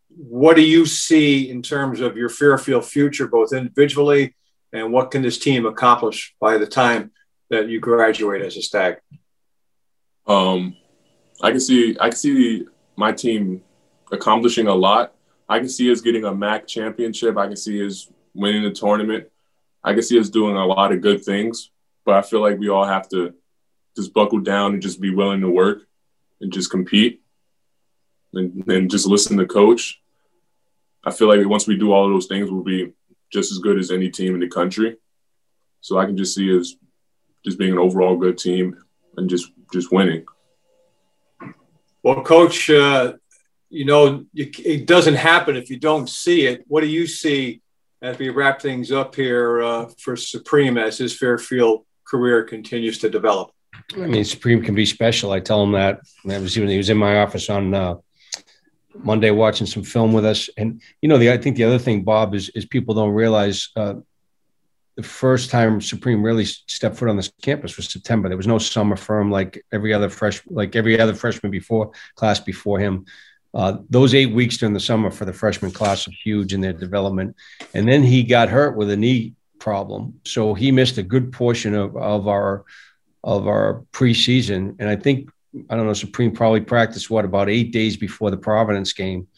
what 0.09 0.57
do 0.57 0.63
you 0.63 0.87
see 0.87 1.51
in 1.51 1.63
terms 1.63 2.01
of 2.01 2.17
your 2.17 2.31
Fairfield 2.31 2.87
future, 2.87 3.29
both 3.29 3.53
individually 3.53 4.35
and 4.73 4.93
what 4.93 5.11
can 5.11 5.23
this 5.23 5.39
team 5.39 5.67
accomplish 5.67 6.35
by 6.41 6.59
the 6.59 6.67
time 6.67 7.11
that 7.51 7.69
you 7.69 7.81
graduate 7.81 8.43
as 8.43 8.57
a 8.57 8.63
stag? 8.63 8.97
Um, 10.27 10.77
I 11.43 11.51
can 11.51 11.61
see 11.61 11.97
I 12.01 12.09
can 12.09 12.17
see 12.17 12.67
my 12.97 13.13
team 13.13 13.63
accomplishing 14.11 14.67
a 14.67 14.75
lot. 14.75 15.15
I 15.49 15.59
can 15.59 15.69
see 15.69 15.91
us 15.91 16.01
getting 16.01 16.25
a 16.25 16.33
MAAC 16.33 16.67
championship. 16.67 17.37
I 17.37 17.47
can 17.47 17.57
see 17.57 17.85
us 17.87 18.11
winning 18.35 18.65
the 18.65 18.71
tournament. 18.71 19.29
I 19.85 19.95
can 19.95 20.03
see 20.03 20.19
us 20.19 20.29
doing 20.29 20.57
a 20.57 20.67
lot 20.67 20.93
of 20.93 21.01
good 21.01 21.25
things, 21.25 21.71
but 22.05 22.17
I 22.17 22.23
feel 22.23 22.41
like 22.41 22.59
we 22.59 22.69
all 22.69 22.85
have 22.85 23.09
to 23.11 23.35
just 23.97 24.13
buckle 24.13 24.41
down 24.41 24.75
and 24.75 24.83
just 24.83 25.01
be 25.01 25.15
willing 25.15 25.41
to 25.41 25.51
work 25.51 25.83
and 26.41 26.53
just 26.53 26.71
compete 26.71 27.23
and, 28.35 28.67
and 28.69 28.91
just 28.91 29.07
listen 29.07 29.37
to 29.39 29.47
coach. 29.47 30.01
I 31.05 31.11
feel 31.11 31.29
like 31.29 31.47
once 31.49 31.67
we 31.67 31.77
do 31.77 31.93
all 31.93 32.07
of 32.07 32.13
those 32.13 32.27
things, 32.27 32.51
we'll 32.51 32.63
be 32.63 32.93
just 33.33 33.53
as 33.53 33.59
good 33.59 33.79
as 33.79 33.91
any 33.91 34.11
team 34.11 34.35
in 34.35 34.41
the 34.41 34.49
country. 34.49 34.97
So 35.81 35.99
I 35.99 36.07
can 36.07 36.17
just 36.17 36.35
see 36.35 36.59
us 36.59 36.75
just 37.45 37.59
being 37.59 37.73
an 37.73 37.79
overall 37.79 38.17
good 38.17 38.37
team 38.37 38.77
and 39.17 39.31
just 39.31 39.53
just 39.73 39.93
winning. 39.93 40.27
Well, 42.09 42.23
coach, 42.23 42.71
uh, 42.71 43.17
you 43.69 43.85
know 43.85 44.25
it 44.33 44.87
doesn't 44.87 45.17
happen 45.17 45.57
if 45.57 45.69
you 45.69 45.79
don't 45.79 46.09
see 46.09 46.47
it. 46.47 46.65
What 46.67 46.81
do 46.81 46.87
you 46.87 47.07
see 47.07 47.61
as 48.01 48.17
we 48.17 48.31
wrap 48.31 48.63
things 48.63 48.91
up 48.91 49.15
here 49.15 49.61
uh, 49.61 49.91
for 49.99 50.17
Supreme 50.17 50.79
as 50.79 50.97
his 50.97 51.15
Fairfield 51.15 51.85
career 52.07 52.45
continues 52.45 52.97
to 53.01 53.11
develop? 53.11 53.51
I 53.95 54.07
mean, 54.07 54.25
Supreme 54.25 54.63
can 54.63 54.75
be 54.75 54.87
special. 54.87 55.33
I 55.33 55.41
tell 55.41 55.63
him 55.63 55.73
that. 55.73 56.01
That 56.25 56.41
was 56.41 56.57
even 56.57 56.71
he 56.71 56.79
was 56.79 56.89
in 56.89 56.97
my 56.97 57.21
office 57.21 57.51
on 57.51 57.75
uh, 57.75 57.97
Monday 58.95 59.31
watching 59.31 59.67
some 59.67 59.83
film 59.83 60.15
with 60.15 60.25
us. 60.25 60.49
And 60.57 60.81
you 61.03 61.11
know, 61.11 61.19
the 61.19 61.31
I 61.31 61.37
think 61.37 61.57
the 61.57 61.65
other 61.65 61.79
thing, 61.79 62.05
Bob, 62.05 62.35
is 62.35 62.49
is 62.55 62.65
people 62.65 62.95
don't 62.95 63.13
realize 63.13 63.69
uh, 63.77 63.97
the 64.99 65.05
first 65.05 65.51
time 65.51 65.81
Supreme 65.81 66.25
really 66.25 66.45
stepped 66.45 66.97
foot 66.97 67.09
on 67.09 67.17
this 67.17 67.31
campus 67.41 67.77
was 67.77 67.89
September. 67.89 68.29
There 68.29 68.37
was 68.37 68.49
no 68.49 68.59
summer 68.59 68.97
firm 68.97 69.31
like 69.31 69.65
every 69.71 69.95
other 69.95 70.09
fresh 70.09 70.43
like 70.49 70.75
every 70.75 70.99
other 70.99 71.15
freshman 71.15 71.53
before 71.53 71.93
class 72.17 72.41
before 72.41 72.81
him. 72.81 73.07
Uh, 73.55 73.79
those 73.89 74.13
eight 74.13 74.33
weeks 74.35 74.57
during 74.57 74.75
the 74.75 74.81
summer 74.81 75.13
for 75.13 75.25
the 75.25 75.33
freshman 75.33 75.71
class 75.71 76.09
are 76.09 76.13
huge 76.25 76.53
in 76.53 76.61
their 76.61 76.73
development. 76.73 77.37
And 77.75 77.89
then 77.89 78.03
he 78.03 78.25
got 78.25 78.49
hurt 78.49 78.77
with 78.77 78.91
a 78.91 78.97
knee 78.97 79.35
problem, 79.61 80.21
so 80.25 80.53
he 80.53 80.73
missed 80.73 80.99
a 80.99 81.05
good 81.05 81.33
portion 81.33 81.77
of 81.77 81.97
of 81.97 82.27
our 82.27 82.65
of 83.23 83.47
our 83.47 83.85
preseason. 83.93 84.75
And 84.81 84.89
I 84.89 84.97
think 84.97 85.31
I 85.71 85.77
don't 85.77 85.87
know, 85.87 85.93
Supreme 85.93 86.33
probably 86.33 86.63
practiced 86.63 87.09
what 87.09 87.25
about 87.25 87.49
eight 87.49 87.71
days 87.71 87.97
before 87.97 88.33
the 88.33 88.37
Providence 88.37 88.93
game. 88.93 89.29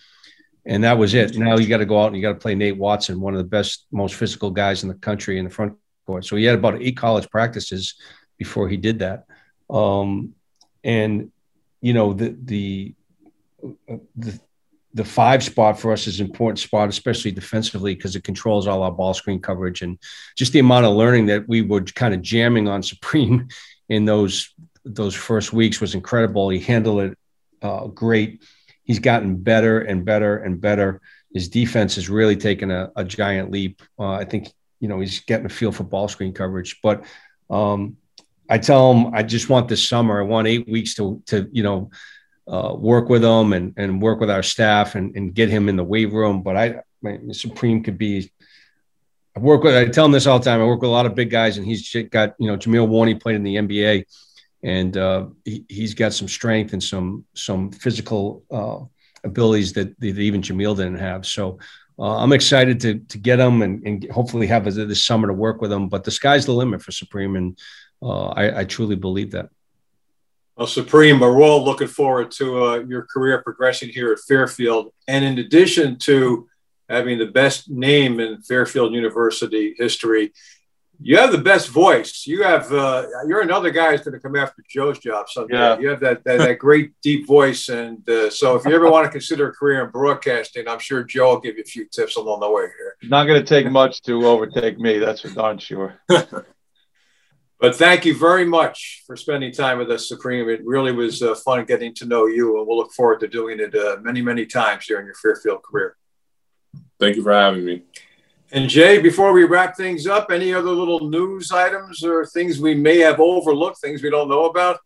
And 0.66 0.84
that 0.84 0.98
was 0.98 1.14
it. 1.14 1.36
Now 1.36 1.56
you 1.56 1.66
got 1.66 1.78
to 1.78 1.86
go 1.86 2.00
out 2.02 2.08
and 2.08 2.16
you 2.16 2.22
got 2.22 2.34
to 2.34 2.38
play 2.38 2.54
Nate 2.54 2.76
Watson, 2.76 3.20
one 3.20 3.34
of 3.34 3.38
the 3.38 3.44
best, 3.48 3.86
most 3.90 4.14
physical 4.14 4.50
guys 4.50 4.82
in 4.82 4.88
the 4.88 4.94
country 4.94 5.38
in 5.38 5.44
the 5.44 5.50
front 5.50 5.74
court. 6.06 6.24
So 6.24 6.36
he 6.36 6.44
had 6.44 6.58
about 6.58 6.82
eight 6.82 6.96
college 6.96 7.28
practices 7.30 7.94
before 8.36 8.68
he 8.68 8.76
did 8.76 8.98
that. 8.98 9.26
Um, 9.70 10.34
and 10.84 11.30
you 11.80 11.92
know 11.92 12.12
the 12.12 12.36
the 12.42 12.94
the 14.16 14.40
the 14.92 15.04
five 15.04 15.42
spot 15.42 15.78
for 15.78 15.92
us 15.92 16.06
is 16.06 16.18
an 16.18 16.26
important 16.26 16.58
spot, 16.58 16.88
especially 16.88 17.30
defensively, 17.30 17.94
because 17.94 18.16
it 18.16 18.24
controls 18.24 18.66
all 18.66 18.82
our 18.82 18.90
ball 18.90 19.14
screen 19.14 19.40
coverage 19.40 19.82
and 19.82 19.98
just 20.36 20.52
the 20.52 20.58
amount 20.58 20.84
of 20.84 20.96
learning 20.96 21.26
that 21.26 21.48
we 21.48 21.62
were 21.62 21.82
kind 21.82 22.12
of 22.12 22.22
jamming 22.22 22.66
on 22.66 22.82
Supreme 22.92 23.48
in 23.88 24.04
those 24.04 24.54
those 24.84 25.14
first 25.14 25.52
weeks 25.52 25.80
was 25.80 25.94
incredible. 25.94 26.48
He 26.48 26.58
handled 26.58 27.02
it 27.02 27.18
uh, 27.62 27.86
great. 27.86 28.42
He's 28.90 28.98
gotten 28.98 29.36
better 29.36 29.82
and 29.82 30.04
better 30.04 30.38
and 30.38 30.60
better. 30.60 31.00
His 31.32 31.48
defense 31.48 31.94
has 31.94 32.08
really 32.08 32.34
taken 32.34 32.72
a, 32.72 32.90
a 32.96 33.04
giant 33.04 33.52
leap. 33.52 33.82
Uh, 33.96 34.14
I 34.14 34.24
think 34.24 34.52
you 34.80 34.88
know 34.88 34.98
he's 34.98 35.20
getting 35.20 35.46
a 35.46 35.48
feel 35.48 35.70
for 35.70 35.84
ball 35.84 36.08
screen 36.08 36.32
coverage. 36.32 36.80
But 36.82 37.04
um, 37.48 37.98
I 38.48 38.58
tell 38.58 38.92
him 38.92 39.14
I 39.14 39.22
just 39.22 39.48
want 39.48 39.68
this 39.68 39.88
summer. 39.88 40.18
I 40.18 40.24
want 40.24 40.48
eight 40.48 40.68
weeks 40.68 40.96
to 40.96 41.22
to 41.26 41.48
you 41.52 41.62
know 41.62 41.92
uh, 42.48 42.74
work 42.76 43.08
with 43.08 43.22
him 43.22 43.52
and 43.52 43.74
and 43.76 44.02
work 44.02 44.18
with 44.18 44.28
our 44.28 44.42
staff 44.42 44.96
and, 44.96 45.14
and 45.14 45.32
get 45.32 45.50
him 45.50 45.68
in 45.68 45.76
the 45.76 45.84
weight 45.84 46.12
room. 46.12 46.42
But 46.42 46.56
I 46.56 46.80
my, 47.00 47.20
Supreme 47.30 47.84
could 47.84 47.96
be 47.96 48.32
I 49.36 49.38
work 49.38 49.62
with, 49.62 49.76
I 49.76 49.86
tell 49.86 50.06
him 50.06 50.10
this 50.10 50.26
all 50.26 50.40
the 50.40 50.44
time. 50.44 50.60
I 50.60 50.64
work 50.64 50.80
with 50.80 50.90
a 50.90 50.92
lot 50.92 51.06
of 51.06 51.14
big 51.14 51.30
guys, 51.30 51.58
and 51.58 51.64
he's 51.64 51.94
got, 52.10 52.34
you 52.40 52.48
know, 52.48 52.56
Jameel 52.56 52.88
Warney 52.88 53.20
played 53.20 53.36
in 53.36 53.44
the 53.44 53.54
NBA 53.54 54.04
and 54.62 54.96
uh, 54.96 55.26
he, 55.44 55.64
has 55.80 55.94
got 55.94 56.12
some 56.12 56.28
strength 56.28 56.72
and 56.72 56.82
some 56.82 57.24
some 57.34 57.70
physical 57.70 58.44
uh, 58.50 58.80
abilities 59.24 59.72
that, 59.74 59.98
that, 60.00 60.18
even 60.18 60.42
Jameel 60.42 60.76
didn't 60.76 60.98
have. 60.98 61.26
So 61.26 61.58
uh, 61.98 62.18
I'm 62.18 62.32
excited 62.32 62.80
to 62.80 62.98
to 62.98 63.18
get 63.18 63.40
him 63.40 63.62
and, 63.62 63.86
and 63.86 64.10
hopefully 64.10 64.46
have 64.46 64.66
a, 64.66 64.70
this 64.70 65.04
summer 65.04 65.28
to 65.28 65.34
work 65.34 65.60
with 65.60 65.72
him. 65.72 65.88
But 65.88 66.04
the 66.04 66.10
sky's 66.10 66.46
the 66.46 66.52
limit 66.52 66.82
for 66.82 66.92
Supreme, 66.92 67.36
and 67.36 67.58
uh, 68.02 68.28
I, 68.28 68.60
I, 68.60 68.64
truly 68.64 68.96
believe 68.96 69.30
that. 69.32 69.50
Well, 70.56 70.66
Supreme, 70.66 71.20
we're 71.20 71.42
all 71.42 71.64
looking 71.64 71.88
forward 71.88 72.30
to 72.32 72.64
uh, 72.64 72.78
your 72.80 73.02
career 73.02 73.42
progression 73.42 73.88
here 73.88 74.12
at 74.12 74.18
Fairfield, 74.20 74.92
and 75.08 75.24
in 75.24 75.38
addition 75.38 75.98
to 76.00 76.48
having 76.88 77.18
the 77.18 77.26
best 77.26 77.70
name 77.70 78.20
in 78.20 78.42
Fairfield 78.42 78.92
University 78.92 79.74
history 79.78 80.32
you 81.02 81.16
have 81.16 81.32
the 81.32 81.38
best 81.38 81.68
voice. 81.68 82.26
You 82.26 82.42
have 82.42 82.70
uh, 82.72 83.06
you're 83.26 83.40
another 83.40 83.70
guy 83.70 83.90
who's 83.90 84.02
going 84.02 84.14
to 84.14 84.20
come 84.20 84.36
after 84.36 84.62
Joe's 84.68 84.98
job 84.98 85.28
someday. 85.28 85.56
Yeah. 85.56 85.78
You 85.78 85.88
have 85.88 86.00
that, 86.00 86.24
that, 86.24 86.38
that 86.38 86.58
great 86.58 86.92
deep 87.02 87.26
voice, 87.26 87.68
and 87.68 88.06
uh, 88.08 88.28
so 88.30 88.56
if 88.56 88.64
you 88.66 88.74
ever 88.74 88.90
want 88.90 89.06
to 89.06 89.10
consider 89.10 89.48
a 89.48 89.52
career 89.52 89.84
in 89.84 89.90
broadcasting, 89.90 90.68
I'm 90.68 90.78
sure 90.78 91.02
Joe 91.02 91.34
will 91.34 91.40
give 91.40 91.56
you 91.56 91.62
a 91.62 91.70
few 91.70 91.86
tips 91.86 92.16
along 92.16 92.40
the 92.40 92.50
way 92.50 92.62
here. 92.62 92.96
Not 93.04 93.24
going 93.24 93.42
to 93.42 93.46
take 93.46 93.70
much 93.70 94.02
to 94.02 94.26
overtake 94.26 94.78
me. 94.78 94.98
That's 94.98 95.22
for 95.22 95.30
darn 95.30 95.58
sure. 95.58 96.00
but 96.08 97.76
thank 97.76 98.04
you 98.04 98.14
very 98.16 98.44
much 98.44 99.02
for 99.06 99.16
spending 99.16 99.52
time 99.52 99.78
with 99.78 99.90
us, 99.90 100.06
Supreme. 100.06 100.50
It 100.50 100.60
really 100.64 100.92
was 100.92 101.22
uh, 101.22 101.34
fun 101.34 101.64
getting 101.64 101.94
to 101.94 102.06
know 102.06 102.26
you, 102.26 102.58
and 102.58 102.66
we'll 102.66 102.76
look 102.76 102.92
forward 102.92 103.20
to 103.20 103.28
doing 103.28 103.58
it 103.58 103.74
uh, 103.74 103.96
many, 104.02 104.20
many 104.20 104.44
times 104.44 104.86
during 104.86 105.06
your 105.06 105.14
Fairfield 105.14 105.62
career. 105.62 105.96
Thank 106.98 107.16
you 107.16 107.22
for 107.22 107.32
having 107.32 107.64
me. 107.64 107.84
And 108.52 108.68
Jay, 108.68 109.00
before 109.00 109.32
we 109.32 109.44
wrap 109.44 109.76
things 109.76 110.06
up, 110.06 110.30
any 110.30 110.52
other 110.52 110.70
little 110.70 111.08
news 111.08 111.52
items 111.52 112.02
or 112.04 112.26
things 112.26 112.58
we 112.58 112.74
may 112.74 112.98
have 112.98 113.20
overlooked, 113.20 113.80
things 113.80 114.02
we 114.02 114.10
don't 114.10 114.28
know 114.28 114.46
about? 114.46 114.80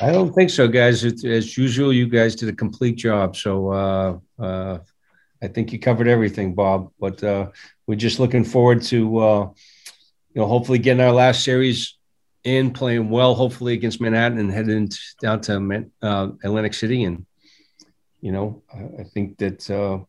I 0.00 0.12
don't 0.12 0.32
think 0.32 0.50
so, 0.50 0.68
guys. 0.68 1.04
As 1.24 1.58
usual, 1.58 1.92
you 1.92 2.06
guys 2.08 2.36
did 2.36 2.48
a 2.48 2.52
complete 2.52 2.96
job. 2.96 3.36
So 3.36 3.72
uh, 3.72 4.18
uh, 4.38 4.78
I 5.42 5.48
think 5.48 5.72
you 5.72 5.80
covered 5.80 6.06
everything, 6.06 6.54
Bob. 6.54 6.92
But 7.00 7.22
uh, 7.24 7.50
we're 7.86 7.96
just 7.96 8.20
looking 8.20 8.44
forward 8.44 8.82
to, 8.82 9.18
uh, 9.18 9.40
you 10.34 10.40
know, 10.40 10.46
hopefully 10.46 10.78
getting 10.78 11.02
our 11.02 11.12
last 11.12 11.42
series 11.42 11.96
in, 12.44 12.70
playing 12.70 13.10
well, 13.10 13.34
hopefully 13.34 13.72
against 13.72 14.00
Manhattan, 14.00 14.38
and 14.38 14.52
heading 14.52 14.88
down 15.20 15.40
to 15.42 15.86
uh, 16.00 16.28
Atlantic 16.44 16.74
City. 16.74 17.02
And 17.02 17.26
you 18.20 18.32
know, 18.32 18.62
I 18.72 19.02
think 19.02 19.38
that 19.38 19.68
uh, 19.70 20.04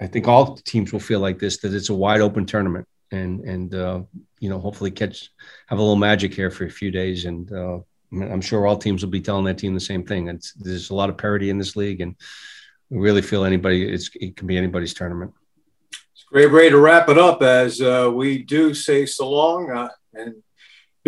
I 0.00 0.06
think 0.06 0.28
all 0.28 0.56
teams 0.56 0.92
will 0.92 1.00
feel 1.00 1.20
like 1.20 1.38
this 1.38 1.58
that 1.58 1.74
it's 1.74 1.88
a 1.88 1.94
wide 1.94 2.20
open 2.20 2.46
tournament 2.46 2.86
and 3.10 3.40
and 3.40 3.74
uh, 3.74 4.02
you 4.38 4.48
know 4.48 4.58
hopefully 4.58 4.90
catch 4.90 5.30
have 5.66 5.78
a 5.78 5.82
little 5.82 5.96
magic 5.96 6.34
here 6.34 6.50
for 6.50 6.64
a 6.64 6.70
few 6.70 6.90
days 6.90 7.24
and 7.24 7.52
uh, 7.52 7.78
I'm 8.12 8.40
sure 8.40 8.66
all 8.66 8.76
teams 8.76 9.02
will 9.02 9.10
be 9.10 9.20
telling 9.20 9.44
that 9.44 9.58
team 9.58 9.74
the 9.74 9.80
same 9.80 10.04
thing. 10.04 10.28
It's, 10.28 10.52
there's 10.54 10.90
a 10.90 10.94
lot 10.94 11.10
of 11.10 11.18
parity 11.18 11.50
in 11.50 11.58
this 11.58 11.76
league 11.76 12.00
and 12.00 12.14
we 12.90 12.98
really 12.98 13.22
feel 13.22 13.44
anybody 13.44 13.86
it's, 13.86 14.10
it 14.14 14.36
can 14.36 14.46
be 14.46 14.56
anybody's 14.56 14.94
tournament. 14.94 15.32
It's 15.90 16.24
a 16.30 16.32
great 16.32 16.52
way 16.52 16.70
to 16.70 16.78
wrap 16.78 17.08
it 17.08 17.18
up 17.18 17.42
as 17.42 17.80
uh, 17.80 18.10
we 18.12 18.42
do 18.42 18.72
say 18.74 19.04
so 19.04 19.30
long 19.30 19.70
uh, 19.70 19.88
and 20.14 20.42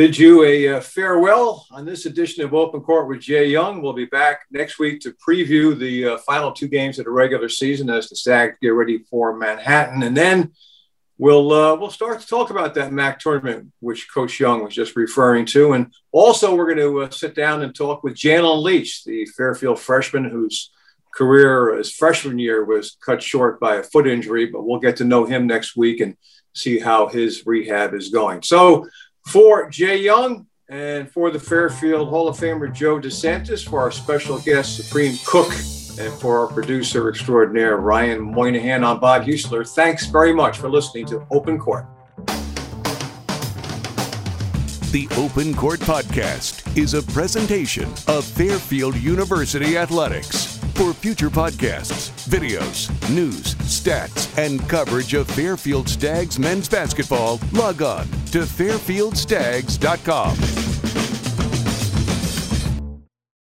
bid 0.01 0.17
you 0.17 0.45
a 0.45 0.67
uh, 0.67 0.81
farewell 0.81 1.67
on 1.71 1.85
this 1.85 2.07
edition 2.07 2.43
of 2.43 2.55
Open 2.55 2.81
Court 2.81 3.07
with 3.07 3.21
Jay 3.21 3.49
Young. 3.49 3.83
We'll 3.83 3.93
be 3.93 4.07
back 4.07 4.47
next 4.51 4.79
week 4.79 4.99
to 5.03 5.15
preview 5.29 5.79
the 5.79 6.07
uh, 6.07 6.17
final 6.17 6.53
two 6.53 6.69
games 6.69 6.99
of 6.99 7.05
the 7.05 7.11
regular 7.11 7.51
season 7.51 7.91
as 7.91 8.09
the 8.09 8.17
Stags 8.17 8.57
get 8.63 8.71
ready 8.71 9.01
for 9.11 9.37
Manhattan, 9.37 10.03
and 10.03 10.17
then 10.17 10.53
we'll 11.19 11.53
uh, 11.53 11.75
we'll 11.75 11.91
start 11.91 12.19
to 12.19 12.27
talk 12.27 12.49
about 12.49 12.73
that 12.77 12.93
MAAC 12.93 13.19
tournament, 13.19 13.73
which 13.81 14.11
Coach 14.11 14.41
Young 14.41 14.65
was 14.65 14.75
just 14.75 14.97
referring 14.97 15.45
to, 15.45 15.75
and 15.75 15.93
also 16.13 16.57
we're 16.57 16.75
going 16.75 16.79
to 16.79 17.03
uh, 17.03 17.11
sit 17.11 17.35
down 17.35 17.61
and 17.61 17.75
talk 17.75 18.03
with 18.03 18.15
Jalen 18.15 18.63
Leach, 18.63 19.05
the 19.05 19.27
Fairfield 19.37 19.79
freshman 19.79 20.25
whose 20.25 20.71
career 21.15 21.79
as 21.79 21.93
freshman 21.93 22.39
year 22.39 22.65
was 22.65 22.97
cut 23.05 23.23
short 23.23 23.61
by 23.61 23.77
a 23.77 23.83
foot 23.83 24.07
injury, 24.07 24.47
but 24.47 24.65
we'll 24.65 24.81
get 24.81 24.97
to 24.97 25.05
know 25.05 25.27
him 25.27 25.47
next 25.47 25.77
week 25.77 26.01
and 26.01 26.17
see 26.55 26.79
how 26.79 27.07
his 27.07 27.45
rehab 27.45 27.93
is 27.93 28.09
going. 28.09 28.43
So 28.43 28.89
for 29.27 29.69
Jay 29.71 29.99
Young 29.99 30.47
and 30.69 31.11
for 31.11 31.31
the 31.31 31.39
Fairfield 31.41 32.09
Hall 32.09 32.29
of 32.29 32.37
Famer 32.37 32.73
Joe 32.73 33.01
DeSantis, 33.01 33.69
for 33.69 33.81
our 33.81 33.91
special 33.91 34.39
guest, 34.39 34.77
Supreme 34.77 35.17
Cook, 35.27 35.53
and 35.99 36.13
for 36.21 36.39
our 36.39 36.47
producer 36.47 37.09
extraordinaire, 37.09 37.79
Ryan 37.79 38.21
Moynihan, 38.21 38.85
I'm 38.85 39.01
Bob 39.01 39.25
Heussler. 39.25 39.69
Thanks 39.69 40.07
very 40.07 40.33
much 40.33 40.59
for 40.59 40.71
listening 40.71 41.07
to 41.07 41.27
Open 41.31 41.59
Court. 41.59 41.87
The 44.93 45.09
Open 45.17 45.55
Court 45.55 45.81
Podcast 45.81 46.77
is 46.77 46.95
a 46.95 47.03
presentation 47.03 47.89
of 48.09 48.25
Fairfield 48.25 48.97
University 48.97 49.77
Athletics. 49.77 50.60
For 50.81 50.95
future 50.95 51.29
podcasts, 51.29 52.09
videos, 52.27 52.89
news, 53.15 53.55
stats, 53.57 54.35
and 54.39 54.67
coverage 54.67 55.13
of 55.13 55.29
Fairfield 55.29 55.91
Stags 55.91 56.39
men's 56.39 56.71
basketball, 56.71 57.39
log 57.53 57.83
on 57.83 58.07
to 58.33 58.47
fairfieldstags.com. 58.47 60.70